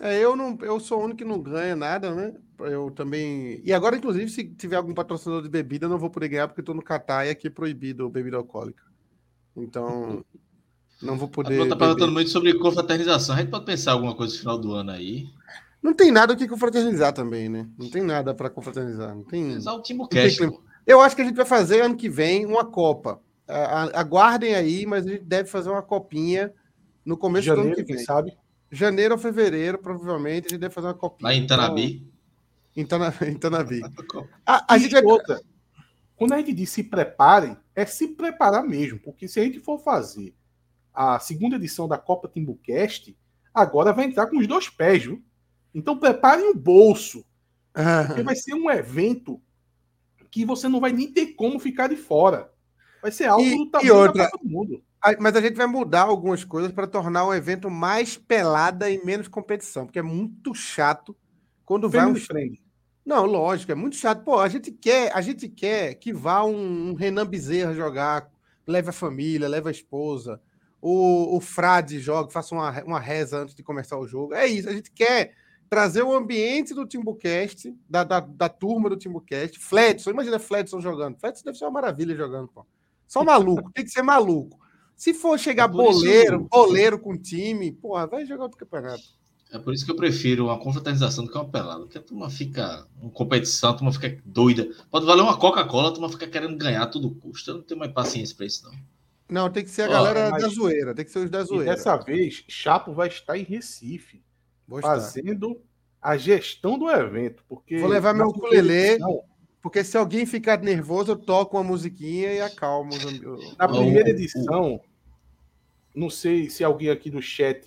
[0.00, 2.34] É, eu não, eu sou o único que não ganha nada, né?
[2.60, 3.60] Eu também.
[3.64, 6.60] E agora, inclusive, se tiver algum patrocinador de bebida, eu não vou poder ganhar porque
[6.60, 8.82] estou no Catar e aqui é proibido bebida alcoólica.
[9.56, 10.24] Então,
[11.02, 11.68] Não vou poder.
[11.68, 13.34] Tá perguntando muito sobre confraternização.
[13.34, 15.28] A gente pode pensar alguma coisa no final do ano aí.
[15.82, 17.68] Não tem nada o que confraternizar também, né?
[17.78, 19.14] Não tem nada para confraternizar.
[19.14, 19.56] Não tem.
[19.56, 20.40] Usar o Timocast.
[20.88, 23.20] Eu acho que a gente vai fazer ano que vem uma Copa.
[23.46, 26.50] Aguardem aí, mas a gente deve fazer uma copinha
[27.04, 28.02] no começo Janeiro, do ano que vem.
[28.02, 28.34] sabe?
[28.72, 31.28] Janeiro ou fevereiro, provavelmente, a gente deve fazer uma copinha.
[31.28, 32.10] Lá em Tanabi.
[32.74, 33.82] Então, em Tanabi.
[34.46, 35.04] a, a gente vai...
[35.04, 35.42] outra.
[36.16, 39.78] Quando a gente diz se preparem, é se preparar mesmo, porque se a gente for
[39.78, 40.34] fazer
[40.94, 43.14] a segunda edição da Copa Timbucast,
[43.52, 45.22] agora vai entrar com os dois pés, viu?
[45.74, 47.22] Então preparem o bolso.
[48.06, 49.40] Porque vai ser um evento
[50.30, 52.52] que você não vai nem ter como ficar de fora.
[53.00, 54.82] Vai ser algo e, do tamanho e outra, do Mundo.
[55.20, 59.28] Mas a gente vai mudar algumas coisas para tornar o evento mais pelada e menos
[59.28, 61.16] competição, porque é muito chato
[61.64, 62.60] quando vai um frente.
[63.06, 64.22] Não, lógico, é muito chato.
[64.24, 68.28] Pô, a gente quer, a gente quer que vá um, um Renan Bezerra jogar,
[68.66, 70.40] leve a família, leve a esposa,
[70.80, 74.34] o, o frade joga, faça uma, uma reza antes de começar o jogo.
[74.34, 75.32] É isso, a gente quer
[75.68, 79.58] trazer o ambiente do Timbucast, da, da, da turma do Timbucast.
[79.58, 81.18] Fledson, imagina Fledson jogando.
[81.18, 82.66] Fledson deve ser uma maravilha jogando, pô.
[83.06, 84.58] Só maluco, tem que ser maluco.
[84.94, 86.48] Se for chegar é boleiro, isso...
[86.50, 89.18] boleiro com time, porra, vai jogar outro campeonato.
[89.50, 91.80] É por isso que eu prefiro uma confraternização do que uma pelada.
[91.80, 92.86] Porque a turma fica.
[93.00, 94.68] Uma competição, a turma fica doida.
[94.90, 97.50] Pode valer uma Coca-Cola, a turma fica querendo ganhar a todo custo.
[97.50, 98.74] Eu não tenho mais paciência para isso, não.
[99.30, 100.42] Não, tem que ser a galera mas...
[100.42, 101.72] da zoeira, tem que ser os da zoeira.
[101.72, 104.22] E dessa vez, Chapo vai estar em Recife,
[104.80, 105.60] fazendo
[106.00, 107.44] a gestão do evento.
[107.48, 108.98] Porque Vou levar meu ukulele,
[109.60, 112.90] porque se alguém ficar nervoso, eu toco uma musiquinha e acalmo.
[113.58, 114.80] Na primeira edição,
[115.94, 117.66] não sei se alguém aqui do chat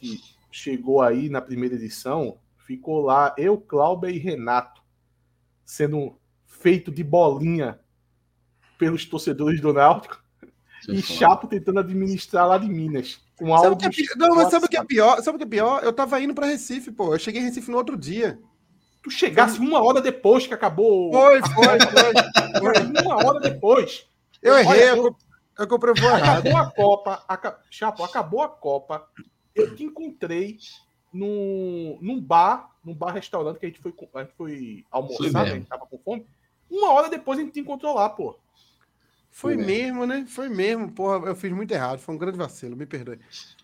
[0.51, 4.81] chegou aí na primeira edição, ficou lá eu, Cláudia e Renato,
[5.65, 7.79] sendo feito de bolinha
[8.77, 10.20] pelos torcedores do Náutico
[10.87, 13.19] e Chapo tentando administrar lá de Minas.
[13.37, 15.21] Com sabe que é Não, mas sabe o que é pior?
[15.21, 15.83] Sabe o que é pior?
[15.83, 17.13] Eu tava indo para Recife, pô.
[17.13, 18.39] Eu cheguei em Recife no outro dia.
[19.01, 19.65] Tu chegasse foi...
[19.65, 21.11] uma hora depois que acabou.
[21.11, 21.79] Foi, foi,
[22.59, 22.83] foi.
[22.83, 23.03] foi.
[23.03, 24.05] uma hora depois.
[24.41, 25.15] Eu errei, Olha, eu,
[25.59, 25.93] eu comprei.
[25.93, 27.23] Acabou a Copa.
[27.27, 27.59] Aca...
[27.69, 29.07] Chapo, acabou a Copa.
[29.55, 30.57] Eu te encontrei
[31.11, 35.51] num, num bar, num bar-restaurante que a gente foi, a gente foi almoçar, né?
[35.51, 36.25] a gente tava com fome.
[36.69, 38.37] Uma hora depois a gente te encontrou lá, pô.
[39.31, 40.25] Foi mesmo, né?
[40.27, 40.91] Foi mesmo.
[40.91, 41.99] Porra, eu fiz muito errado.
[41.99, 43.17] Foi um grande vacilo, me perdoe.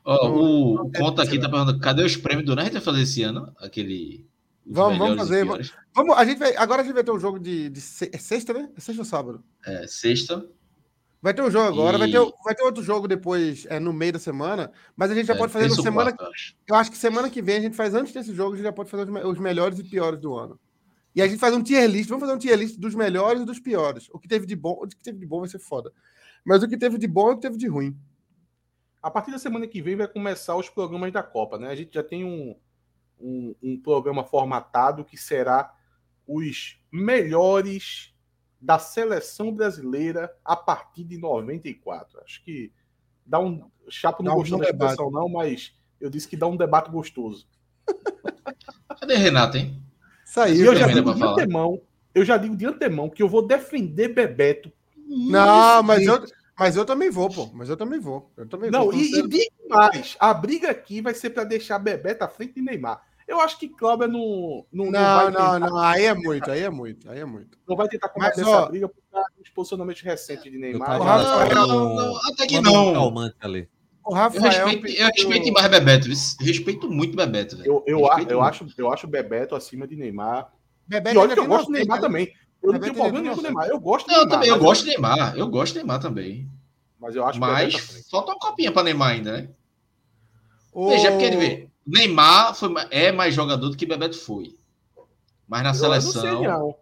[0.03, 3.53] Oh, o não Conta aqui tá perguntando: cadê os prêmios do Nerd fazer esse ano?
[3.60, 4.26] Aquele.
[4.65, 5.45] Vamos, vamos fazer.
[5.94, 8.53] Vamos, a gente vai, agora a gente vai ter um jogo de, de é sexta,
[8.53, 8.69] né?
[8.76, 9.44] É sexta ou sábado?
[9.65, 10.45] É, sexta.
[11.22, 11.99] Vai ter um jogo agora, e...
[11.99, 15.26] vai, ter, vai ter outro jogo depois, é, no meio da semana, mas a gente
[15.26, 16.14] já é, pode fazer no semana.
[16.14, 16.56] Quarto, acho.
[16.68, 18.72] Eu acho que semana que vem a gente faz antes desse jogo, a gente já
[18.72, 20.60] pode fazer os, os melhores e piores do ano.
[21.18, 23.45] E a gente faz um tier list, vamos fazer um tier list dos melhores e
[23.45, 24.07] dos piores.
[24.11, 25.91] O que teve de bom, o que teve de bom vai ser foda.
[26.45, 27.99] Mas o que teve de bom e o que teve de ruim.
[29.02, 31.69] A partir da semana que vem vai começar os programas da Copa, né?
[31.69, 32.56] A gente já tem um,
[33.19, 35.76] um, um programa formatado que será
[36.27, 38.14] os melhores
[38.61, 42.22] da seleção brasileira a partir de 94.
[42.23, 42.72] Acho que
[43.26, 43.72] dá um.
[43.89, 47.48] Chapo não gostou um da expressão, não, mas eu disse que dá um debate gostoso.
[48.99, 49.86] Cadê Renato, hein?
[50.27, 50.65] Saiu.
[50.65, 51.81] eu já digo de antemão,
[52.13, 54.69] eu já digo de antemão que eu vou defender Bebeto.
[55.07, 56.21] Não, mas eu,
[56.59, 57.49] mas eu também vou, pô.
[57.53, 58.29] Mas eu também vou.
[58.35, 58.93] Eu também não, vou.
[58.93, 62.61] e, e digo mais: a briga aqui vai ser para deixar Bebeto à frente de
[62.61, 63.01] Neymar.
[63.25, 64.65] Eu acho que Cláudio não.
[64.69, 65.59] Não, não, não, tentar...
[65.59, 67.57] não, Aí é muito, aí é muito, aí é muito.
[67.65, 71.01] Não vai tentar combater Mas, essa briga por causa dos posicionamentos recentes de Neymar.
[71.01, 73.13] Rafael, não, não, não, até que não.
[74.07, 76.07] O Rafael, eu respeito, eu respeito mais Bebeto,
[76.39, 77.57] respeito muito Bebeto.
[77.57, 80.49] Eu, eu, eu, eu acho, eu acho Bebeto acima de Neymar.
[80.88, 82.01] Bebeto e olha que eu gosto do Neymar né?
[82.01, 82.34] também.
[82.63, 83.67] Eu não tenho problema nenhum com o Neymar.
[83.67, 84.29] Eu gosto do Neymar.
[84.29, 85.38] Também, eu gosto do Neymar.
[85.38, 86.49] Eu gosto do Neymar também.
[86.97, 89.49] Mas eu acho Mas falta uma copinha para Neymar ainda, né?
[90.73, 91.69] Veja, porque ele vê.
[91.85, 94.55] Neymar foi, é mais jogador do que Bebeto foi.
[95.45, 96.25] Mas na eu seleção.
[96.25, 96.75] Eu não sei, não.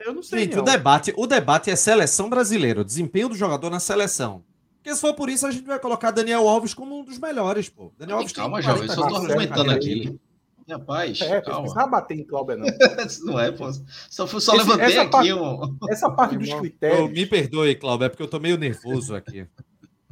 [0.00, 0.38] Eu não sei.
[0.40, 0.62] Gente, não.
[0.62, 4.42] O, debate, o debate é seleção brasileira, o desempenho do jogador na seleção.
[4.84, 7.70] Porque se for por isso, a gente vai colocar Daniel Alves como um dos melhores,
[7.70, 7.90] pô.
[7.98, 10.20] Daniel Alves calma, jovem, eu só tô argumentando aqui.
[10.68, 11.56] Rapaz, é, calma.
[11.56, 12.66] Não precisa bater em Cláudio, não.
[13.24, 13.72] não é, pô.
[14.10, 15.78] Só, só Esse, levantei aqui parte, um...
[15.88, 17.10] Essa parte dos critérios...
[17.10, 19.46] me perdoe, Cláudio, é porque eu tô meio nervoso aqui.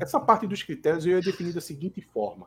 [0.00, 2.46] Essa parte dos critérios eu ia definir da seguinte forma.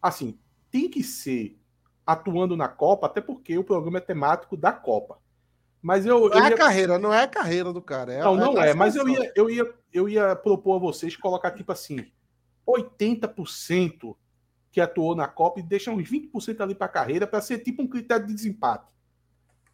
[0.00, 0.38] Assim,
[0.70, 1.58] tem que ser
[2.06, 5.18] atuando na Copa, até porque o programa é temático da Copa.
[5.82, 6.20] Mas eu.
[6.20, 6.54] Não eu é ia...
[6.54, 8.12] a carreira, não é a carreira do cara.
[8.12, 11.16] É, não, não é, é mas eu ia, eu, ia, eu ia propor a vocês
[11.16, 12.06] colocar tipo assim:
[12.66, 14.14] 80%
[14.70, 17.82] que atuou na Copa e deixa uns 20% ali para a carreira para ser tipo
[17.82, 18.92] um critério de desempate.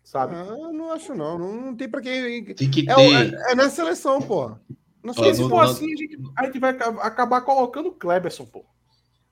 [0.02, 0.34] Sabe?
[0.34, 1.38] Ah, não acho não.
[1.38, 2.44] Não, não tem para quem.
[2.54, 3.34] Tem que é, ter.
[3.34, 4.54] É, é na seleção, pô.
[5.02, 8.64] Não sei se for assim, a gente, a gente vai acabar colocando o Kleberson, pô.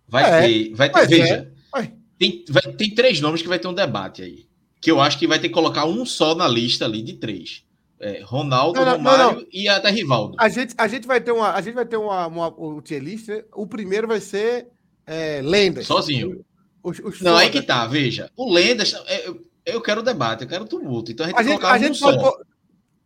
[0.06, 1.54] Vai é, ter, vai ter, veja.
[1.76, 1.92] É.
[2.18, 4.46] Tem, vai, tem três nomes que vai ter um debate aí.
[4.80, 7.64] Que eu acho que vai ter que colocar um só na lista ali de três.
[8.02, 10.36] É, Ronaldo, não, não, Romário não, e até Rivaldo.
[10.38, 11.52] A gente, a gente vai ter uma.
[11.52, 13.28] A gente vai ter uma, uma, uma tier list.
[13.28, 13.44] Né?
[13.54, 14.68] O primeiro vai ser
[15.06, 15.86] é, Lendas.
[15.86, 16.44] Sozinho.
[16.82, 18.28] Os, os não, aí que tá, veja.
[18.36, 21.12] O Lendas, é, eu, eu quero debate, eu quero tumulto.
[21.12, 22.38] Então a gente, a gente, a gente um pode só.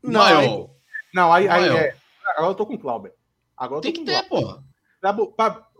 [0.02, 0.40] Não, maior.
[0.40, 0.66] Aí,
[1.14, 1.96] não, aí, aí é.
[2.36, 3.12] Agora eu tô com o Clauber.
[3.56, 4.64] Agora Tem que ter, porra.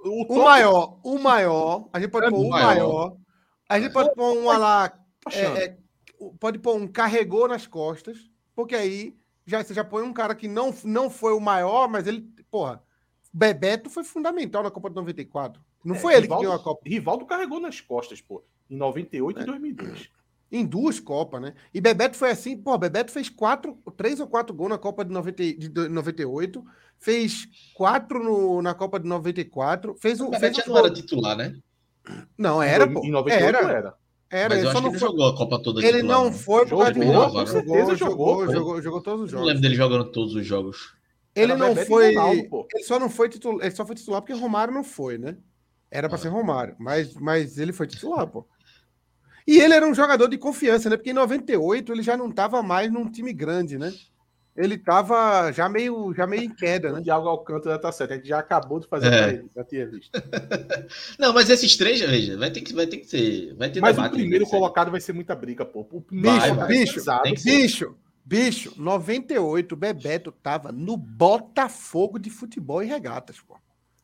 [0.05, 1.89] O, o maior, o maior.
[1.93, 2.67] A gente pode é pôr o maior.
[2.67, 3.17] maior
[3.69, 4.93] a gente pode pôr uma lá.
[5.33, 5.77] É, é,
[6.39, 8.19] pode pôr um carregou nas costas,
[8.57, 9.15] porque aí
[9.47, 12.83] já, você já põe um cara que não, não foi o maior, mas ele, porra,
[13.33, 15.63] Bebeto foi fundamental na Copa de 94.
[15.85, 16.83] Não é, foi ele Rivaldo, que ganhou a Copa.
[16.85, 19.43] Rivaldo carregou nas costas, pô, em 98 é.
[19.43, 20.11] e 2002.
[20.51, 21.55] Em duas Copas, né?
[21.75, 25.13] E Bebeto foi assim, pô, Bebeto fez quatro, três ou quatro gols na Copa de,
[25.13, 26.65] 90, de 98,
[26.99, 30.31] fez quatro no, na Copa de 94, fez um.
[30.31, 30.75] Bebeto fez já um...
[30.75, 31.57] não era titular, né?
[32.39, 33.05] Não, era, pô.
[33.05, 33.73] Em 98 era.
[33.73, 33.95] era.
[34.31, 34.99] Era, Mas ele só não foi...
[34.99, 36.33] jogou a Copa toda Ele não né?
[36.33, 39.41] foi por causa de jogou, com certeza jogou, jogou, jogou, jogou, todos os jogos.
[39.41, 40.95] Não lembro dele jogando todos os jogos.
[41.35, 42.15] Ele era não foi.
[42.15, 43.65] Ronaldo, ele só não foi titular.
[43.65, 45.37] Ele só foi titular porque Romário não foi, né?
[45.91, 46.21] Era para ah.
[46.21, 48.47] ser Romário, mas, mas ele foi titular, pô.
[49.47, 50.97] E ele era um jogador de confiança, né?
[50.97, 53.93] Porque em 98 ele já não estava mais num time grande, né?
[54.57, 57.01] Ele tava já meio, já meio em queda, né?
[57.01, 58.13] O Thiago Alcântara tá certo.
[58.13, 59.45] A gente já acabou de fazer é.
[59.55, 60.11] já tinha visto.
[61.19, 63.55] Não, mas esses três, veja, vai ter que, vai ter que ser.
[63.55, 65.87] Vai ter mas o primeiro colocado vai ser muita briga, pô.
[65.93, 72.87] O bicho, vai, bicho, vai, bicho, bicho, 98, Bebeto tava no Botafogo de futebol e
[72.87, 73.57] regatas, pô.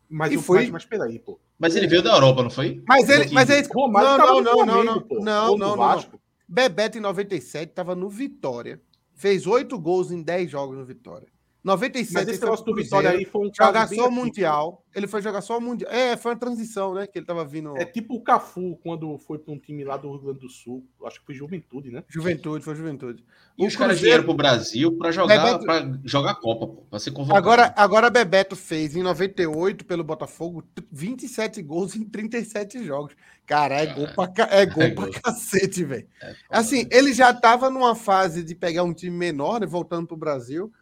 [0.08, 0.58] Mas, e foi...
[0.58, 1.40] mas, mas peraí, pô.
[1.58, 2.82] Mas ele veio da Europa, não foi?
[2.86, 3.30] Mas ele.
[3.32, 3.66] Mas ele...
[3.72, 6.04] Romário não, não, não, não, não, não, não, não.
[6.46, 8.78] Bebeto em 97 tava no Vitória
[9.14, 11.28] fez oito gols em dez jogos no Vitória.
[11.64, 14.84] 97 Mas esse negócio do Vitória aí foi um jogar só o Mundial.
[14.92, 15.92] Ele foi jogar só o Mundial.
[15.92, 17.06] É, foi uma transição, né?
[17.06, 17.76] Que ele tava vindo.
[17.76, 20.84] É tipo o Cafu, quando foi para um time lá do Rio Grande do Sul.
[21.06, 22.02] Acho que foi Juventude, né?
[22.08, 23.24] Juventude, foi Juventude.
[23.56, 25.64] E o os caras vieram pro Brasil para jogar, Bebeto...
[25.64, 27.38] pra jogar Copa, para ser convocado.
[27.38, 33.14] Agora, agora Bebeto fez em 98 pelo Botafogo 27 gols em 37 jogos.
[33.46, 35.14] Cara, é gol pra, é gol é pra gol.
[35.22, 36.08] cacete, velho.
[36.20, 39.66] É, assim, ele já tava numa fase de pegar um time menor, né?
[39.66, 40.72] Voltando pro Brasil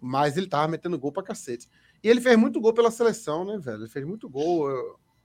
[0.00, 1.68] mas ele tava metendo gol pra cacete.
[2.02, 3.82] E ele fez muito gol pela seleção, né, velho?
[3.82, 4.68] Ele fez muito gol.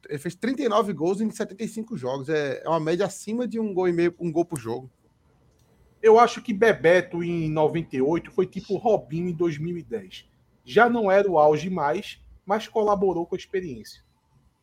[0.10, 2.30] Ele fez 39 gols em 75 jogos.
[2.30, 4.90] É, é uma média acima de um gol e meio, um gol por jogo.
[6.02, 10.28] Eu acho que Bebeto em 98 foi tipo Robinho em 2010.
[10.66, 14.04] Já não era o auge mais, mas colaborou com a experiência.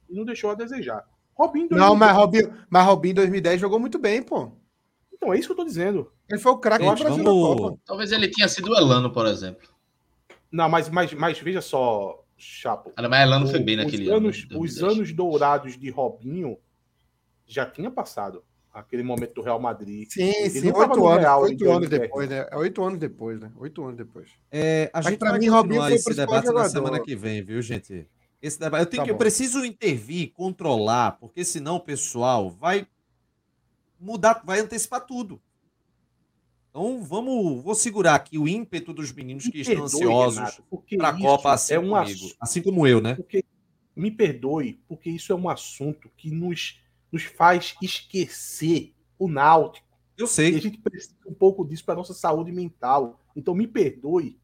[0.08, 1.04] E não deixou a desejar.
[1.34, 1.68] Robinho.
[1.70, 4.50] Não, mas Robinho, mas Robinho em 2010 jogou muito bem, pô.
[5.12, 6.12] Então, é isso que eu tô dizendo.
[6.28, 7.78] Ele foi o craque do Brasil vamos...
[7.84, 9.68] Talvez ele tenha sido o Elano, por exemplo.
[10.50, 12.92] Não, mas, mas, mas veja só, Chapo.
[12.96, 14.60] Ah, mas Elano foi bem naquele anos, ano.
[14.60, 16.56] Os anos dourados de Robinho
[17.44, 18.44] já tinha passado.
[18.72, 20.08] Aquele momento do Real Madrid.
[20.08, 22.46] Sim, ele sim, oito anos, Real, oito anos depois, né?
[22.48, 23.50] É oito anos depois, né?
[23.56, 24.28] Oito anos depois.
[24.52, 26.62] É, a gente vai mim, continuar esse debate jogador.
[26.62, 28.06] na semana que vem, viu, gente?
[28.40, 32.86] Esse debate, eu, tenho tá que, eu preciso intervir, controlar, porque senão o pessoal vai
[33.98, 35.40] mudar, vai antecipar tudo.
[36.70, 40.60] Então vamos, vou segurar aqui o ímpeto dos meninos me que estão ansiosos
[40.96, 43.14] para a Copa assim é um comigo, assim como eu, né?
[43.14, 43.44] Porque,
[43.96, 46.80] me perdoe, porque isso é um assunto que nos,
[47.10, 49.88] nos faz esquecer o Náutico.
[50.16, 50.52] Eu sei.
[50.52, 53.20] E a gente precisa um pouco disso para nossa saúde mental.
[53.34, 54.38] Então me perdoe,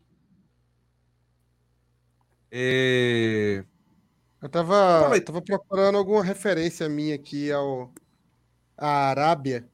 [2.53, 3.65] É...
[4.43, 7.91] Eu tava, tava procurando alguma referência minha aqui ao
[8.77, 9.67] à Arábia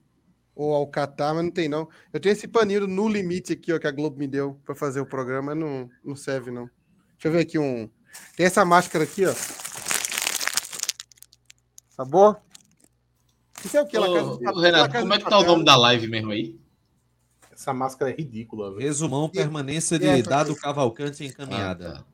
[0.55, 1.89] ou ao Catar, mas não tem não.
[2.13, 5.01] Eu tenho esse paninho no limite aqui, ó, que a Globo me deu para fazer
[5.01, 6.71] o programa, mas não, não serve não.
[7.15, 7.91] Deixa eu ver aqui um.
[8.37, 9.35] Tem essa máscara aqui, ó.
[11.97, 12.41] Tá bom?
[13.65, 13.99] Isso é o que?
[13.99, 16.59] Ô, casa, Renato, casa como é que tá o nome da live mesmo aí?
[17.53, 18.71] Essa máscara é ridícula.
[18.71, 18.83] Véio.
[18.83, 21.89] Resumão, permanência de Dado Cavalcante encaminhada.
[21.89, 22.05] Ah, tá.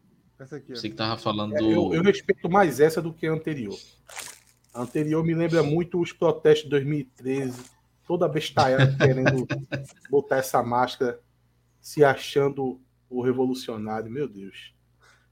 [0.44, 0.76] Essa aqui, ó.
[0.76, 1.70] Você que tava falando é, do...
[1.70, 3.76] Eu, eu, respeito mais essa do que a anterior.
[4.72, 7.60] A anterior me lembra muito os protestos de 2013.
[8.06, 9.46] Toda bestalhada querendo
[10.08, 11.20] botar essa máscara,
[11.80, 14.10] se achando o revolucionário.
[14.10, 14.72] Meu Deus.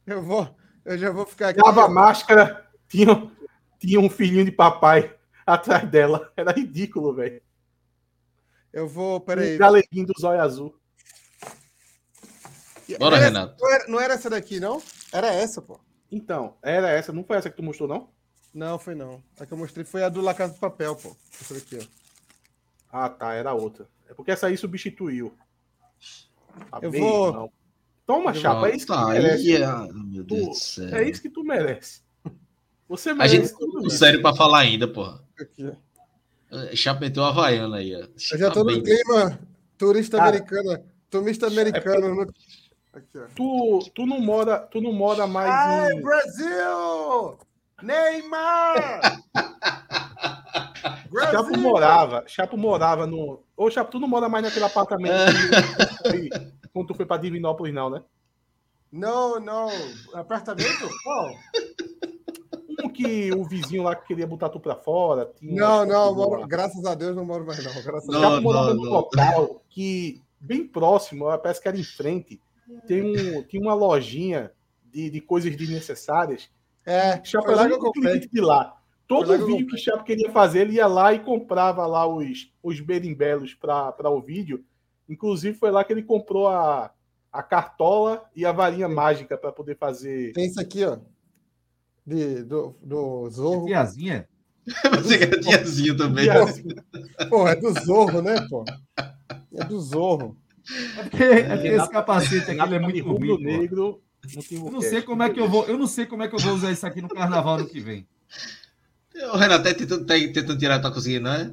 [0.06, 0.56] Eu vou...
[0.84, 1.60] Eu já vou ficar aqui.
[1.60, 3.30] Tava a máscara, tinha,
[3.78, 5.14] tinha um filhinho de papai
[5.54, 6.32] atrás dela.
[6.36, 7.42] Era ridículo, velho.
[8.72, 9.20] Eu vou.
[9.20, 9.56] Peraí.
[9.56, 10.74] Um galeguinho do zóio azul.
[12.98, 13.56] Bora, era, Renato.
[13.60, 14.82] Não era, não era, essa daqui, não?
[15.12, 15.78] Era essa, pô.
[16.10, 17.12] Então, era essa.
[17.12, 18.10] Não foi essa que tu mostrou, não?
[18.52, 19.22] Não, foi não.
[19.38, 21.16] A que eu mostrei foi a do La Casa do Papel, pô.
[21.40, 21.84] Essa daqui, ó.
[22.90, 23.32] Ah, tá.
[23.34, 23.88] Era outra.
[24.08, 25.32] É porque essa aí substituiu.
[26.72, 27.32] A eu vou.
[27.32, 27.52] Não.
[28.04, 28.68] Toma, chapa.
[28.68, 29.54] É isso que tá, tu merece.
[29.54, 29.92] É...
[29.92, 30.82] Meu Deus tu...
[30.82, 32.02] É isso que tu merece.
[32.88, 33.36] Você merece.
[33.36, 35.22] A gente tudo sério pra falar ainda, porra.
[35.40, 36.56] Aqui, ó.
[36.56, 37.94] É, Chapetou Havaiana aí.
[37.94, 38.00] Ó.
[38.00, 39.38] Eu já tô no clima
[39.78, 40.84] turista Cara, americana.
[41.08, 42.22] Turista americano.
[42.22, 42.26] É
[42.92, 46.02] Aqui, tu, tu, não mora, tu não mora mais Ai, em...
[46.02, 47.38] Brasil!
[47.80, 49.22] Neymar!
[51.08, 51.30] Brasil!
[51.30, 53.44] Chapo morava, Chapo morava no...
[53.56, 55.14] Ô, Chapo, tu não mora mais naquele apartamento
[56.10, 56.30] que...
[56.72, 58.02] quando tu foi pra Divinópolis, não, né?
[58.90, 59.70] Não, não.
[60.14, 60.88] Apartamento?
[61.04, 61.30] Qual?
[62.88, 65.30] Que o vizinho lá que queria botar tu pra fora.
[65.42, 67.82] não, não, moro, graças a Deus não moro mais, não.
[67.82, 68.42] Graças não, a Deus.
[68.42, 72.40] morava num local que, bem próximo, parece que era em frente,
[72.86, 74.52] tem, um, tem uma lojinha
[74.84, 76.48] de, de coisas desnecessárias.
[76.86, 78.20] É, Chapa lá que eu comprei.
[78.20, 78.76] de lá.
[79.06, 82.80] Todo vídeo que, que Chapo queria fazer, ele ia lá e comprava lá os, os
[82.80, 84.64] berimbelos para o vídeo.
[85.08, 86.92] Inclusive, foi lá que ele comprou a,
[87.32, 90.32] a cartola e a varinha mágica para poder fazer.
[90.32, 90.96] Tem isso aqui, ó
[92.10, 93.66] de, do, do Zorro.
[93.66, 94.28] É tiazinha?
[95.02, 96.26] Você quer tiazinha também.
[97.28, 98.64] Pô, é do Zorro, né, pô?
[99.54, 100.36] É do Zorro.
[100.98, 104.02] É porque, é porque esse capacete aqui é muito rubro negro.
[104.50, 106.38] Eu não sei como é que eu vou, eu não sei como é que eu
[106.38, 108.06] vou usar isso aqui no carnaval no que vem.
[109.32, 111.52] O Renato tá tentando, tá tentando tirar, tá conseguindo, não é?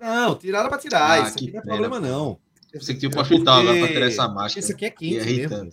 [0.00, 1.10] Não, tiraram para tirar.
[1.10, 2.38] Ah, isso aqui não é problema, não.
[2.74, 4.60] Você que tinha o hospital agora para tirar essa máscara.
[4.60, 5.72] Isso aqui é quente mesmo.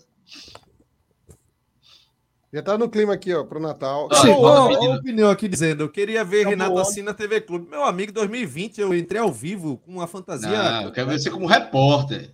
[2.54, 4.08] Já tá no clima aqui, ó, pro Natal.
[4.22, 7.68] Sim, ó, ó, opinião aqui dizendo, eu queria ver tá Renato assim na TV Clube.
[7.68, 10.48] Meu amigo, 2020 eu entrei ao vivo com uma fantasia.
[10.48, 12.30] Não, eu quero ver você como repórter.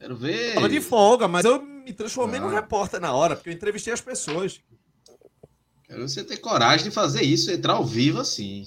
[0.00, 0.54] Quero ver.
[0.54, 2.42] Tava de folga, mas eu me transformei ah.
[2.42, 4.60] num repórter na hora, porque eu entrevistei as pessoas.
[5.84, 8.66] Quero você ter coragem de fazer isso, entrar ao vivo assim.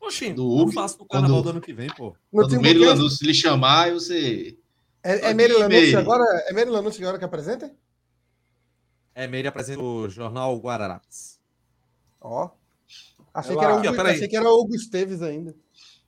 [0.00, 2.12] Oxi, do eu faço no carnaval quando, do ano que vem, pô.
[2.32, 4.58] Quando o Meire Lanúncio lhe chamar, você.
[5.04, 7.72] É, é Meire Lanúncio agora, é Meire Lanúncio agora que apresenta?
[9.16, 11.40] É, Meire apresenta o jornal Guararapes.
[12.20, 12.50] Ó.
[13.32, 13.80] Achei, ela...
[13.80, 15.56] que era o, achei que era o Hugo Esteves ainda.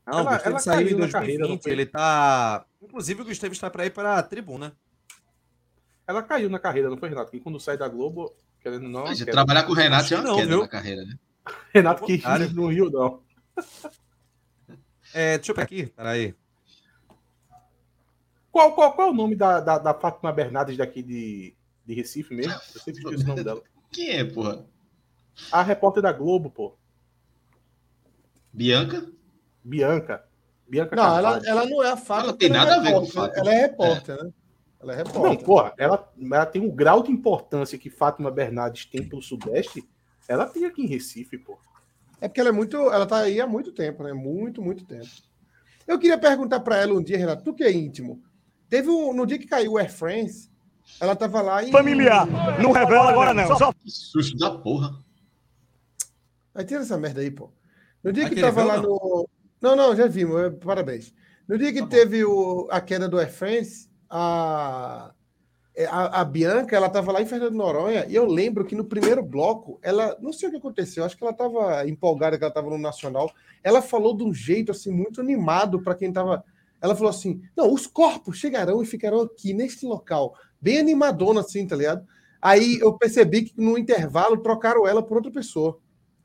[0.07, 2.67] Não, ela, o Gustavo saiu em 2020, carreira, ele tá...
[2.83, 4.77] Inclusive, o Gustavo está para ir para a tribuna.
[6.07, 7.31] Ela caiu na carreira, não foi, Renato?
[7.31, 9.05] Que quando sai da Globo, querendo não...
[9.05, 10.61] Mas, trabalhar com o Renato é uma não, queda viu?
[10.61, 11.19] na carreira, né?
[11.73, 12.23] Renato que
[12.53, 13.23] no Rio, não.
[15.15, 16.35] É, deixa eu pegar aqui, peraí.
[18.53, 21.55] Qual, qual, qual é o nome da, da, da Fátima Bernardes daqui de,
[21.89, 22.53] de Recife mesmo?
[22.53, 23.63] Eu sempre esqueço o nome dela.
[23.91, 24.67] Quem é, porra?
[25.51, 26.77] A repórter da Globo, pô.
[28.53, 29.11] Bianca?
[29.65, 30.29] Bianca.
[30.69, 32.29] Bianca não, ela, ela não é a Fátima.
[32.29, 33.41] Ela tem nada é a ver com Fátima.
[33.41, 34.23] Ela é repórter, é.
[34.23, 34.33] né?
[34.81, 35.23] Ela é repórter.
[35.23, 39.89] Não, porra, ela, ela tem um grau de importância que Fátima Bernardes tem pro Sudeste.
[40.29, 41.59] Ela tem aqui em Recife, pô.
[42.21, 42.77] É porque ela é muito.
[42.77, 44.13] Ela tá aí há muito tempo, né?
[44.13, 45.09] Muito, muito tempo.
[45.87, 48.23] Eu queria perguntar para ela um dia, Renato, tu que é íntimo.
[48.69, 49.15] Teve um.
[49.15, 50.51] No dia que caiu o Air France,
[51.01, 51.71] ela tava lá e.
[51.71, 52.27] Familiar!
[52.61, 53.57] Não revela agora, não.
[53.57, 53.73] Só...
[53.73, 54.99] Que susto da porra.
[56.55, 57.51] Aí tira essa merda aí, pô.
[58.03, 59.29] No dia que tava lá no.
[59.61, 60.41] Não, não, já vimos.
[60.41, 61.13] É, parabéns.
[61.49, 65.13] No dia que tá teve o, a queda do Air France, a
[65.79, 68.85] é, a, a, Bianca, ela estava lá em Fernando Noronha, e eu lembro que no
[68.85, 72.51] primeiro bloco, ela, não sei o que aconteceu, acho que ela estava empolgada, que ela
[72.51, 73.33] estava no Nacional,
[73.63, 76.45] ela falou de um jeito, assim, muito animado para quem estava...
[76.83, 81.67] Ela falou assim, não, os corpos chegarão e ficarão aqui, neste local, bem animadona, assim,
[81.67, 82.07] tá ligado?
[82.41, 85.79] Aí eu percebi que no intervalo trocaram ela por outra pessoa.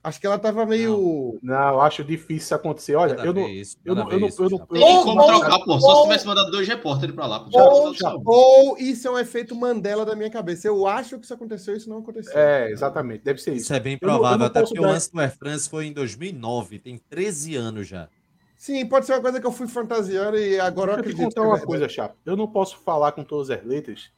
[0.03, 1.39] Acho que ela tava meio.
[1.41, 2.93] Não, não acho difícil isso acontecer.
[2.93, 5.79] Olha, eu não, isso, eu, não, eu, não, eu, não, como trocar, pô.
[5.79, 7.47] Só se tivesse mandado dois repórteres pra lá.
[7.49, 7.93] Ou,
[8.25, 10.67] ou, isso é um efeito Mandela da minha cabeça.
[10.67, 12.37] Eu acho que isso aconteceu, isso não aconteceu.
[12.37, 13.23] É, exatamente.
[13.23, 13.63] Deve ser isso.
[13.63, 14.45] Isso é bem provável.
[14.45, 14.81] Até porque dar...
[14.81, 16.79] o lance do Air France foi em 2009.
[16.79, 18.09] Tem 13 anos já.
[18.57, 21.17] Sim, pode ser uma coisa que eu fui fantasiando e agora eu acredito.
[21.17, 22.15] Deixa eu te contar é uma coisa, Chapo.
[22.25, 24.11] Eu não posso falar com todas as letras,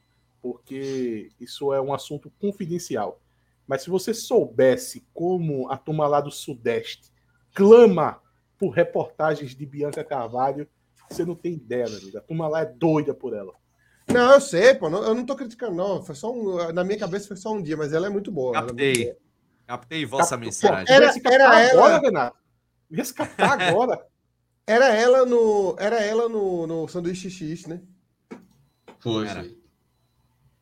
[0.46, 3.20] porque isso é um assunto confidencial.
[3.66, 7.12] Mas se você soubesse como a turma lá do Sudeste
[7.52, 8.22] clama
[8.56, 10.68] por reportagens de Bianca Carvalho,
[11.10, 12.18] você não tem ideia, meu amigo.
[12.20, 13.54] A turma lá é doida por ela.
[14.08, 14.86] Não, eu sei, pô.
[14.88, 16.04] eu não tô criticando, não.
[16.04, 18.54] Foi só um, na minha cabeça foi só um dia, mas ela é muito boa.
[18.54, 18.94] Captei.
[18.94, 19.18] Muito
[19.66, 20.86] Captei vossa mensagem.
[20.88, 21.86] Era, era ela.
[21.88, 22.38] Agora, Renato.
[22.92, 24.06] Ia escapar agora.
[24.68, 25.76] Era ela no.
[25.80, 27.82] Era ela no, no sanduíche X, né?
[29.00, 29.26] Foi.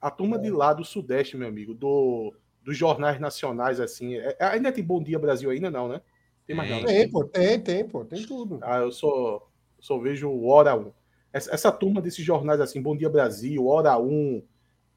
[0.03, 0.39] A turma é.
[0.39, 4.15] de lá do Sudeste, meu amigo, do dos jornais nacionais, assim.
[4.15, 6.01] É, é, ainda tem Bom Dia Brasil ainda, não, né?
[6.45, 6.85] Tem mais nada.
[6.85, 8.59] Tem, pô, tem, tem, pô, tem tudo.
[8.61, 9.49] Ah, eu só,
[9.79, 10.91] só vejo Hora 1.
[11.31, 14.43] Essa, essa turma desses jornais, assim, Bom Dia Brasil, Hora 1,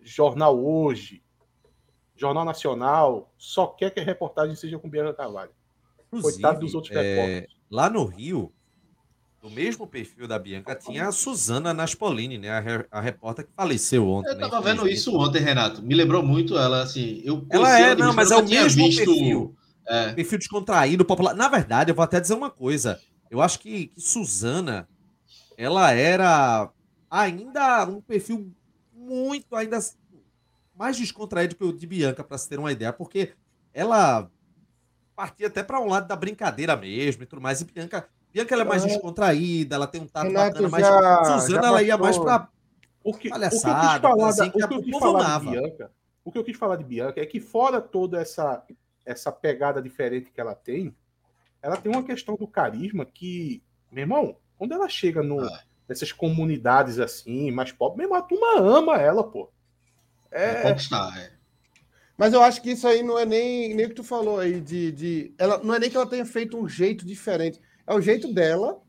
[0.00, 1.22] Jornal Hoje,
[2.16, 5.52] Jornal Nacional, só quer que a reportagem seja com Bianca Carvalho.
[6.10, 7.56] Coitado dos outros é, repórteres.
[7.70, 8.52] Lá no Rio,
[9.46, 12.50] no mesmo perfil da Bianca, tinha a Suzana Naspolini, né?
[12.50, 14.30] A, a repórter que faleceu ontem.
[14.30, 14.72] Eu né, tava né?
[14.72, 15.80] vendo isso ontem, Renato.
[15.82, 17.22] Me lembrou muito ela, assim.
[17.24, 19.04] Eu ela é, não, mas é o mesmo visto...
[19.04, 19.56] perfil.
[19.86, 20.12] É.
[20.14, 21.32] Perfil descontraído, popular.
[21.32, 23.00] Na verdade, eu vou até dizer uma coisa.
[23.30, 24.88] Eu acho que, que Suzana,
[25.56, 26.68] ela era
[27.08, 28.52] ainda um perfil
[28.92, 29.78] muito, ainda
[30.76, 33.30] mais descontraído que o de Bianca, para se ter uma ideia, porque
[33.72, 34.28] ela
[35.14, 37.60] partia até para um lado da brincadeira mesmo e tudo mais.
[37.60, 41.24] E Bianca Bianca ela é mais descontraída, ela tem um tato Renato bacana, mas já,
[41.40, 42.50] Suzana já ela ia mais pra
[43.02, 45.38] o que, palhaçada, o que eu quis falar, assim, da, o que eu quis falar
[45.38, 45.90] de Bianca,
[46.22, 48.62] o que eu quis falar de Bianca é que fora toda essa
[49.06, 50.94] essa pegada diferente que ela tem,
[51.62, 55.62] ela tem uma questão do carisma que, meu irmão, quando ela chega no, ah.
[55.88, 59.50] nessas comunidades assim, mais pobres, mesmo a turma ama ela, pô.
[60.30, 61.32] É, é conquistar, é.
[62.18, 64.60] Mas eu acho que isso aí não é nem, nem o que tu falou aí
[64.60, 65.34] de, de.
[65.38, 67.60] Ela, não é nem que ela tenha feito um jeito diferente.
[67.86, 68.80] É o jeito dela.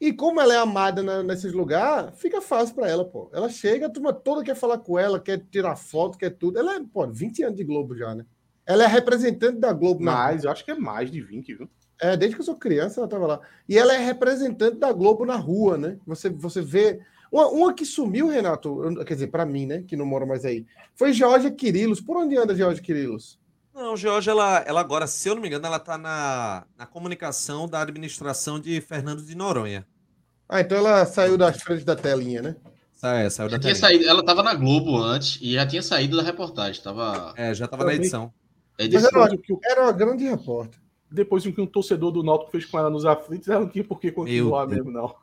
[0.00, 3.28] E como ela é amada na, nesses lugares, fica fácil para ela, pô.
[3.34, 6.58] Ela chega, a turma toda quer falar com ela, quer tirar foto, quer tudo.
[6.58, 8.24] Ela é, pô, 20 anos de Globo já, né?
[8.64, 10.02] Ela é representante da Globo.
[10.02, 11.68] Mais, eu acho que é mais de 20, viu?
[12.00, 13.40] É, desde que eu sou criança, ela tava lá.
[13.68, 15.98] E ela é representante da Globo na rua, né?
[16.06, 17.00] Você, você vê.
[17.32, 19.82] Uma, uma que sumiu, Renato, quer dizer, para mim, né?
[19.82, 22.00] Que não mora mais aí, foi Georgia Quirilos.
[22.00, 23.39] Por onde anda Georgia Quirilos?
[23.80, 27.66] Não, Jorge, ela, ela agora, se eu não me engano, ela está na, na comunicação
[27.66, 29.86] da administração de Fernando de Noronha.
[30.46, 32.56] Ah, então ela saiu das frentes da telinha, né?
[33.02, 33.74] É, saiu da telinha.
[33.74, 36.82] Saído, ela estava na Globo antes e já tinha saído da reportagem.
[36.82, 37.32] Tava...
[37.34, 38.30] É, já estava na edição.
[38.76, 40.78] É Mas era, era uma grande repórter.
[41.10, 43.82] Depois do que um torcedor do Náutico fez com ela nos aflitos, ela não tinha
[43.82, 45.14] por que continuar mesmo, não.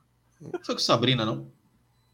[0.64, 1.46] Foi com Sabrina, não?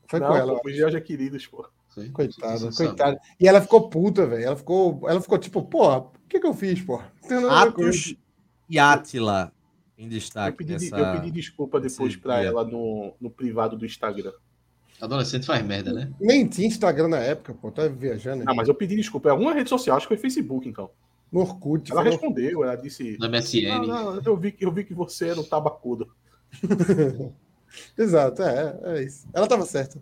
[0.10, 0.60] Foi não, com ela.
[0.60, 1.65] Foi Georgia Queridos, pô.
[2.11, 3.20] Coitada, coitada.
[3.40, 4.44] E ela ficou puta, velho.
[4.44, 7.12] Ela ficou, ela ficou tipo, porra, o que que eu fiz, porra?
[7.50, 8.16] Atos
[8.70, 9.54] e Átila
[9.98, 10.50] em destaque.
[10.50, 10.98] Eu pedi, nessa...
[10.98, 14.34] eu pedi desculpa depois para ela no, no privado do Instagram.
[15.02, 16.12] Adolescente faz merda, né?
[16.20, 17.72] Nem tinha Instagram na época, pô.
[17.72, 18.44] Tá viajando.
[18.48, 19.30] Ah, mas eu pedi desculpa.
[19.30, 20.90] É alguma rede social, acho que foi Facebook, então.
[21.32, 21.91] No Orkut.
[21.91, 23.18] Ela respondeu, ela disse.
[23.20, 23.68] Na MSN.
[23.68, 26.10] Não, não, eu, vi, eu vi que você era um tabacudo.
[27.98, 29.28] Exato, é, é isso.
[29.34, 30.00] Ela tava certa.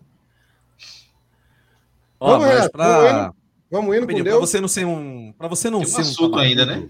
[2.20, 3.34] Ó, vamos, Renato, pra...
[3.72, 4.36] vamos indo, indo com Deus.
[4.36, 5.32] Pra você não ser um.
[5.32, 6.36] Pra você não Tem ser um.
[6.36, 6.88] ainda, né?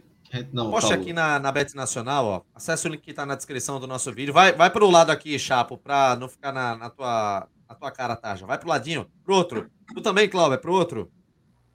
[0.53, 2.43] Não, Poste aqui na, na Bet Nacional, ó.
[2.55, 4.33] Acesse o link que está na descrição do nosso vídeo.
[4.33, 8.17] Vai, vai pro lado aqui, Chapo, para não ficar na, na, tua, na tua cara,
[8.17, 8.47] Taja.
[8.47, 9.07] Vai pro ladinho.
[9.23, 9.71] Pro outro.
[9.95, 11.11] Tu também, Cláudio, pro outro.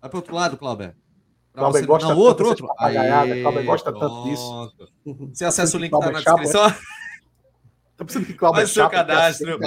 [0.01, 0.95] Vai pro outro lado, Cláudio.
[1.53, 2.67] Cláudio gosta não, outro, outro.
[2.67, 4.73] Cláudio gosta tanto disso.
[5.33, 6.73] Você acessa o link que tá na descrição.
[7.97, 8.03] É?
[8.03, 9.59] Tá pensando que Cláudio Faz o seu cadastro.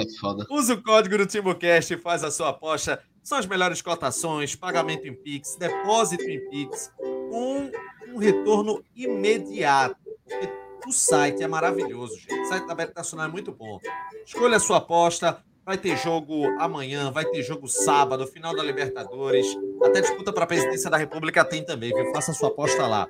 [0.49, 3.03] Usa o código do TimbuCast e faz a sua aposta.
[3.21, 7.69] São as melhores cotações, pagamento em Pix, depósito em Pix, com
[8.13, 9.95] um retorno imediato.
[10.27, 10.49] Porque
[10.87, 12.39] o site é maravilhoso, gente.
[12.39, 13.79] O site da Beto Nacional é muito bom.
[14.25, 15.43] Escolha a sua aposta.
[15.63, 19.45] Vai ter jogo amanhã, vai ter jogo sábado, final da Libertadores.
[19.83, 22.11] Até disputa para a presidência da República tem também, viu?
[22.11, 23.07] Faça a sua aposta lá.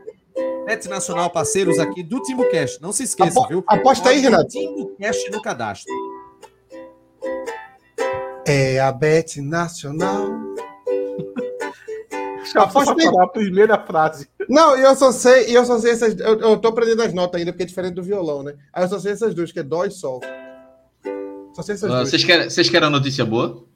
[0.65, 2.81] Bet Nacional, parceiros aqui do TimbuCast.
[2.81, 3.63] Não se esqueça, Apo viu?
[3.67, 4.47] Aposta aí, Renato.
[4.47, 5.91] TimbuCast no cadastro.
[8.45, 10.27] É a Bet Nacional.
[12.55, 13.07] Aposta aí.
[13.19, 14.27] a primeira frase.
[14.49, 16.19] Não, eu só sei, eu só sei essas.
[16.19, 18.55] Eu, eu tô aprendendo as notas ainda, porque é diferente do violão, né?
[18.73, 20.19] Aí eu só sei essas duas, que é dó e sol.
[21.53, 22.09] Só sei essas uh, duas.
[22.09, 23.63] Vocês querem, vocês querem a notícia boa?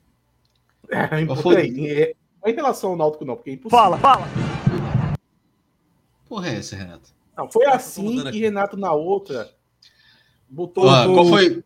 [0.87, 2.13] É,
[2.45, 3.79] é, em relação ao Náutico, não, porque é impossível.
[3.79, 4.44] Fala, fala!
[6.27, 7.13] Porra, é essa, Renato?
[7.37, 9.51] Não, foi assim que Renato na outra
[10.49, 10.89] botou.
[10.89, 11.63] Ah, qual foi.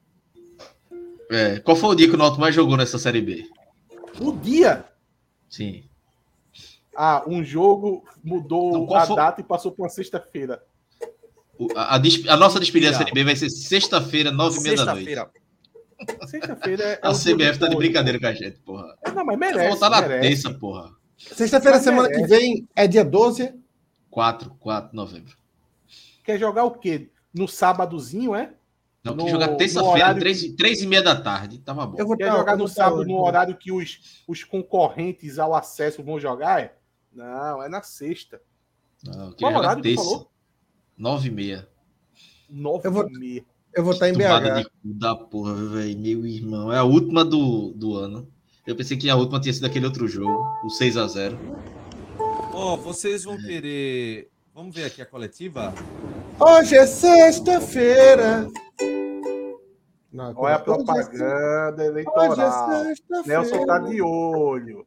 [1.30, 3.48] É, qual foi o dia que o Náutico mais jogou nessa Série B?
[4.20, 4.86] O dia?
[5.48, 5.84] Sim.
[6.96, 9.16] Ah, um jogo mudou então, a foi...
[9.16, 10.62] data e passou para uma sexta-feira.
[11.76, 14.96] A, a, a, nossa despedida da Série B vai ser sexta-feira, nove e meia da
[14.96, 15.16] noite.
[16.28, 17.00] Sexta-feira é.
[17.04, 18.98] A CBF tá de brincadeira com a gente, porra.
[19.06, 19.70] É, não, mas merece.
[19.70, 20.92] Voltar na terça, porra.
[21.18, 22.24] Sexta-feira, semana merece.
[22.24, 23.54] que vem, é dia 12.
[24.10, 25.38] 4, 4 de novembro.
[26.24, 27.10] Quer jogar o quê?
[27.34, 28.54] No sábadozinho, é?
[29.04, 31.60] Não, no, jogar terça-feira, três, três e meia da tarde.
[31.60, 31.98] Tava bom.
[31.98, 36.20] Eu vou Quer jogar no sábado, no horário que os, os concorrentes ao acesso vão
[36.20, 36.62] jogar?
[36.62, 36.76] É?
[37.14, 38.42] Não, é na sexta.
[39.04, 40.02] Não, Qual horário terça.
[40.02, 40.32] que falou?
[40.98, 41.70] Nove e meia.
[42.50, 43.46] Nove eu vou, e meia.
[43.74, 44.58] Eu vou estar em BH.
[44.58, 45.98] de cu da porra, velho.
[45.98, 46.74] Meu irmão.
[46.74, 48.28] É a última do, do ano.
[48.68, 51.40] Eu pensei que a última tinha sido aquele outro jogo, o 6 a 0
[52.62, 54.30] Ó, oh, vocês vão querer.
[54.54, 55.74] Vamos ver aqui a coletiva?
[56.38, 58.50] Hoje é sexta-feira.
[60.36, 62.32] Olha a propaganda eleitoral.
[62.32, 63.42] Hoje é sexta-feira.
[63.42, 64.86] Nelson tá de olho.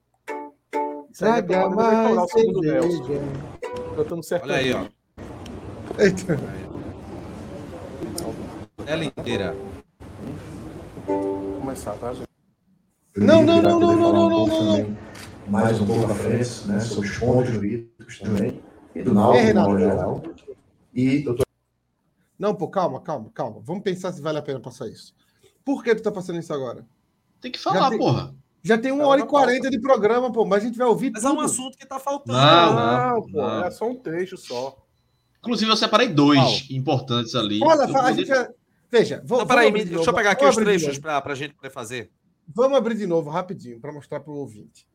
[1.11, 3.05] Isso aí é propaganda eleitoral, segundo Nelson.
[3.97, 4.45] Cantando certo.
[4.45, 4.87] Olha aí, ó.
[5.99, 6.39] Eita.
[8.87, 9.57] Ela inteira.
[11.07, 12.29] Vou começar, tá, gente?
[13.17, 15.02] Não, não, não, não, não, não, não, não.
[15.49, 18.63] Mais um pouco à frente, né, sobre os pontos jurídicos também,
[18.95, 20.23] e do Náutico, é, no geral.
[20.95, 21.47] E doutor...
[22.39, 23.61] Não, pô, calma, calma, calma.
[23.63, 25.15] Vamos pensar se vale a pena passar isso.
[25.65, 26.87] Por que tu tá passando isso agora?
[27.41, 28.27] Tem que falar, já porra.
[28.27, 31.11] Tem, já tem uma hora e quarenta de programa, pô, mas a gente vai ouvir
[31.13, 31.35] Mas tudo.
[31.35, 32.39] é um assunto que tá faltando.
[32.39, 33.65] Não, não, não pô, não.
[33.65, 34.77] é só um trecho só.
[35.41, 37.61] Inclusive, eu separei dois importantes ali.
[37.63, 38.49] Olha, a gente já...
[38.91, 42.11] Veja, vou, não, peraí, deixa eu pegar aqui os trechos para a gente poder fazer.
[42.47, 44.87] Vamos abrir de novo, rapidinho, para mostrar para o ouvinte.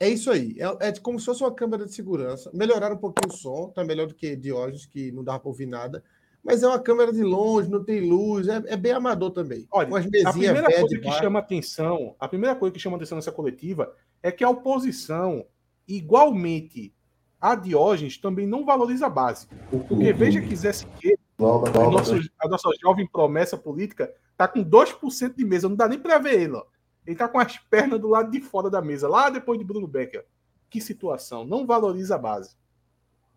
[0.00, 0.56] É isso aí.
[0.58, 2.50] É, é como se fosse uma câmera de segurança.
[2.54, 5.48] Melhoraram um pouquinho o som, tá melhor do que de hoje, que não dava para
[5.48, 6.02] ouvir nada.
[6.42, 9.68] Mas é uma câmera de longe, não tem luz, é, é bem amador também.
[9.70, 9.88] Olha,
[10.24, 14.32] a primeira coisa que chama atenção, a primeira coisa que chama atenção nessa coletiva é
[14.32, 15.44] que a oposição,
[15.86, 16.94] igualmente
[17.38, 19.48] a Diógenes, também não valoriza a base.
[19.70, 25.34] Porque veja que quisesse que a nossa, a nossa jovem promessa política tá com 2%
[25.36, 26.54] de mesa, não dá nem para ver ele.
[26.54, 26.64] Ó.
[27.10, 29.88] Ele tá com as pernas do lado de fora da mesa, lá depois de Bruno
[29.88, 30.24] Becker.
[30.70, 32.54] Que situação, não valoriza a base.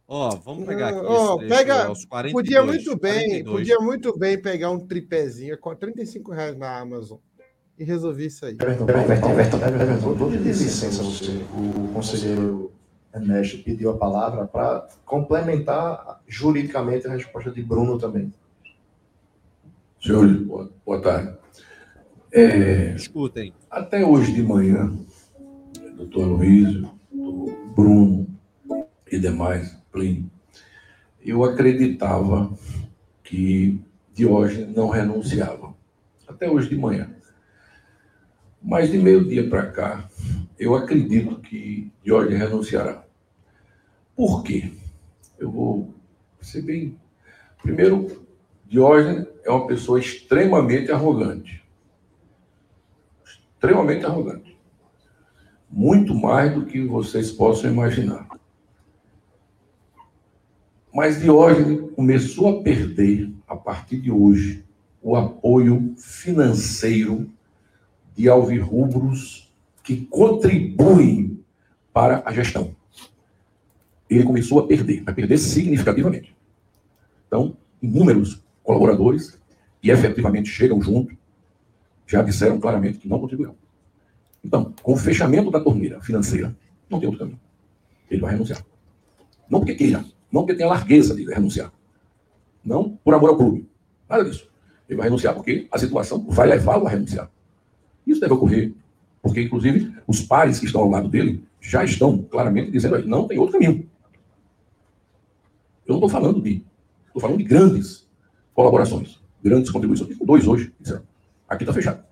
[0.08, 1.00] Ó, oh, vamos pegar aqui.
[1.00, 3.58] Oh, pega, 42, podia muito bem, 42.
[3.58, 7.18] podia muito bem pegar um tripézinho com 35 reais na Amazon
[7.80, 8.54] e resolver isso aí.
[8.54, 12.72] Everton, Everton, Everton, Everton, toda licença você, o conselheiro
[13.12, 18.32] Ernesto pediu a palavra para complementar juridicamente a resposta de Bruno também.
[20.00, 21.43] Senhores, boa, boa tarde.
[22.36, 23.54] É, Escutem.
[23.70, 24.92] Até hoje de manhã,
[25.96, 26.82] doutor Luiz,
[27.12, 28.28] doutor Bruno
[29.12, 30.32] e demais, Plínio,
[31.24, 32.52] eu acreditava
[33.24, 33.80] que
[34.16, 35.76] Diógenes não renunciava.
[36.28, 37.16] Até hoje de manhã.
[38.60, 40.10] Mas de meio-dia para cá,
[40.58, 43.06] eu acredito que Jorge renunciará.
[44.16, 44.72] Por quê?
[45.38, 45.94] Eu vou
[46.42, 46.98] ser bem.
[47.62, 48.26] Primeiro,
[48.66, 51.63] Diógenes é uma pessoa extremamente arrogante.
[53.64, 54.58] Extremamente arrogante.
[55.72, 58.28] Muito mais do que vocês possam imaginar.
[60.94, 64.66] Mas Diógenes começou a perder, a partir de hoje,
[65.02, 67.32] o apoio financeiro
[68.14, 69.50] de alvirrubros
[69.82, 71.42] que contribuem
[71.94, 72.76] para a gestão.
[74.10, 76.36] Ele começou a perder, a perder significativamente.
[77.28, 79.40] Então, inúmeros colaboradores
[79.82, 81.16] e efetivamente chegam junto
[82.06, 83.56] já disseram claramente que não contribuirão.
[84.44, 86.56] Então, com o fechamento da torneira financeira,
[86.90, 87.40] não tem outro caminho.
[88.10, 88.64] Ele vai renunciar.
[89.50, 91.72] Não porque queira, não porque tenha largueza de renunciar.
[92.64, 93.68] Não por amor ao clube.
[94.10, 94.48] Nada disso.
[94.88, 97.32] Ele vai renunciar porque a situação vai levá-lo a renunciar.
[98.06, 98.74] Isso deve ocorrer,
[99.22, 103.26] porque, inclusive, os pares que estão ao lado dele já estão claramente dizendo aí, não
[103.26, 103.90] tem outro caminho.
[105.86, 106.64] Eu não estou falando de.
[107.08, 108.08] Estou falando de grandes
[108.54, 110.18] colaborações, grandes contribuições.
[110.18, 111.04] Tem dois hoje, disseram.
[111.54, 112.04] Aqui está fechado.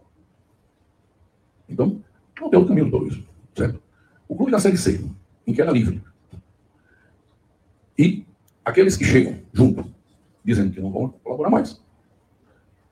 [1.67, 1.99] Então,
[2.39, 3.81] não tem outro caminho para isso, certo?
[4.27, 5.03] O clube da Série C,
[5.47, 5.99] em queda livre,
[7.97, 8.23] e
[8.63, 9.91] aqueles que chegam junto,
[10.45, 11.81] dizendo que não vão colaborar mais.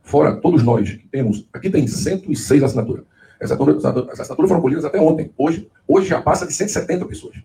[0.02, 3.06] Fora todos nós que temos, aqui tem 106 assinaturas.
[3.40, 5.32] Essas assinaturas foram colhidas até ontem.
[5.38, 7.38] Hoje, hoje já passa de 170 pessoas.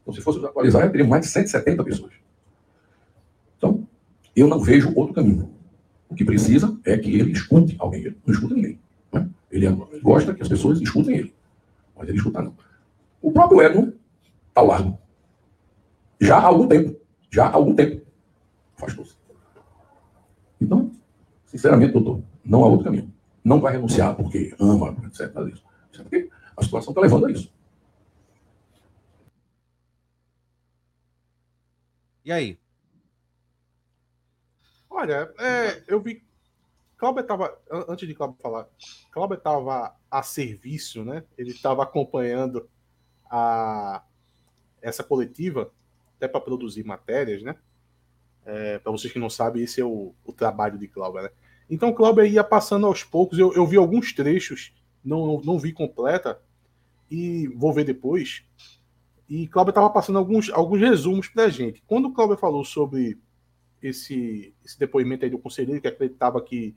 [0.00, 2.12] Então, se fosse atualizar, teria mais de 170 pessoas.
[3.58, 3.86] Então,
[4.36, 5.50] eu não vejo outro caminho.
[6.12, 8.02] O que precisa é que ele escute alguém.
[8.02, 8.78] Ele não escuta ninguém.
[9.10, 9.30] Né?
[9.50, 9.66] Ele
[10.02, 11.34] gosta que as pessoas escutem ele.
[11.96, 12.54] Mas ele escuta não.
[13.22, 13.94] O próprio Edno
[14.48, 14.98] está lado.
[16.20, 17.00] Já há algum tempo.
[17.30, 18.04] Já há algum tempo.
[18.76, 19.16] Força.
[20.60, 20.92] Então,
[21.46, 23.10] sinceramente, doutor, não há outro caminho.
[23.42, 25.34] Não vai renunciar porque ama, etc.
[25.50, 25.64] Isso
[26.02, 27.50] porque a situação está levando a isso.
[32.22, 32.58] E aí?
[35.02, 36.22] Olha, é, eu vi.
[36.96, 37.58] Cláudio estava.
[37.88, 38.68] Antes de Cláudio falar,
[39.10, 41.24] Cláudio estava a serviço, né?
[41.36, 42.70] Ele estava acompanhando
[43.28, 44.04] a,
[44.80, 45.72] essa coletiva,
[46.16, 47.56] até para produzir matérias, né?
[48.46, 51.30] É, para vocês que não sabem, esse é o, o trabalho de Cláudio, né?
[51.68, 54.72] Então Cláudio ia passando aos poucos, eu, eu vi alguns trechos,
[55.04, 56.40] não, não, não vi completa,
[57.10, 58.44] e vou ver depois.
[59.28, 61.82] E Cláudio estava passando alguns, alguns resumos para a gente.
[61.88, 63.18] Quando o Cláudio falou sobre
[63.82, 66.76] esse, esse depoimento aí do conselheiro que acreditava que,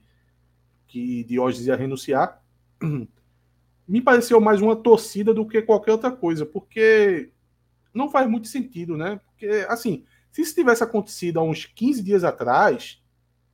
[0.86, 2.42] que Diógenes ia renunciar,
[3.86, 7.30] me pareceu mais uma torcida do que qualquer outra coisa, porque
[7.94, 9.20] não faz muito sentido, né?
[9.26, 13.02] Porque, assim, se isso tivesse acontecido há uns 15 dias atrás,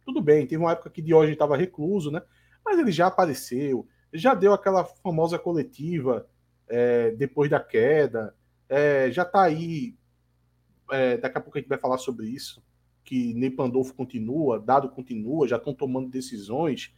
[0.04, 2.22] tudo bem, teve uma época que Diógenes estava recluso, né?
[2.64, 6.26] Mas ele já apareceu, já deu aquela famosa coletiva
[6.68, 8.34] é, depois da queda,
[8.68, 9.94] é, já está aí.
[10.90, 12.62] É, daqui a pouco a gente vai falar sobre isso
[13.04, 16.94] que Ney Pandolfo continua, Dado continua, já estão tomando decisões.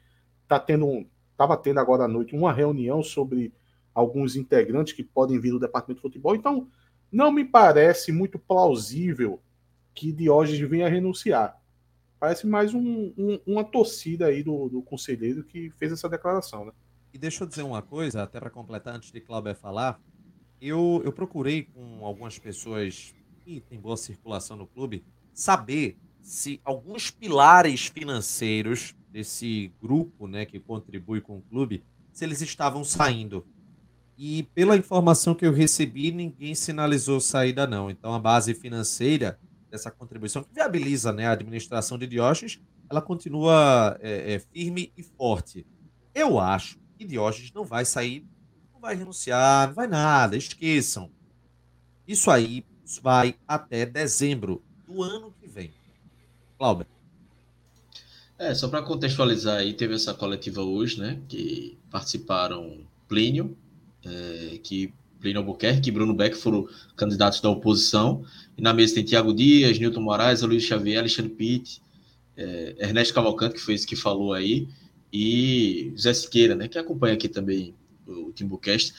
[0.47, 3.53] Tá tendo, estava tendo agora à noite uma reunião sobre
[3.95, 6.35] alguns integrantes que podem vir do departamento de futebol.
[6.35, 6.69] Então,
[7.11, 9.41] não me parece muito plausível
[9.95, 11.61] que Diógenes venha renunciar.
[12.19, 16.73] Parece mais um, um, uma torcida aí do, do, conselheiro que fez essa declaração, né?
[17.13, 20.01] E deixa eu dizer uma coisa, até para completar, antes de Cláudio falar.
[20.61, 23.15] Eu, eu procurei com algumas pessoas
[23.45, 30.59] que têm boa circulação no clube saber se alguns pilares financeiros desse grupo, né, que
[30.59, 33.47] contribui com o clube, se eles estavam saindo.
[34.16, 37.90] E pela informação que eu recebi, ninguém sinalizou saída não.
[37.90, 39.39] Então a base financeira
[39.70, 45.02] dessa contribuição que viabiliza, né, a administração de Diógenes, ela continua é, é, firme e
[45.02, 45.66] forte.
[46.15, 48.27] Eu acho que Diógenes não vai sair,
[48.73, 51.11] não vai renunciar, não vai nada, esqueçam.
[52.06, 52.65] Isso aí
[53.02, 54.64] vai até dezembro
[54.95, 55.73] do ano que vem.
[56.57, 56.87] Cláudio.
[58.39, 61.21] É, só para contextualizar aí, teve essa coletiva hoje, né?
[61.29, 63.57] Que participaram Plínio,
[64.05, 68.25] é, que Plínio Albuquerque e Bruno Beck foram candidatos da oposição.
[68.57, 71.81] E na mesa tem Tiago Dias, Nilton Moraes, Luiz Xavier, Alexandre Pitt,
[72.37, 74.69] é, Ernesto Cavalcante, que foi esse que falou aí,
[75.12, 76.69] e Zé Siqueira, né?
[76.69, 77.75] Que acompanha aqui também
[78.07, 78.95] o Timbucast.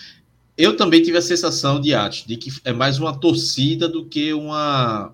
[0.57, 4.33] Eu também tive a sensação de Atos, de que é mais uma torcida do que
[4.33, 5.13] uma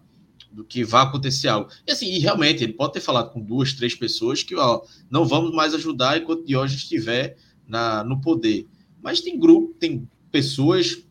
[0.52, 1.70] do que vai acontecer algo.
[1.88, 5.26] E assim, e realmente, ele pode ter falado com duas, três pessoas que ó, não
[5.26, 7.38] vamos mais ajudar enquanto Diógenes estiver
[7.68, 8.68] na, no poder.
[9.02, 11.04] Mas tem grupo, tem pessoas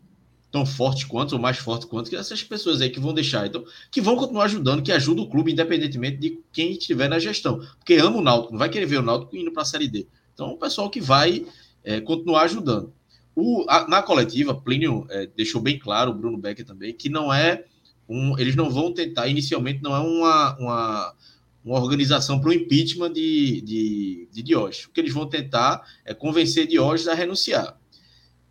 [0.51, 3.65] tão fortes quanto, ou mais fortes quanto, que essas pessoas aí que vão deixar, então,
[3.91, 7.61] que vão continuar ajudando, que ajuda o clube, independentemente de quem estiver na gestão.
[7.79, 10.07] Porque ama o Náutico, não vai querer ver o Náutico indo para a Série D.
[10.35, 11.47] Então, o pessoal que vai
[11.85, 12.93] é, continuar ajudando.
[13.35, 17.33] O, a, na coletiva, Plínio é, deixou bem claro, o Bruno Becker também, que não
[17.33, 17.65] é
[18.11, 18.39] um.
[18.39, 21.15] Eles não vão tentar, inicialmente, não é uma, uma,
[21.65, 24.87] uma organização para o impeachment de, de, de Diógenes.
[24.87, 27.79] O que eles vão tentar é convencer Diógenes a renunciar.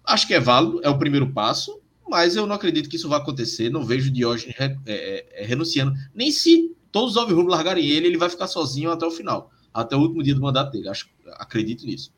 [0.05, 3.19] Acho que é válido, é o primeiro passo, mas eu não acredito que isso vai
[3.19, 3.69] acontecer.
[3.69, 5.93] Não vejo Diógenes é, é, é, renunciando.
[6.15, 9.95] Nem se todos os alvirrubos largarem ele, ele vai ficar sozinho até o final, até
[9.95, 10.89] o último dia do mandato dele.
[10.89, 12.11] Acho, acredito nisso.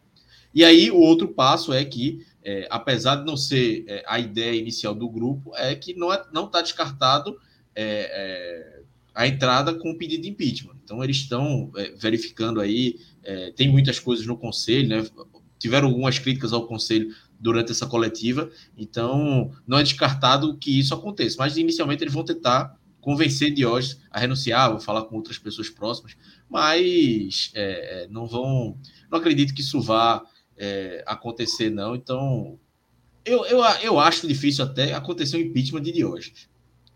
[0.54, 4.60] E aí, o outro passo é que, é, apesar de não ser é, a ideia
[4.60, 7.38] inicial do grupo, é que não está não tá descartado
[7.76, 8.82] é, é,
[9.14, 10.76] a entrada com o pedido de impeachment.
[10.84, 15.08] Então, eles estão é, verificando aí, é, tem muitas coisas no conselho, né?
[15.60, 21.36] tiveram algumas críticas ao conselho durante essa coletiva, então não é descartado que isso aconteça,
[21.40, 26.16] mas inicialmente eles vão tentar convencer Diógenes a renunciar, vou falar com outras pessoas próximas,
[26.50, 27.52] mas
[28.10, 28.78] não vão,
[29.10, 30.24] não acredito que isso vá
[30.62, 31.96] é, acontecer, não.
[31.96, 32.60] Então,
[33.26, 36.48] eu, eu, eu acho difícil até acontecer o um impeachment de Diógenes.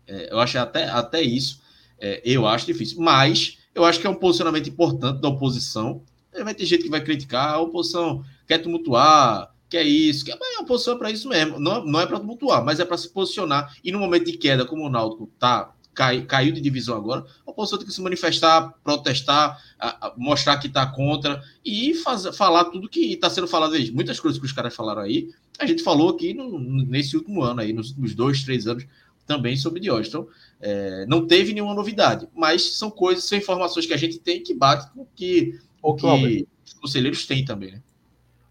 [0.06, 1.60] É, eu acho até, até isso,
[1.98, 3.00] é, eu acho difícil.
[3.00, 6.04] Mas eu acho que é um posicionamento importante da oposição.
[6.44, 10.60] Vai ter gente que vai criticar, a oposição quer tumultuar, quer isso, quer, mas a
[10.60, 11.58] oposição é para isso mesmo.
[11.58, 13.74] Não, não é para tumultuar, mas é para se posicionar.
[13.82, 17.50] E no momento de queda, como o Náutico está cai, caiu de divisão agora, a
[17.50, 22.66] oposição tem que se manifestar, protestar, a, a, mostrar que está contra e faz, falar
[22.66, 23.74] tudo que está sendo falado.
[23.92, 27.62] Muitas coisas que os caras falaram aí, a gente falou aqui no, nesse último ano,
[27.62, 28.86] aí, nos últimos dois, três anos,
[29.26, 30.08] também sobre Diógenes.
[30.08, 30.28] Então,
[30.60, 34.54] é, não teve nenhuma novidade, mas são coisas, são informações que a gente tem que
[34.54, 37.72] bate com que, o que os conselheiros têm também.
[37.72, 37.82] Né?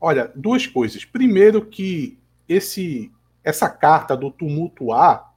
[0.01, 1.05] Olha, duas coisas.
[1.05, 2.17] Primeiro que
[2.49, 3.11] esse
[3.43, 5.35] essa carta do tumultuar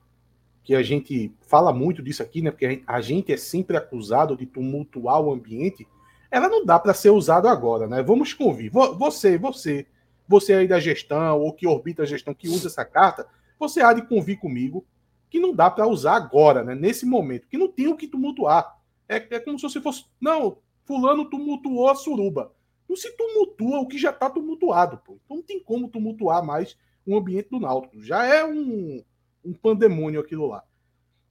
[0.68, 2.50] que a gente fala muito disso aqui, né?
[2.50, 5.88] Porque a gente é sempre acusado de tumultuar o ambiente.
[6.30, 8.02] Ela não dá para ser usada agora, né?
[8.02, 8.70] Vamos convir.
[8.70, 9.86] Você, você,
[10.28, 13.26] você aí da gestão ou que orbita a gestão que usa essa carta,
[13.58, 14.84] você há de convir comigo
[15.30, 16.74] que não dá para usar agora, né?
[16.74, 18.78] Nesse momento, que não tem o que tumultuar.
[19.08, 22.52] É, é como se você fosse, não, fulano tumultuou a suruba.
[22.86, 25.18] Não se tumultua o que já está tumultuado, pô.
[25.24, 26.76] Então não tem como tumultuar mais
[27.06, 28.02] o ambiente do Náutico.
[28.02, 29.02] Já é um
[29.44, 30.64] um pandemônio aquilo lá.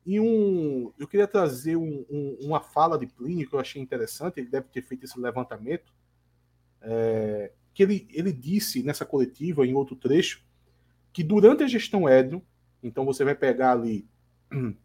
[0.05, 4.39] E um, eu queria trazer um, um, uma fala de Plínio que eu achei interessante,
[4.39, 5.93] ele deve ter feito esse levantamento,
[6.81, 10.45] é, que ele, ele disse nessa coletiva, em outro trecho,
[11.11, 12.41] que durante a gestão Edno,
[12.81, 14.07] então você vai pegar ali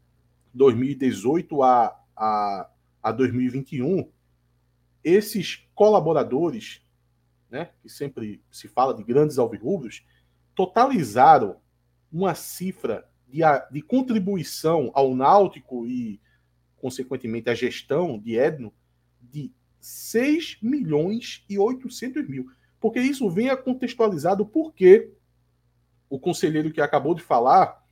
[0.52, 2.70] 2018 a, a,
[3.00, 4.10] a 2021,
[5.04, 6.82] esses colaboradores,
[7.48, 10.04] né, que sempre se fala de grandes alvirrubros,
[10.54, 11.60] totalizaram
[12.10, 13.40] uma cifra de,
[13.70, 16.20] de contribuição ao Náutico e,
[16.76, 18.72] consequentemente, à gestão de Edno
[19.20, 19.50] de
[19.80, 22.46] 6 milhões e 800 mil.
[22.78, 25.10] Porque isso vem a contextualizado porque
[26.10, 27.82] o conselheiro que acabou de falar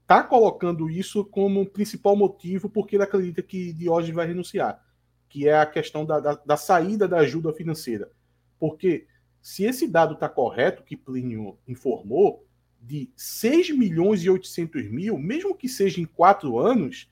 [0.00, 4.82] está colocando isso como principal motivo porque ele acredita que Diógenes vai renunciar,
[5.28, 8.10] que é a questão da, da, da saída da ajuda financeira.
[8.58, 9.06] Porque
[9.42, 12.45] se esse dado está correto, que Plínio informou,
[12.86, 17.10] de 6 milhões e 800 mil, mesmo que seja em quatro anos,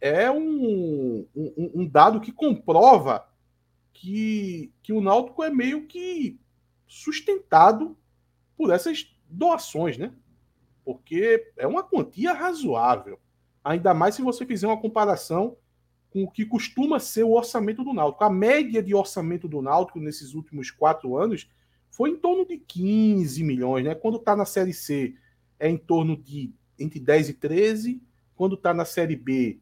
[0.00, 3.28] é um, um, um, dado que comprova
[3.92, 6.38] que, que o Náutico é meio que
[6.86, 7.96] sustentado
[8.56, 10.12] por essas doações, né?
[10.84, 13.20] Porque é uma quantia razoável.
[13.62, 15.56] Ainda mais se você fizer uma comparação
[16.10, 18.24] com o que costuma ser o orçamento do Náutico.
[18.24, 21.48] A média de orçamento do Náutico nesses últimos quatro anos
[21.98, 23.92] foi em torno de 15 milhões, né?
[23.92, 25.16] Quando está na Série C
[25.58, 28.00] é em torno de entre 10 e 13,
[28.36, 29.58] quando está na Série B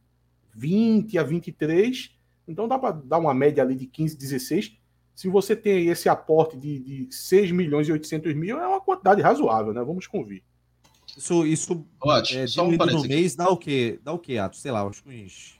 [0.55, 2.15] 20 a 23,
[2.47, 4.77] então dá para dar uma média ali de 15, 16.
[5.15, 9.23] Se você tem esse aporte de, de 6 milhões e 800 mil, é uma quantidade
[9.23, 9.83] razoável, né?
[9.83, 10.43] Vamos convir.
[11.17, 13.99] Isso, isso Ótimo, é, só um no mês dá o quê?
[14.05, 14.61] Dá o quê, Atos?
[14.61, 15.59] Sei lá, acho que uns...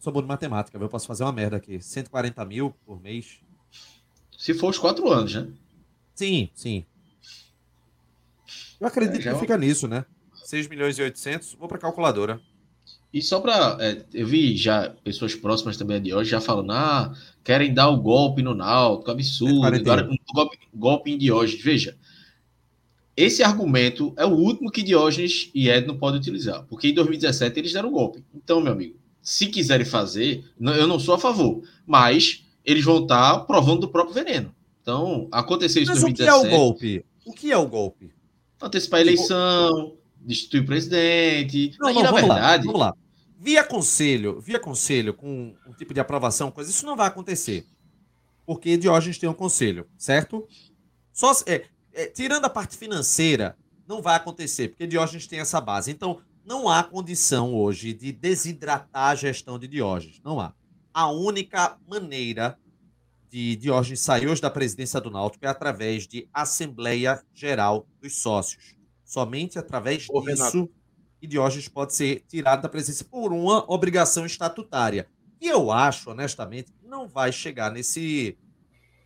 [0.00, 1.80] Sou bom de matemática, eu posso fazer uma merda aqui.
[1.80, 3.38] 140 mil por mês.
[4.36, 5.52] Se for os quatro anos, né?
[6.14, 6.84] Sim, sim.
[8.80, 10.04] Eu acredito é, que fica nisso, né?
[10.44, 12.40] 6 milhões e 800, vou para calculadora.
[13.12, 13.78] E só para.
[13.80, 17.14] É, eu vi já pessoas próximas também de hoje já falando, ah,
[17.44, 19.64] querem dar o golpe no Náutico, absurdo.
[19.64, 21.62] Agora, um golpe, golpe em Diógenes.
[21.62, 21.96] Veja,
[23.16, 27.72] esse argumento é o último que Diógenes e Edno podem utilizar, porque em 2017 eles
[27.72, 28.24] deram o golpe.
[28.34, 33.40] Então, meu amigo, se quiserem fazer, eu não sou a favor, mas eles vão estar
[33.40, 34.53] provando do próprio veneno.
[34.84, 36.12] Então, aconteceu isso em 2017.
[36.12, 37.06] o que é o golpe?
[37.24, 38.12] O que é o golpe?
[38.60, 41.74] Antecipar a eleição, destituir o presidente.
[41.80, 42.66] Não, não, na vamos verdade.
[42.66, 42.94] Lá, vamos lá.
[43.40, 47.66] Via conselho, via conselho com um tipo de aprovação, coisa, isso não vai acontecer.
[48.44, 50.46] Porque Diógenes tem um conselho, certo?
[51.14, 53.56] Só é, é, tirando a parte financeira,
[53.88, 55.90] não vai acontecer, porque Diógenes tem essa base.
[55.90, 60.20] Então, não há condição hoje de desidratar a gestão de Diógenes.
[60.22, 60.52] Não há.
[60.92, 62.58] A única maneira
[63.34, 68.76] de Diógenes sair hoje da presidência do Náutico é através de Assembleia Geral dos Sócios.
[69.04, 70.72] Somente através Ô, disso Renato.
[71.20, 75.08] que Diógenes pode ser tirado da presidência por uma obrigação estatutária.
[75.40, 78.38] E eu acho, honestamente, que não vai chegar nesse,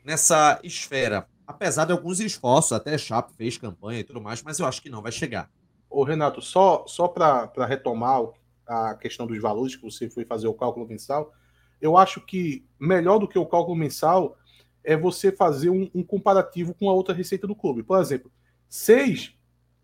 [0.04, 1.26] nessa esfera.
[1.46, 4.90] Apesar de alguns esforços, até Chapo fez campanha e tudo mais, mas eu acho que
[4.90, 5.50] não vai chegar.
[5.88, 8.20] Ô, Renato, só, só para retomar
[8.66, 11.32] a questão dos valores que você foi fazer o cálculo mensal,
[11.80, 14.36] eu acho que melhor do que o cálculo mensal
[14.82, 17.82] é você fazer um, um comparativo com a outra receita do clube.
[17.82, 18.30] Por exemplo,
[18.68, 19.34] 6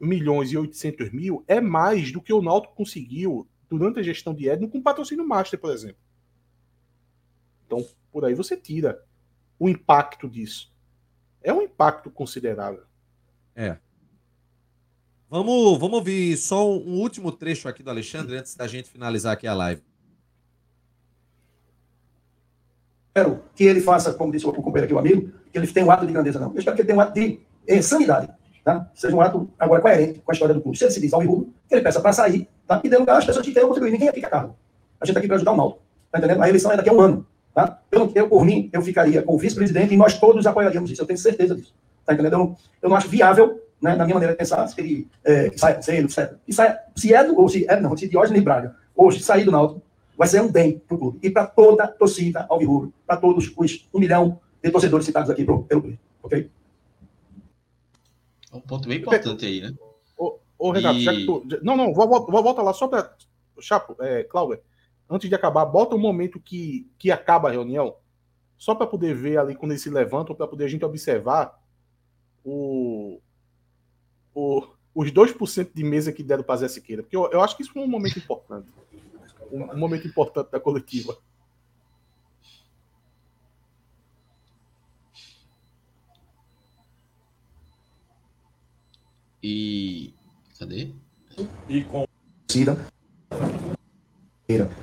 [0.01, 4.49] milhões e 800 mil é mais do que o Náutico conseguiu durante a gestão de
[4.49, 5.99] Edno com patrocínio Master, por exemplo.
[7.66, 9.03] Então, por aí você tira
[9.59, 10.73] o impacto disso.
[11.43, 12.85] É um impacto considerável.
[13.55, 13.79] É.
[15.29, 19.47] Vamos, vamos ouvir só um último trecho aqui do Alexandre antes da gente finalizar aqui
[19.47, 19.83] a live.
[23.15, 25.91] Espero que ele faça, como disse o companheiro aqui, o amigo, que ele tenha um
[25.91, 26.51] ato de grandeza, não.
[26.53, 28.28] Eu espero que ele tenha um ato de eh, sanidade,
[28.65, 28.91] tá?
[28.93, 30.77] Seja um ato agora coerente com a história do clube.
[30.77, 32.81] Se ele se diz ao rubro, que ele peça para sair, tá?
[32.82, 33.93] E dê lugar às pessoas que tenham contribuído.
[33.93, 34.57] Ninguém aqui quer cargo.
[35.01, 36.43] A gente está aqui para ajudar o Náutico, tá entendendo?
[36.43, 37.78] A eleição é daqui a um ano, tá?
[37.93, 41.01] Eu, eu por mim, eu ficaria com o vice-presidente e nós todos apoiaríamos isso.
[41.01, 41.73] Eu tenho certeza disso,
[42.05, 42.32] tá entendendo?
[42.32, 45.53] Eu não, eu não acho viável, né, na minha maneira de pensar, se ele é,
[45.57, 46.32] saia, se ele, etc.
[46.49, 49.53] E saia, se é do, ou se é, não, se Diógenes Braga hoje sair do
[49.53, 49.82] Náutico,
[50.16, 53.53] vai ser um bem para o clube e para toda a torcida alvirrubro, para todos
[53.57, 55.99] os um milhão de torcedores citados aqui pelo clube.
[56.23, 56.51] Ok?
[58.53, 59.74] É um ponto bem importante aí, né?
[60.16, 61.03] Ô, ô Renato, e...
[61.03, 61.45] já que tu...
[61.62, 63.15] Não, não, vou, vou, volta lá só para.
[63.61, 64.61] Chapo, é, Cláudio,
[65.09, 67.97] antes de acabar, bota um momento que, que acaba a reunião,
[68.57, 71.57] só para poder ver ali quando eles se levantam, para poder a gente observar
[72.45, 73.20] o,
[74.35, 77.03] o, os 2% de mesa que deram para Zé Siqueira.
[77.03, 78.66] Porque eu, eu acho que isso foi um momento importante
[79.55, 81.16] um, momento importante da coletiva.
[89.43, 90.14] E.
[90.59, 90.89] Cadê?
[91.68, 92.06] E com.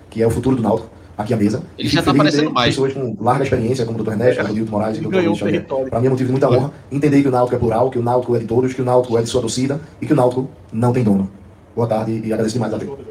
[0.10, 1.64] Que é o futuro do Náutico, aqui à mesa.
[1.78, 2.76] Ele já está aparecendo mais.
[2.76, 4.12] Pessoas com larga experiência, como o Dr.
[4.12, 5.16] Ernesto, o Dilton Moraes e o Dr.
[5.16, 8.00] Luiz Para mim é motivo de muita honra entender que o Náutico é plural, que
[8.00, 10.16] o Náutico é de todos, que o Náutico é de sua torcida e que o
[10.16, 11.32] Náutico não tem dono.
[11.76, 13.11] Boa tarde e agradeço demais a Deus.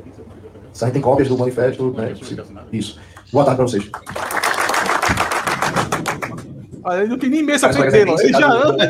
[0.72, 2.14] Sai tem cópias do manifesto, né?
[2.72, 2.98] Isso.
[3.32, 3.90] Boa tarde para vocês.
[6.84, 8.84] Ah, ele não tem nem mesa frente dele, ele já anda.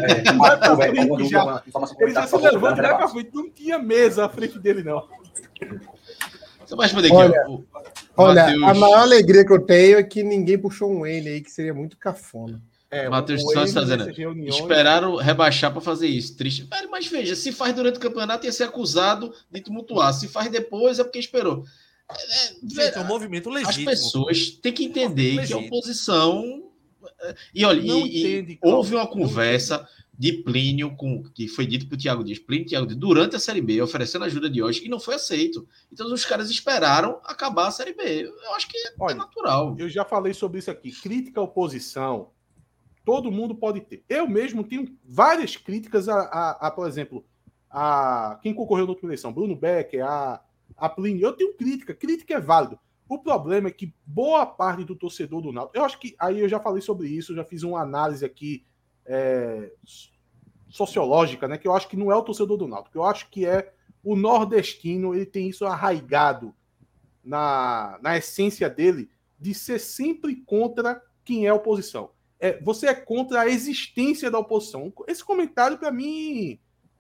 [1.99, 5.07] Ele já se levanta já pra frente, não tinha mesa à frente dele, não.
[6.65, 7.65] Você vai responder aqui, olha, o,
[8.17, 11.51] olha a maior alegria que eu tenho é que ninguém puxou um N aí, que
[11.51, 12.63] seria muito cafona.
[12.91, 14.11] É, Matheus só fazendo.
[14.49, 16.37] Esperaram rebaixar para fazer isso.
[16.37, 16.67] Triste.
[16.91, 20.13] Mas veja, se faz durante o campeonato, ia ser acusado de tumultuar.
[20.13, 21.65] Se faz depois, é porque esperou.
[22.11, 23.91] É, Gente, é um movimento legítimo.
[23.91, 26.65] As pessoas têm que entender que a oposição.
[27.21, 29.89] É, e olha, e, entende, e houve uma conversa
[30.19, 33.39] de Plínio, com, que foi dito para o Thiago Dias, Plínio Thiago Dias, durante a
[33.39, 35.67] Série B, oferecendo ajuda de hoje, e não foi aceito.
[35.91, 38.25] Então os caras esperaram acabar a Série B.
[38.25, 39.77] Eu acho que é, olha, natural.
[39.79, 40.91] Eu já falei sobre isso aqui.
[40.91, 42.33] Crítica à oposição
[43.05, 44.05] todo mundo pode ter.
[44.09, 47.25] Eu mesmo tenho várias críticas a, a, a por exemplo,
[47.71, 50.43] a quem concorreu na última eleição, Bruno Becker, a,
[50.77, 51.27] a Plínio.
[51.27, 52.79] Eu tenho crítica, crítica é válido.
[53.09, 56.49] O problema é que boa parte do torcedor do Náutico, eu acho que aí eu
[56.49, 58.65] já falei sobre isso, já fiz uma análise aqui
[59.05, 59.73] é,
[60.69, 61.59] sociológica, né?
[61.59, 63.73] Que eu acho que não é o torcedor do Náutico, eu acho que é
[64.03, 66.55] o nordestino, ele tem isso arraigado
[67.23, 72.11] na, na essência dele de ser sempre contra quem é oposição
[72.41, 74.93] é, você é contra a existência da oposição.
[75.07, 76.59] Esse comentário, para mim,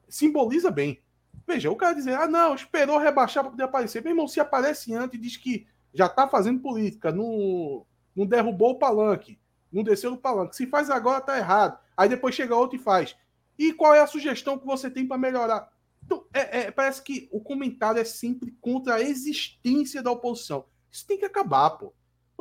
[0.08, 1.00] simboliza bem.
[1.46, 4.02] Veja, o cara dizer, ah, não, esperou rebaixar para poder aparecer.
[4.02, 8.78] Meu irmão, se aparece antes diz que já está fazendo política, não, não derrubou o
[8.78, 9.40] palanque,
[9.72, 10.54] não desceu no palanque.
[10.54, 11.78] Se faz agora, tá errado.
[11.96, 13.16] Aí depois chega outro e faz.
[13.58, 15.70] E qual é a sugestão que você tem para melhorar?
[16.04, 20.66] Então, é, é, parece que o comentário é sempre contra a existência da oposição.
[20.90, 21.92] Isso tem que acabar, pô.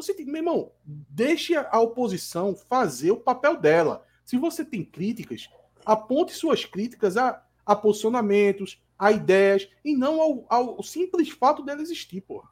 [0.01, 4.05] Você tem, meu irmão, deixe a oposição fazer o papel dela.
[4.23, 5.49] Se você tem críticas,
[5.85, 11.81] aponte suas críticas a, a posicionamentos, a ideias, e não ao, ao simples fato dela
[11.81, 12.47] existir, porra.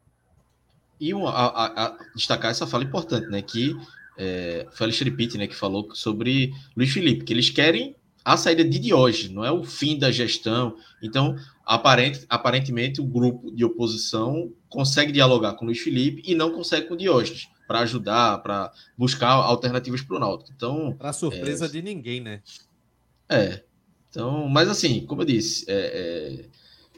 [0.99, 3.41] E a, a, a, destacar essa fala importante, né?
[3.41, 3.77] Que
[4.17, 7.95] é, foi Alexandre Pitt, né, que falou sobre Luiz Felipe, que eles querem
[8.27, 10.75] a saída de Diógenes, não é o fim da gestão.
[11.01, 16.51] Então, aparente, aparentemente, o grupo de oposição consegue dialogar com o Luiz Felipe e não
[16.51, 20.51] consegue com o Diógenes para ajudar, para buscar alternativas para o Náutico.
[20.53, 21.69] Então, para surpresa é...
[21.69, 22.41] de ninguém, né?
[23.29, 23.63] É.
[24.09, 26.45] Então, mas assim, como eu disse, é, é,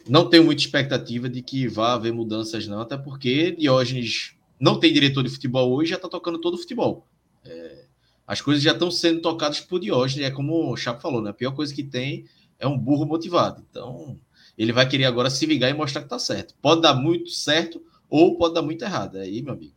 [0.10, 4.91] não tenho muita expectativa de que vá haver mudanças, não, até porque Diógenes não tem
[4.91, 7.06] diretor de futebol hoje já está tocando todo o futebol.
[7.45, 7.85] É,
[8.30, 11.31] as coisas já estão sendo tocadas por Diógenes, é como o Chapo falou, né?
[11.31, 12.27] A pior coisa que tem
[12.60, 13.65] é um burro motivado.
[13.68, 14.19] Então,
[14.56, 16.53] ele vai querer agora se ligar e mostrar que está certo.
[16.61, 19.18] Pode dar muito certo ou pode dar muito errado.
[19.18, 19.73] É aí, meu amigo,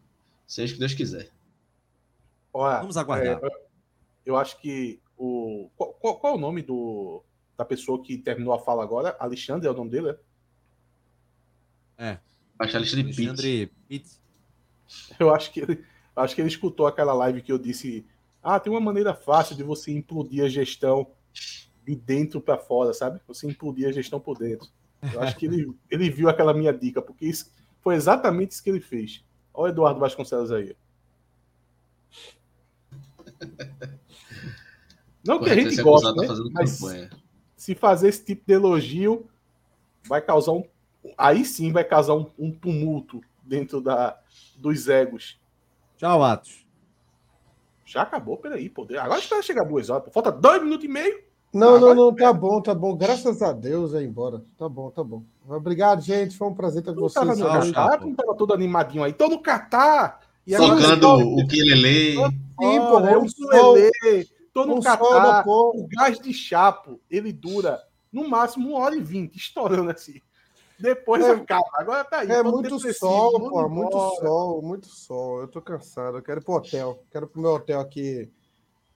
[0.47, 1.31] seja o que Deus quiser.
[2.53, 3.41] Olha, Vamos aguardar.
[3.43, 3.49] É,
[4.27, 5.71] eu acho que o.
[5.75, 7.25] Qual, qual, qual, é o nome do,
[7.57, 9.17] da pessoa que terminou a fala agora?
[9.19, 10.15] Alexandre é o nome dele?
[11.97, 12.19] É.
[12.59, 14.21] Acho Alexandre, Alexandre Pitt.
[15.19, 15.83] Eu acho que ele,
[16.15, 18.05] acho que ele escutou aquela live que eu disse:
[18.43, 21.07] Ah, tem uma maneira fácil de você implodir a gestão
[21.85, 23.21] de dentro para fora, sabe?
[23.27, 24.69] Você implodir a gestão por dentro.
[25.13, 28.71] Eu acho que ele, ele viu aquela minha dica, porque isso foi exatamente isso que
[28.71, 29.25] ele fez.
[29.53, 30.77] Olha o Eduardo Vasconcelos aí.
[35.25, 36.27] Não que a gente goste, né?
[36.53, 36.81] mas
[37.57, 39.29] se fazer esse tipo de elogio,
[40.05, 40.65] vai causar um.
[41.17, 44.21] Aí sim vai causar um, um tumulto dentro da,
[44.57, 45.41] dos egos.
[45.97, 46.62] Tchau, Atos.
[47.93, 48.97] Já acabou, peraí, poder.
[48.97, 50.11] Agora espera chegar duas horas.
[50.15, 51.23] Falta dois minutos e meio.
[51.53, 52.97] Não, não, não, tá bom, tá bom.
[52.97, 54.43] Graças a Deus é embora.
[54.57, 55.23] Tá bom, tá bom.
[55.47, 56.35] Obrigado, gente.
[56.35, 57.27] Foi um prazer estar com vocês.
[57.27, 59.13] Tava no Catar, não tava todo animadinho aí.
[59.13, 60.21] Tô no Catar.
[60.47, 62.15] E Tocando o que ele lê.
[62.15, 64.29] Sim, pô, é um ukulele.
[64.55, 65.45] Tô no um Catar.
[65.47, 67.79] O gás de chapo, ele dura
[68.11, 70.23] no máximo uma hora e vinte, estourando assim.
[70.83, 71.63] Depois é, acaba.
[71.75, 72.31] Agora tá aí.
[72.31, 73.69] É muito sol, pô.
[73.69, 75.41] Muito sol, muito sol.
[75.43, 76.19] Eu tô cansado.
[76.19, 77.05] Eu quero ir pro hotel.
[77.09, 78.29] Quero ir pro meu hotel aqui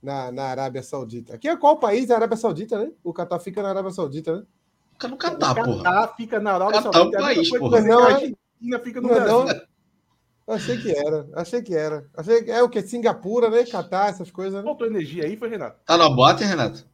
[0.02, 1.34] na, na Arábia Saudita.
[1.34, 2.10] Aqui é qual país?
[2.10, 2.90] É a Arábia Saudita, né?
[3.04, 4.42] O Catar fica na Arábia Saudita, né?
[4.94, 5.70] Fica no Catar, porra.
[5.70, 7.16] O Catar fica na Arábia Catar Saudita.
[7.18, 7.80] Catar é o país, porra.
[7.82, 9.44] Não, a Argentina fica no não, Brasil.
[9.44, 10.54] Não.
[10.54, 12.08] Achei que era, achei que era.
[12.16, 12.82] Achei que é o que?
[12.82, 13.64] Singapura, né?
[13.64, 14.58] Catar, essas coisas.
[14.58, 14.64] Né?
[14.64, 15.80] Faltou energia aí, foi, Renato?
[15.84, 16.84] Tá no bote, Renato?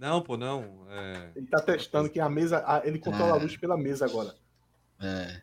[0.00, 0.64] Não, pô, não.
[0.88, 1.28] É...
[1.36, 2.64] Ele tá testando que a mesa.
[2.84, 3.38] Ele controla é.
[3.38, 4.34] a luz pela mesa agora.
[4.98, 5.42] É.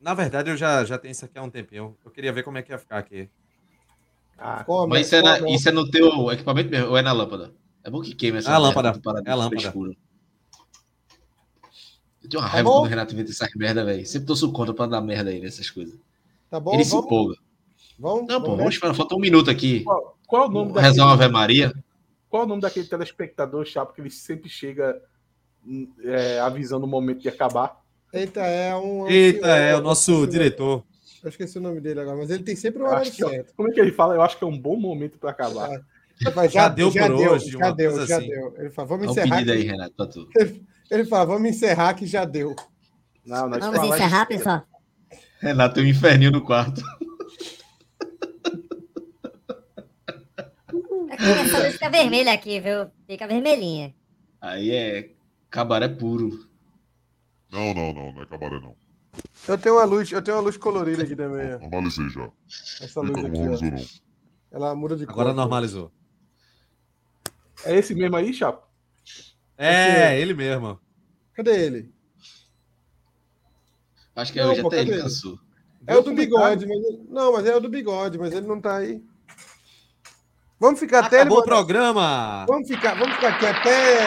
[0.00, 1.94] Na verdade, eu já, já tenho isso aqui há um tempinho.
[2.02, 3.28] Eu queria ver como é que ia ficar aqui.
[4.38, 7.52] Ah, mas isso é, na, isso é, no teu equipamento mesmo ou é na lâmpada?
[7.84, 8.98] É bom que queime essa é a lâmpada.
[9.26, 9.62] É a lâmpada.
[9.62, 9.92] Escura.
[12.22, 14.06] Eu tenho uma tá raiva tá quando o Renato inventa essas merda, velho.
[14.06, 15.94] Sempre torço contra pra dar merda aí nessas coisas.
[16.48, 17.00] Tá bom, Ele vamos...
[17.00, 17.36] se empolga.
[17.98, 18.94] Vamos, Não, pô, vamos esperar.
[18.94, 19.84] Falta um minuto aqui.
[19.84, 20.80] Qual, qual é o nome.
[20.80, 21.72] Rezar uma Ave Maria.
[22.32, 24.98] Qual é o nome daquele telespectador chato que ele sempre chega
[26.02, 27.78] é, avisando o momento de acabar?
[28.10, 29.06] Eita, é um.
[29.06, 30.82] Eita, é o nosso diretor.
[31.22, 33.52] Eu esqueci o nome dele agora, mas ele tem sempre o horário é certo.
[33.54, 34.14] como é que ele fala?
[34.14, 35.68] Eu acho que é um bom momento para acabar.
[36.18, 37.50] já, já, deu já por deu, hoje.
[37.50, 38.28] Já deu, já assim.
[38.28, 38.54] deu.
[38.56, 39.46] Ele fala, vamos encerrar.
[39.46, 40.26] Um aí, Renato, pra tu.
[40.34, 42.56] Ele, ele fala, vamos encerrar que já deu.
[43.26, 44.62] Não, nós vamos encerrar, pessoal.
[45.38, 46.82] Renato tem um inferninho no quarto.
[51.22, 52.90] Essa luz fica vermelha aqui, viu?
[53.06, 53.94] Fica vermelhinha.
[54.40, 55.10] Aí é
[55.48, 56.48] cabaré puro.
[57.50, 58.74] Não, não, não, não é cabaré não.
[59.46, 61.58] Eu tenho uma luz, eu tenho uma luz colorida aqui também.
[61.58, 62.30] Normalizei já.
[62.80, 63.28] Essa luz aqui.
[63.28, 63.84] Normalizou, não.
[64.50, 65.12] Ela muda de cor.
[65.12, 65.92] Agora normalizou.
[67.64, 68.66] É esse mesmo aí, Chapo?
[69.56, 70.80] É, ele mesmo.
[71.34, 71.94] Cadê ele?
[74.16, 75.38] Acho que é não, hoje pô, até ele cansou.
[75.86, 77.04] É o do bigode, mas ele...
[77.08, 79.02] não, mas é o do bigode, mas ele não tá aí.
[80.62, 81.20] Vamos ficar Acabou até.
[81.22, 82.46] Acabou o programa.
[82.46, 83.98] Vamos ficar, vamos ficar aqui até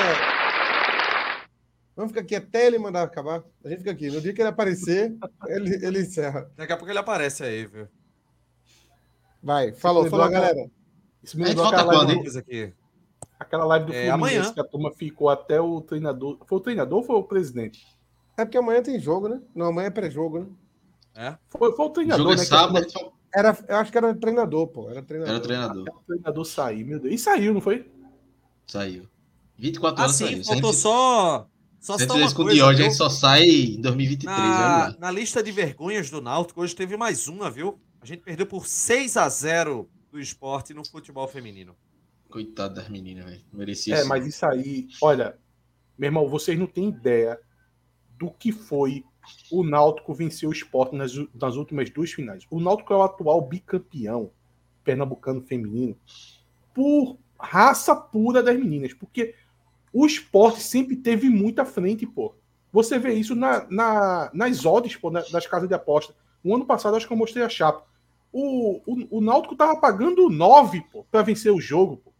[1.94, 3.44] Vamos ficar aqui até ele mandar acabar.
[3.62, 4.10] A gente fica aqui.
[4.10, 5.14] No dia que ele aparecer,
[5.48, 6.50] ele, ele encerra.
[6.56, 7.90] Daqui a pouco ele aparece aí, viu?
[9.44, 10.72] Vai, falou, falou, galera.
[11.22, 12.74] Isso me lembrou aquela live, aqui.
[13.38, 14.54] aquela live do é, Fluminense amanhã.
[14.54, 16.38] que a turma ficou até o treinador.
[16.46, 17.86] Foi o treinador ou foi o presidente?
[18.38, 19.42] É porque amanhã tem jogo, né?
[19.54, 20.48] Não, amanhã é pré-jogo, né?
[21.16, 21.38] É?
[21.50, 22.46] Foi, foi o treinador, jogo é né?
[22.46, 23.15] sábado.
[23.36, 24.90] Era, eu acho que era treinador, pô.
[24.90, 25.36] Era treinador.
[25.36, 25.86] Era treinador.
[25.90, 27.14] o treinador saiu, meu Deus.
[27.14, 27.92] E saiu, não foi?
[28.66, 29.08] Saiu.
[29.58, 30.44] 24 horas ah, sim, saiu.
[30.46, 31.50] Faltou só
[31.86, 34.36] só se uma com o Diógenes, a gente só sai em 2023.
[34.36, 37.80] Na, na lista de vergonhas do Náutico, hoje teve mais uma, viu?
[38.02, 41.76] A gente perdeu por 6 a 0 do esporte no futebol feminino.
[42.28, 43.42] Coitado das meninas, velho.
[43.54, 44.10] Merecia É, isso.
[44.10, 45.38] mas isso aí, olha,
[45.96, 47.40] meu irmão, vocês não têm ideia
[48.18, 49.04] do que foi
[49.52, 52.46] o Náutico vencer o esporte nas, nas últimas duas finais.
[52.50, 54.32] O Náutico é o atual bicampeão
[54.84, 55.98] pernambucano feminino
[56.74, 59.34] por raça pura das meninas, porque
[59.92, 62.36] o esporte sempre teve muito à frente, pô.
[62.72, 66.14] Você vê isso na, na, nas odds, pô, das casas de aposta.
[66.44, 67.86] O ano passado, acho que eu mostrei a chapa.
[68.32, 72.12] O, o, o Náutico tava pagando 9, pô, pra vencer o jogo, pô.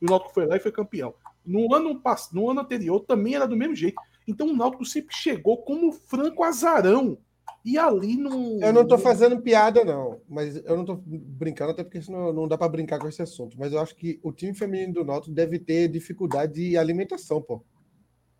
[0.00, 1.14] E o Náutico foi lá e foi campeão.
[1.44, 2.00] No ano,
[2.32, 3.96] no ano anterior também era do mesmo jeito.
[4.26, 7.18] Então o Náutico sempre chegou como franco azarão
[7.64, 8.60] E ali não.
[8.60, 10.20] Eu não tô fazendo piada, não.
[10.28, 13.56] Mas eu não tô brincando, até porque senão não dá para brincar com esse assunto.
[13.58, 17.62] Mas eu acho que o time feminino do Náutico deve ter dificuldade de alimentação, pô.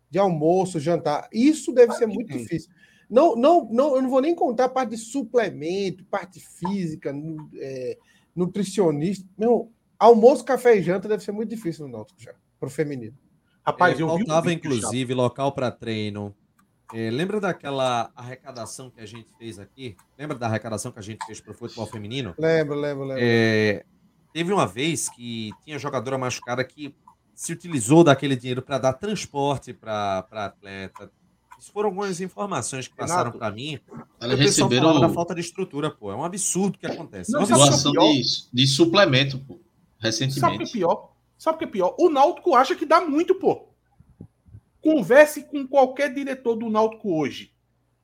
[0.09, 1.27] De almoço, jantar.
[1.31, 2.69] Isso deve ser muito difícil.
[3.09, 7.13] Não, não, não, eu não vou nem contar a parte de suplemento, parte física,
[7.57, 7.97] é,
[8.35, 9.27] nutricionista.
[9.37, 13.15] Meu, almoço, café e janta deve ser muito difícil no Náutico já, pro feminino.
[13.65, 16.35] Rapaz, É, eu vi um faltava, vídeo, inclusive, local para treino.
[16.93, 19.95] É, lembra daquela arrecadação que a gente fez aqui?
[20.17, 22.35] Lembra da arrecadação que a gente fez para o futebol feminino?
[22.37, 23.23] Lembro, lembro, lembro.
[23.25, 23.83] É,
[24.31, 26.93] teve uma vez que tinha jogadora machucada que
[27.33, 31.09] se utilizou daquele dinheiro para dar transporte para atleta.
[31.57, 33.79] Isso foram algumas informações que passaram para mim.
[34.19, 36.11] Elas pessoal receberam falava da falta de estrutura, pô.
[36.11, 37.31] É um absurdo o que acontece.
[37.31, 39.63] Não, o que é doação de, de suplemento, pô, Sabe o
[39.99, 40.71] é recentemente.
[40.73, 41.12] pior?
[41.37, 41.95] Sabe o que é pior?
[41.99, 43.67] O Náutico acha que dá muito, pô.
[44.81, 47.51] Converse com qualquer diretor do Náutico hoje.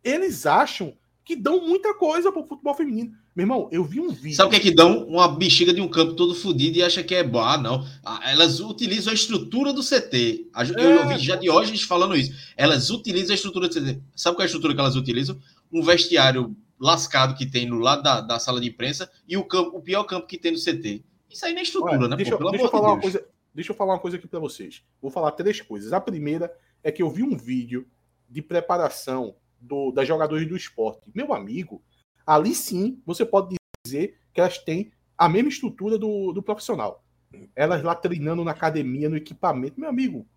[0.04, 0.94] Eles acham
[1.26, 3.12] que dão muita coisa pro futebol feminino.
[3.36, 4.36] Meu irmão, eu vi um vídeo.
[4.36, 5.06] Sabe o que é que dão?
[5.06, 7.40] Uma bexiga de um campo todo fodido e acha que é bom.
[7.40, 7.86] Ah, não.
[8.04, 10.50] Ah, Elas utilizam a estrutura do CT.
[10.78, 12.34] Eu É, ouvi já de hoje falando isso.
[12.58, 14.02] Elas utilizam a estrutura do CT.
[14.16, 15.38] Sabe qual é a estrutura que elas utilizam?
[15.72, 19.78] Um vestiário lascado que tem no lado da, da sala de imprensa e o, campo,
[19.78, 21.04] o pior campo que tem no CT.
[21.30, 22.16] Isso aí nem é estrutura, Olha, né?
[22.16, 22.50] deixa, pô?
[22.50, 23.28] deixa eu falar uma coisa.
[23.54, 24.84] Deixa eu falar uma coisa aqui para vocês.
[25.02, 25.92] Vou falar três coisas.
[25.92, 27.88] A primeira é que eu vi um vídeo
[28.30, 31.12] de preparação do, das jogadoras do esporte.
[31.14, 31.84] Meu amigo,
[32.26, 37.04] ali sim você pode dizer que elas têm a mesma estrutura do, do profissional.
[37.56, 39.80] Elas lá treinando na academia, no equipamento.
[39.80, 40.28] Meu amigo,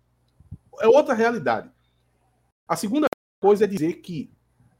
[0.79, 1.71] é outra realidade.
[2.67, 3.07] A segunda
[3.39, 4.31] coisa é dizer que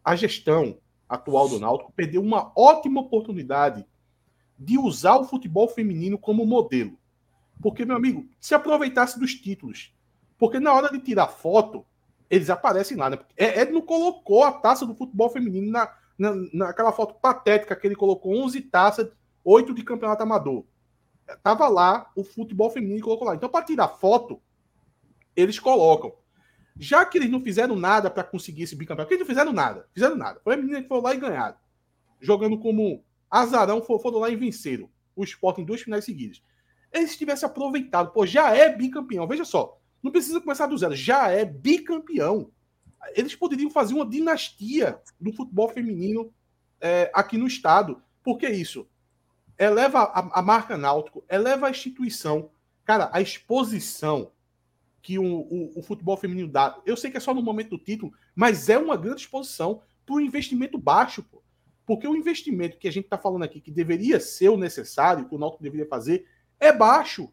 [0.03, 0.77] a gestão
[1.07, 3.85] atual do Náutico perdeu uma ótima oportunidade
[4.63, 6.97] de usar o futebol feminino como modelo.
[7.61, 9.93] Porque, meu amigo, se aproveitasse dos títulos.
[10.37, 11.85] Porque na hora de tirar foto,
[12.29, 13.19] eles aparecem lá, né?
[13.37, 17.85] É- Ed não colocou a taça do futebol feminino na, na, naquela foto patética que
[17.85, 19.09] ele colocou 11 taças,
[19.43, 20.65] 8 de campeonato amador.
[21.41, 23.35] Tava lá o futebol feminino colocou lá.
[23.35, 24.41] Então, para tirar foto,
[25.35, 26.13] eles colocam.
[26.77, 30.15] Já que eles não fizeram nada para conseguir esse bicampeonato, eles não fizeram nada, fizeram
[30.15, 30.39] nada.
[30.43, 31.55] Foi a menina que foi lá e ganharam.
[32.19, 33.03] Jogando como
[33.41, 36.41] azarão, for- foram lá e venceram o esporte em duas finais seguidas.
[36.91, 39.27] Eles tivessem aproveitado, pô, já é bicampeão.
[39.27, 42.51] Veja só, não precisa começar do zero, já é bicampeão.
[43.15, 46.31] Eles poderiam fazer uma dinastia do futebol feminino
[46.79, 48.01] é, aqui no estado.
[48.23, 48.87] Por que isso?
[49.57, 52.49] Eleva a, a marca Náutico, eleva a instituição.
[52.85, 54.31] Cara, a exposição
[55.01, 56.79] que o, o, o futebol feminino dá.
[56.85, 60.15] Eu sei que é só no momento do título, mas é uma grande exposição para
[60.15, 61.41] um investimento baixo, pô.
[61.85, 65.35] Porque o investimento que a gente está falando aqui, que deveria ser o necessário, que
[65.35, 66.25] o Náutico deveria fazer,
[66.59, 67.31] é baixo.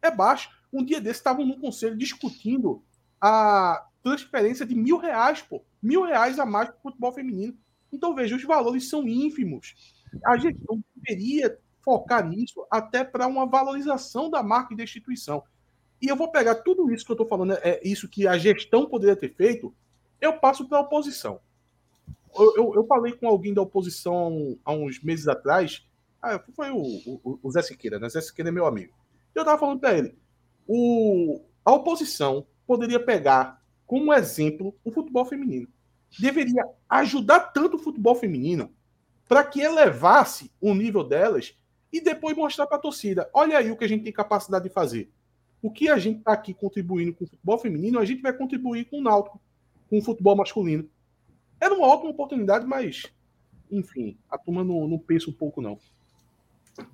[0.00, 0.50] É baixo.
[0.72, 2.82] Um dia desses estavam no conselho discutindo
[3.20, 5.64] a transferência de mil reais, pô.
[5.80, 7.56] Mil reais a mais para o futebol feminino.
[7.92, 9.74] Então, veja, os valores são ínfimos.
[10.24, 15.42] A gestão deveria focar nisso até para uma valorização da marca e da instituição.
[16.00, 18.88] E eu vou pegar tudo isso que eu estou falando, é isso que a gestão
[18.88, 19.72] poderia ter feito,
[20.20, 21.40] eu passo para a oposição.
[22.36, 25.86] Eu, eu, eu falei com alguém da oposição há uns meses atrás,
[26.22, 28.08] ah, foi o, o, o Zé Siqueira, né?
[28.08, 28.94] Zé Siqueira é meu amigo.
[29.34, 30.16] Eu estava falando para ele,
[30.66, 35.68] o, a oposição poderia pegar como exemplo o futebol feminino.
[36.18, 38.72] Deveria ajudar tanto o futebol feminino
[39.28, 41.56] para que elevasse o nível delas
[41.92, 44.74] e depois mostrar para a torcida: olha aí o que a gente tem capacidade de
[44.74, 45.10] fazer.
[45.60, 48.84] O que a gente está aqui contribuindo com o futebol feminino, a gente vai contribuir
[48.86, 49.40] com o Náutico,
[49.88, 50.88] com o futebol masculino.
[51.62, 53.04] Era uma ótima oportunidade, mas,
[53.70, 55.78] enfim, a turma não, não pensa um pouco, não.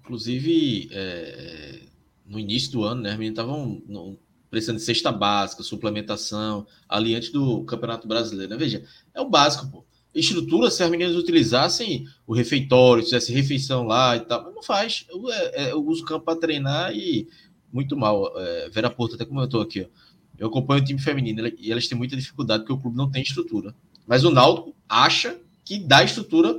[0.01, 1.81] Inclusive, é,
[2.27, 4.19] no início do ano, né, as meninas estavam
[4.51, 8.51] precisando de cesta básica, suplementação, ali antes do Campeonato Brasileiro.
[8.51, 8.59] Né?
[8.59, 8.85] Veja,
[9.15, 9.85] é o básico, pô.
[10.15, 15.07] Estrutura, se as meninas utilizassem o refeitório, fizesse refeição lá e tal, mas não faz.
[15.09, 17.27] Eu, é, eu uso o campo para treinar e
[17.73, 18.39] muito mal.
[18.39, 20.09] É, Vera Porto até comentou aqui, ó.
[20.39, 23.23] Eu acompanho o time feminino e elas têm muita dificuldade porque o clube não tem
[23.23, 23.74] estrutura.
[24.09, 26.59] Mas o Náutico acha que dá estrutura,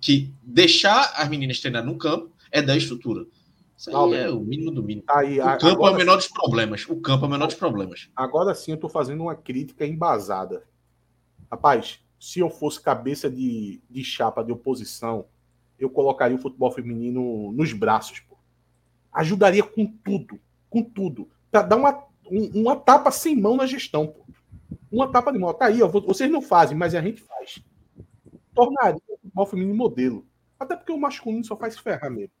[0.00, 3.26] que deixar as meninas treinar no campo é dar estrutura.
[3.76, 5.04] Isso aí é o mínimo do mínimo.
[5.08, 6.86] Aí, o campo é o menor dos problemas.
[6.86, 8.10] O campo é o menor dos problemas.
[8.14, 10.64] Agora sim eu estou fazendo uma crítica embasada.
[11.50, 15.24] Rapaz, se eu fosse cabeça de, de chapa de oposição,
[15.78, 18.20] eu colocaria o futebol feminino nos braços.
[18.20, 18.36] Pô.
[19.10, 21.28] Ajudaria com tudo, com tudo.
[21.50, 24.06] Para dar uma, um- uma tapa sem mão na gestão.
[24.06, 24.26] Pô.
[24.90, 25.52] Uma tapa de mão.
[25.54, 27.62] Tá aí, ó, vo- vocês não fazem, mas a gente faz.
[28.54, 30.26] Tornaria o futebol feminino modelo.
[30.58, 32.32] Até porque o masculino só faz ferrar mesmo.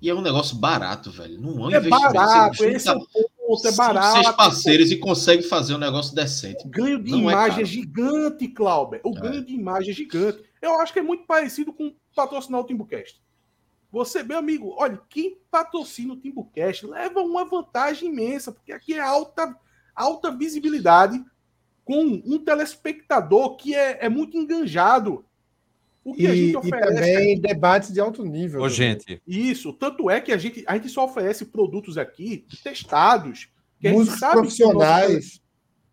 [0.00, 1.40] E é um negócio barato, velho.
[1.40, 2.98] Não é um É barato, Você esse é o
[3.46, 4.12] ponto, é barato.
[4.22, 6.66] seis parceiros e consegue fazer um negócio decente.
[6.68, 7.66] ganho de Não é imagem é, caro.
[7.66, 9.00] gigante, Clauber.
[9.04, 9.20] O É.
[9.20, 10.42] ganho de imagem é gigante.
[10.60, 13.22] Eu acho que é muito parecido com patrocinar o Timbucast.
[13.90, 19.00] Você, meu amigo, olha, quem patrocina o Timbucast leva uma vantagem imensa, porque aqui é
[19.00, 19.56] alta,
[19.94, 21.24] alta visibilidade
[21.84, 25.24] com um telespectador que é, é muito enganjado.
[26.02, 28.60] O que E, a gente e oferece também debates de alto nível.
[28.60, 28.76] Ô, também.
[28.76, 33.48] gente, Isso, tanto é que a gente, a gente só oferece produtos aqui testados.
[33.80, 35.42] Que a gente Músicos sabe que o nosso profissionais.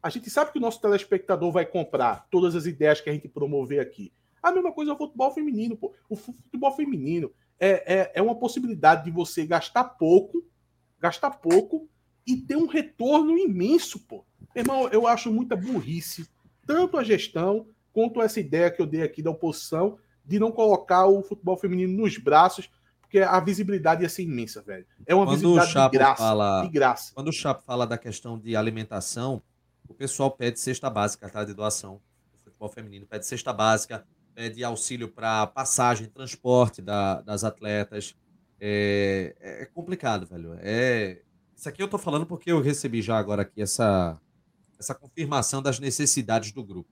[0.04, 3.28] a gente sabe que o nosso telespectador vai comprar todas as ideias que a gente
[3.30, 4.12] promover aqui.
[4.44, 5.94] A mesma coisa é o futebol feminino, pô.
[6.10, 10.44] O fu- futebol feminino é, é, é uma possibilidade de você gastar pouco,
[11.00, 11.88] gastar pouco
[12.28, 14.26] e ter um retorno imenso, pô.
[14.56, 16.28] Irmão, eu acho muita burrice,
[16.66, 21.06] tanto a gestão quanto essa ideia que eu dei aqui da oposição de não colocar
[21.08, 22.70] o futebol feminino nos braços,
[23.02, 24.86] porque a visibilidade ia ser imensa, velho.
[25.06, 27.12] É uma Quando visibilidade de graça, fala- de graça.
[27.14, 29.42] quando o Chapo fala da questão de alimentação,
[29.88, 31.44] o pessoal pede cesta básica, tá?
[31.44, 32.00] De doação.
[32.34, 38.16] O futebol feminino pede cesta básica, pede auxílio para passagem, transporte da- das atletas.
[38.60, 40.56] É, é complicado, velho.
[40.62, 41.20] É,
[41.58, 44.18] isso aqui eu tô falando porque eu recebi já agora aqui essa,
[44.82, 46.90] essa confirmação das necessidades do grupo.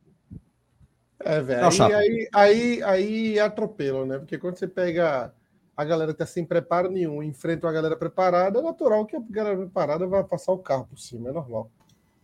[1.19, 1.61] É, velho.
[1.61, 4.17] Não, Aí, aí, aí, aí atropela, né?
[4.19, 5.33] Porque quando você pega
[5.75, 9.15] a galera que tá sem preparo nenhum, e enfrenta uma galera preparada, é natural que
[9.15, 11.69] a galera preparada vai passar o carro por cima, é normal.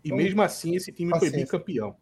[0.03, 1.45] E Então, mesmo assim, esse time foi paciência.
[1.45, 1.95] bicampeão.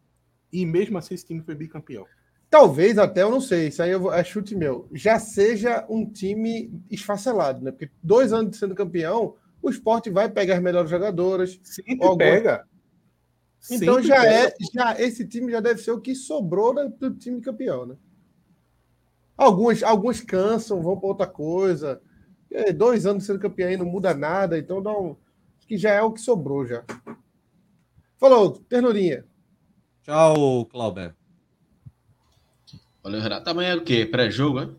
[0.51, 2.05] E mesmo assim, esse time foi bicampeão.
[2.49, 6.05] Talvez até, eu não sei, isso aí eu vou- é chute meu, já seja um
[6.05, 7.71] time esfacelado, né?
[7.71, 11.59] Porque dois anos de sendo campeão, o esporte vai pegar as melhores jogadoras.
[11.63, 12.67] Sempre Alguma- pega.
[13.71, 17.13] Então Sempre já pega, é, já esse time já deve ser o que sobrou do
[17.15, 17.95] time campeão, né?
[19.37, 22.01] Alguns, alguns cansam, vão para outra coisa.
[22.51, 25.15] É, dois anos sendo campeão aí não muda nada, então dá um,
[25.57, 26.83] acho que já é o que sobrou já.
[28.17, 29.25] Falou, ternurinha.
[30.03, 31.15] Tchau, Clauber.
[33.01, 33.49] Valeu, Renato.
[33.49, 34.05] Amanhã é o quê?
[34.05, 34.69] Pré-jogo, né?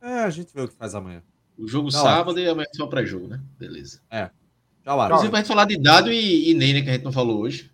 [0.00, 1.22] É, a gente vê o que faz amanhã.
[1.56, 3.40] O jogo Tá sábado e amanhã só pré-jogo, né?
[3.58, 4.00] Beleza.
[4.82, 5.14] Tchau, Aro.
[5.14, 7.70] Inclusive, gente falar de Dado e, e Ney, né, que a gente não falou hoje.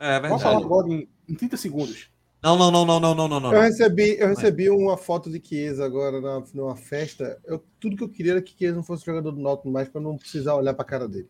[0.00, 0.42] É Vamos verdade.
[0.42, 2.10] falar agora em, em 30 segundos.
[2.42, 3.52] Não, não, não, não, não, não, não.
[3.52, 7.38] Eu recebi, eu recebi uma foto de Chiesa agora na, numa festa.
[7.44, 10.00] Eu, tudo que eu queria era que Chiesa não fosse jogador do Náutico mais para
[10.00, 11.28] não precisar olhar para a cara dele.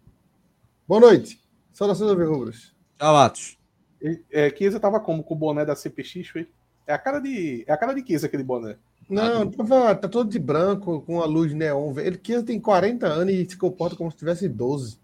[0.87, 1.41] Boa noite.
[1.73, 2.77] Saudações Rubros.
[2.97, 3.59] Tchau, Atos.
[4.01, 5.25] E, É, Chiesa tava como?
[5.25, 6.49] Com o boné da CPX, foi?
[6.87, 7.65] É a cara de.
[7.67, 8.77] É a cara de Chiesa aquele boné.
[9.09, 11.93] Não, tava, tá todo de branco, com a luz neon.
[11.99, 15.01] Ele Chiesa tem 40 anos e se comporta como se tivesse 12.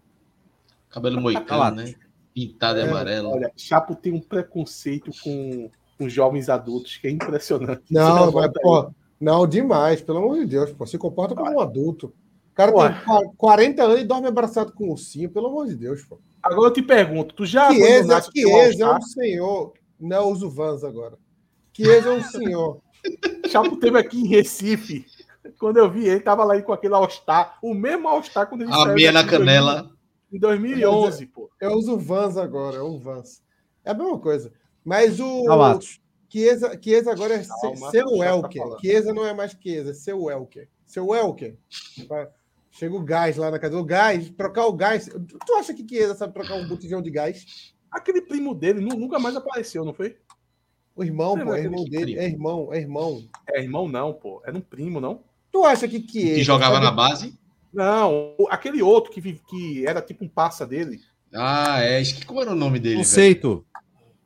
[0.89, 1.93] Cabelo moicano, né?
[2.37, 3.29] Pintado de É, amarelo.
[3.31, 7.81] Olha, Chapo tem um preconceito com, com jovens adultos que é impressionante.
[7.89, 12.13] Não, mas, pô, não, demais, pelo amor de Deus, pô, se comporta como um adulto.
[12.51, 12.83] O cara Pô.
[12.87, 16.19] tem qua- 40 anos e dorme abraçado com um ursinho, pelo amor de Deus, pô.
[16.43, 19.73] Agora eu te pergunto, tu já abandonaste o teu Chiesa é um senhor.
[19.99, 21.17] Não, eu uso Vans agora.
[21.73, 22.81] Chiesa é um senhor.
[23.49, 25.07] Chapo teve aqui em Recife.
[25.59, 27.57] Quando eu vi ele, tava lá aí com aquele All-Star.
[27.63, 29.89] O mesmo All-Star quando ele A meia na canela.
[30.31, 31.49] Em 2011, pô.
[31.59, 33.41] Eu uso Vans agora, eu uso Vans.
[33.85, 34.51] É a mesma coisa.
[34.83, 35.99] Mas o Tchau, Atos.
[36.29, 38.61] Chiesa, Chiesa agora é Calma, se- seu o tá Welker.
[38.61, 38.79] falando.
[38.81, 40.67] Chiesa não é mais Chiesa, é seu Welker.
[40.85, 41.57] Seu Welker.
[42.07, 42.27] Vai-
[42.71, 43.75] Chega o gás lá na casa.
[43.77, 45.07] O gás, trocar o gás.
[45.07, 47.73] Tu acha que Chiesa sabe trocar um botijão de gás?
[47.89, 50.17] Aquele primo dele nu- nunca mais apareceu, não foi?
[50.95, 52.05] O irmão, pô, é irmão dele.
[52.15, 52.19] primo?
[52.21, 53.23] É irmão, é irmão.
[53.49, 54.41] É irmão, não, pô.
[54.45, 55.23] Era um primo, não?
[55.51, 56.35] Tu acha que Chiesa.
[56.35, 57.33] Que jogava sabe- na base.
[57.77, 60.99] Não, aquele outro que, que era tipo um passa dele.
[61.31, 62.01] Ah, é.
[62.01, 63.05] Que como era o nome dele, velho?
[63.05, 63.65] Conceito.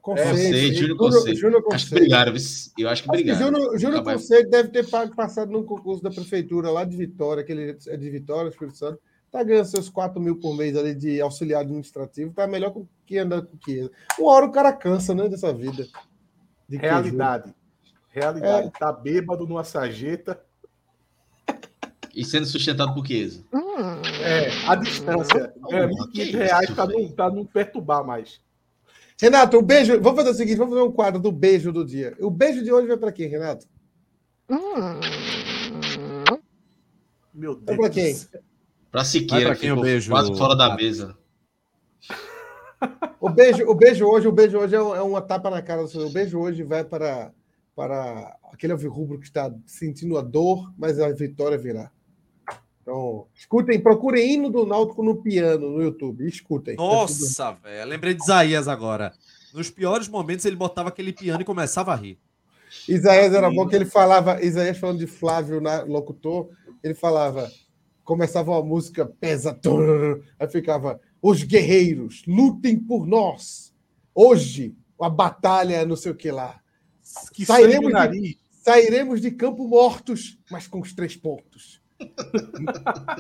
[0.02, 0.30] Conceito.
[0.32, 1.40] Conceito, Júnior Júnior- Conceito.
[1.40, 2.00] Júnior Acho que Conceito.
[2.02, 2.32] brigaram.
[2.32, 3.40] Eu acho que Acho que brigaram.
[3.46, 4.20] Júnior, Júnior Acabaram.
[4.20, 7.98] Conceito deve ter pago- passado num concurso da prefeitura lá de Vitória, que ele é
[7.98, 9.00] de Vitória, Espírito Santo.
[9.30, 12.34] Tá ganhando seus 4 mil por mês ali de auxiliar administrativo.
[12.34, 12.74] Tá melhor
[13.06, 13.92] que andar com Chiesa.
[14.18, 15.84] Uma hora o cara cansa, né, dessa vida.
[16.70, 16.94] De queijo.
[16.96, 17.54] Realidade.
[18.10, 18.68] Realidade.
[18.68, 18.80] É.
[18.80, 20.42] Tá bêbado numa sarjeta.
[22.14, 23.44] E sendo sustentado por Chiesa.
[24.24, 25.54] É, a distância.
[25.72, 27.00] É, Oh, que 1.500 reais isso, pra velho.
[27.04, 28.42] não, pra não perturbar mais.
[29.20, 30.00] Renato, um beijo.
[30.02, 32.16] Vamos fazer o seguinte: vamos fazer um quadro do beijo do dia.
[32.20, 33.66] O beijo de hoje vai para quem, Renato?
[37.34, 37.78] Meu Vai Deus.
[37.78, 38.16] para quem?
[38.92, 41.18] Pra Siqueira, pra que quem o ficou beijo, quase fora da mesa.
[43.20, 45.84] O beijo, o beijo hoje, o beijo hoje é, é uma tapa na cara.
[45.86, 47.32] O beijo hoje vai para,
[47.76, 51.92] para aquele alvirrubro que está sentindo a dor, mas a vitória virá.
[52.92, 56.28] Então, escutem, procurem hino do Náutico no piano no YouTube.
[56.28, 56.74] Escutem.
[56.74, 57.90] É tudo- Nossa, velho.
[57.90, 59.14] Lembrei de Isaías agora.
[59.54, 62.20] Nos piores momentos ele botava aquele piano e começava a rir.
[62.90, 66.50] Isaías era bom que ele falava, Isaías falando de Flávio, na- locutor,
[66.84, 67.50] ele falava,
[68.04, 73.74] começava uma música pesa, turr, aí ficava, os guerreiros, lutem por nós.
[74.16, 76.60] Hoje, a batalha, não sei o que lá.
[77.34, 78.36] Que Sairemos de- nariz.
[78.52, 81.81] Sairemos de campo mortos, mas com os três pontos.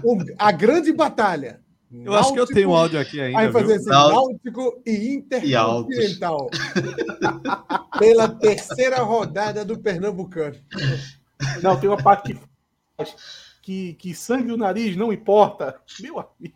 [0.03, 1.61] O- a grande batalha.
[1.93, 3.39] Eu acho que eu tenho um áudio aqui ainda.
[3.39, 3.75] Aí fazer viu?
[3.75, 5.93] assim, Náutico Náutico e e Altos.
[5.97, 6.49] Intercontinental.
[7.99, 10.55] Pela terceira rodada do Pernambucano.
[11.61, 12.39] Não, tem uma parte que
[13.61, 15.79] que, que sangue no nariz não importa.
[15.99, 16.55] Meu amigo.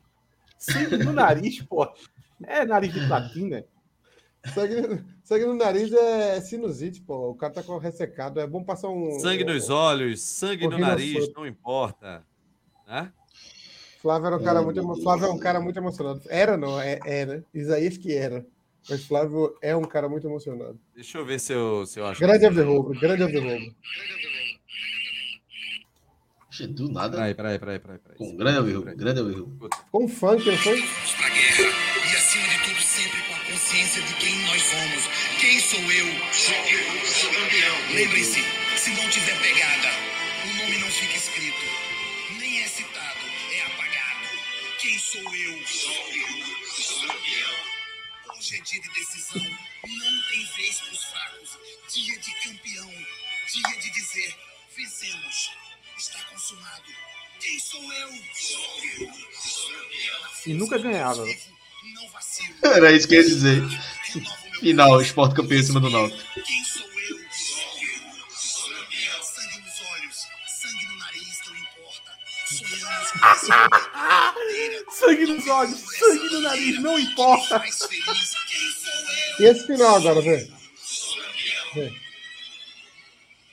[0.58, 1.88] Sangue no nariz, pô.
[2.44, 3.64] É nariz de platina.
[4.54, 7.32] Sangue, sangue no nariz é sinusite, pô.
[7.32, 8.40] O cara tá com ressecado.
[8.40, 9.20] É bom passar um.
[9.20, 12.24] Sangue nos olhos, sangue no nariz, não importa.
[12.88, 13.12] Né?
[14.02, 15.02] Flávio era um cara Ai, muito, emo-.
[15.02, 16.22] Flávio é um cara muito emocionado.
[16.30, 17.44] Era, não, é, era.
[17.54, 18.46] Isaías que era.
[18.88, 20.80] Mas Flávio é um cara muito emocionado.
[20.94, 22.22] Deixa eu ver se eu, se eu acho.
[22.22, 23.76] Grande Alverrubro, grande Alverrubro.
[26.52, 27.18] Gente, Do nada.
[27.18, 27.98] Peraí, peraí, peraí, peraí.
[28.00, 28.18] peraí.
[28.18, 29.70] Com grande erro, grande erro.
[29.92, 34.62] Com funk, pra guerra e acima de tudo sempre com a consciência de quem nós
[34.62, 35.15] somos.
[35.46, 36.08] Quem sou eu?
[36.34, 37.94] Sou eu, sou campeão.
[37.94, 38.44] Lembre-se,
[38.78, 39.90] se não tiver pegada,
[40.44, 41.66] o nome não fica escrito,
[42.40, 43.20] nem é citado,
[43.54, 44.28] é apagado.
[44.80, 45.68] Quem sou eu?
[45.68, 47.56] Sou eu, sou campeão.
[48.36, 51.60] Hoje é dia de decisão, não tem vez pros fracos.
[51.94, 52.92] Dia de campeão,
[53.54, 54.36] dia de dizer,
[54.72, 55.52] fizemos,
[55.96, 56.92] está consumado.
[57.40, 58.10] Quem sou eu?
[58.34, 60.22] Sou eu, sou campeão.
[60.48, 61.24] E nunca ganhava.
[62.64, 63.62] Era isso que eu ia dizer.
[64.60, 66.24] Final, esporte campeão em cima do Náutico.
[66.34, 67.18] Quem sou eu?
[68.32, 68.70] Sou.
[69.22, 72.12] Sangue nos olhos, sangue no nariz, não importa.
[72.48, 73.12] Sonhamos
[74.34, 74.86] bandeira.
[74.90, 77.64] Sangue nos olhos, sangue no nariz, não importa.
[79.40, 80.50] E esse final agora, vê.
[81.74, 81.94] Vê.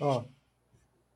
[0.01, 0.25] Ó.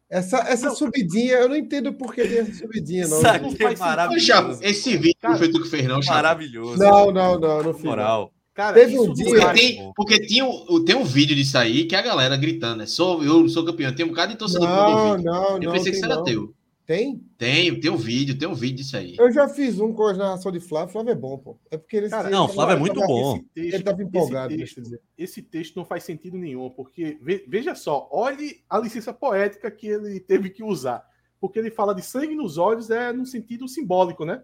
[0.09, 3.19] Essa, essa subidinha, eu não entendo por que tem essa subidinha, não.
[3.19, 4.27] Isso aqui não é maravilhoso.
[4.27, 6.15] Chapo, esse vídeo Cara, não foi tu que fez, não, Chapo.
[6.17, 6.79] Maravilhoso.
[6.79, 7.83] Não, não, não, Na final.
[7.83, 8.33] moral.
[8.57, 10.45] Cara, Teve um dia- Porque tem, porque tinha,
[10.87, 12.87] tem um vídeo disso aí que a galera gritando, né?
[12.87, 13.95] Sou, eu sou campeão.
[13.95, 15.73] Tem um bocado de torcedor Não, não, Eu não.
[15.73, 16.25] pensei que isso era não.
[16.25, 16.55] teu.
[16.87, 17.21] Tem?
[17.37, 19.15] Tem, tem um vídeo, tem um vídeo disso aí.
[19.19, 20.91] Eu já fiz um com a narração de Flávio.
[20.93, 21.59] Flávio é bom, pô.
[21.71, 22.09] É porque ele.
[22.09, 23.35] Cara, não, Flávio é muito tava- bom.
[23.37, 25.01] Esse texto, Ele tava empolgado, esse deixa eu texto, dizer.
[25.19, 29.87] esse texto não faz sentido nenhum, porque ve- veja só, olhe a licença poética que
[29.89, 31.05] ele teve que usar.
[31.41, 34.43] Porque ele fala de sangue nos olhos é no sentido simbólico, né?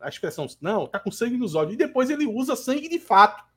[0.00, 1.74] A expressão, não, tá com sangue nos olhos.
[1.74, 3.49] E depois ele usa sangue de fato.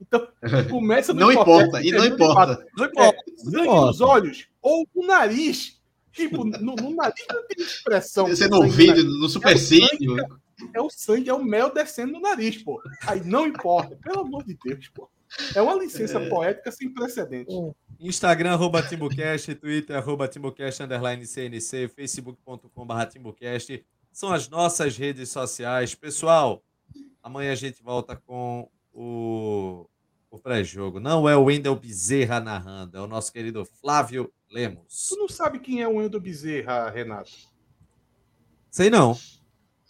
[0.00, 0.28] Então,
[0.70, 2.66] começa no Não importa, e não termina no importa.
[2.76, 3.22] Não É, importa.
[3.36, 5.78] sangue nos olhos ou no nariz.
[6.12, 8.26] Tipo, no, no nariz não tem expressão.
[8.28, 10.16] Você no vídeo, no supercílio.
[10.74, 12.82] É o sangue, é o mel descendo no nariz, pô.
[13.06, 15.08] Aí não importa, pelo amor de Deus, pô.
[15.54, 17.54] É uma licença poética sem precedentes.
[18.00, 23.84] Instagram, arroba TimbuCast, Twitter, arroba TimbuCast, underline CNC, facebook.com.br TimbuCast.
[24.10, 25.94] São as nossas redes sociais.
[25.94, 26.62] Pessoal,
[27.22, 28.68] amanhã a gente volta com
[28.98, 29.88] o,
[30.28, 30.98] o pré-jogo.
[30.98, 35.08] Não é o Wendel Bezerra narrando, é o nosso querido Flávio Lemos.
[35.08, 37.30] Tu não sabe quem é o Wendel Bezerra, Renato?
[38.70, 39.16] Sei não.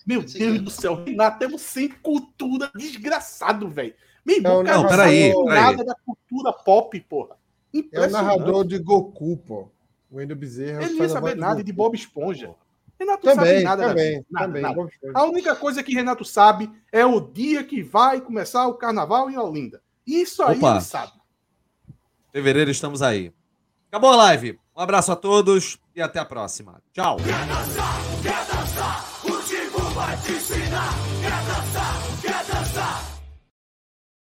[0.06, 3.94] Meu Deus do céu, Renato é um sem cultura desgraçado, velho.
[4.24, 5.62] Meu irmão, Não, cara não, peraí, peraí.
[5.62, 7.36] nada da cultura pop, porra.
[7.92, 9.70] É o narrador de Goku, pô.
[10.10, 10.82] O Wendel Bezerra.
[10.82, 11.72] Ele não ia saber nada de.
[11.72, 12.54] Bob Esponja.
[12.98, 14.26] Renato não Também, sabe nada da também.
[14.30, 14.62] Nada, também.
[14.62, 14.90] nada.
[15.14, 19.38] A única coisa que Renato sabe é o dia que vai começar o carnaval em
[19.38, 19.80] Olinda.
[20.06, 20.72] Isso aí Opa.
[20.72, 21.12] ele sabe.
[22.32, 23.32] Fevereiro estamos aí.
[23.88, 24.58] Acabou a live.
[24.76, 26.82] Um abraço a todos e até a próxima.
[26.92, 27.16] Tchau.
[27.18, 29.68] Quer dançar, o time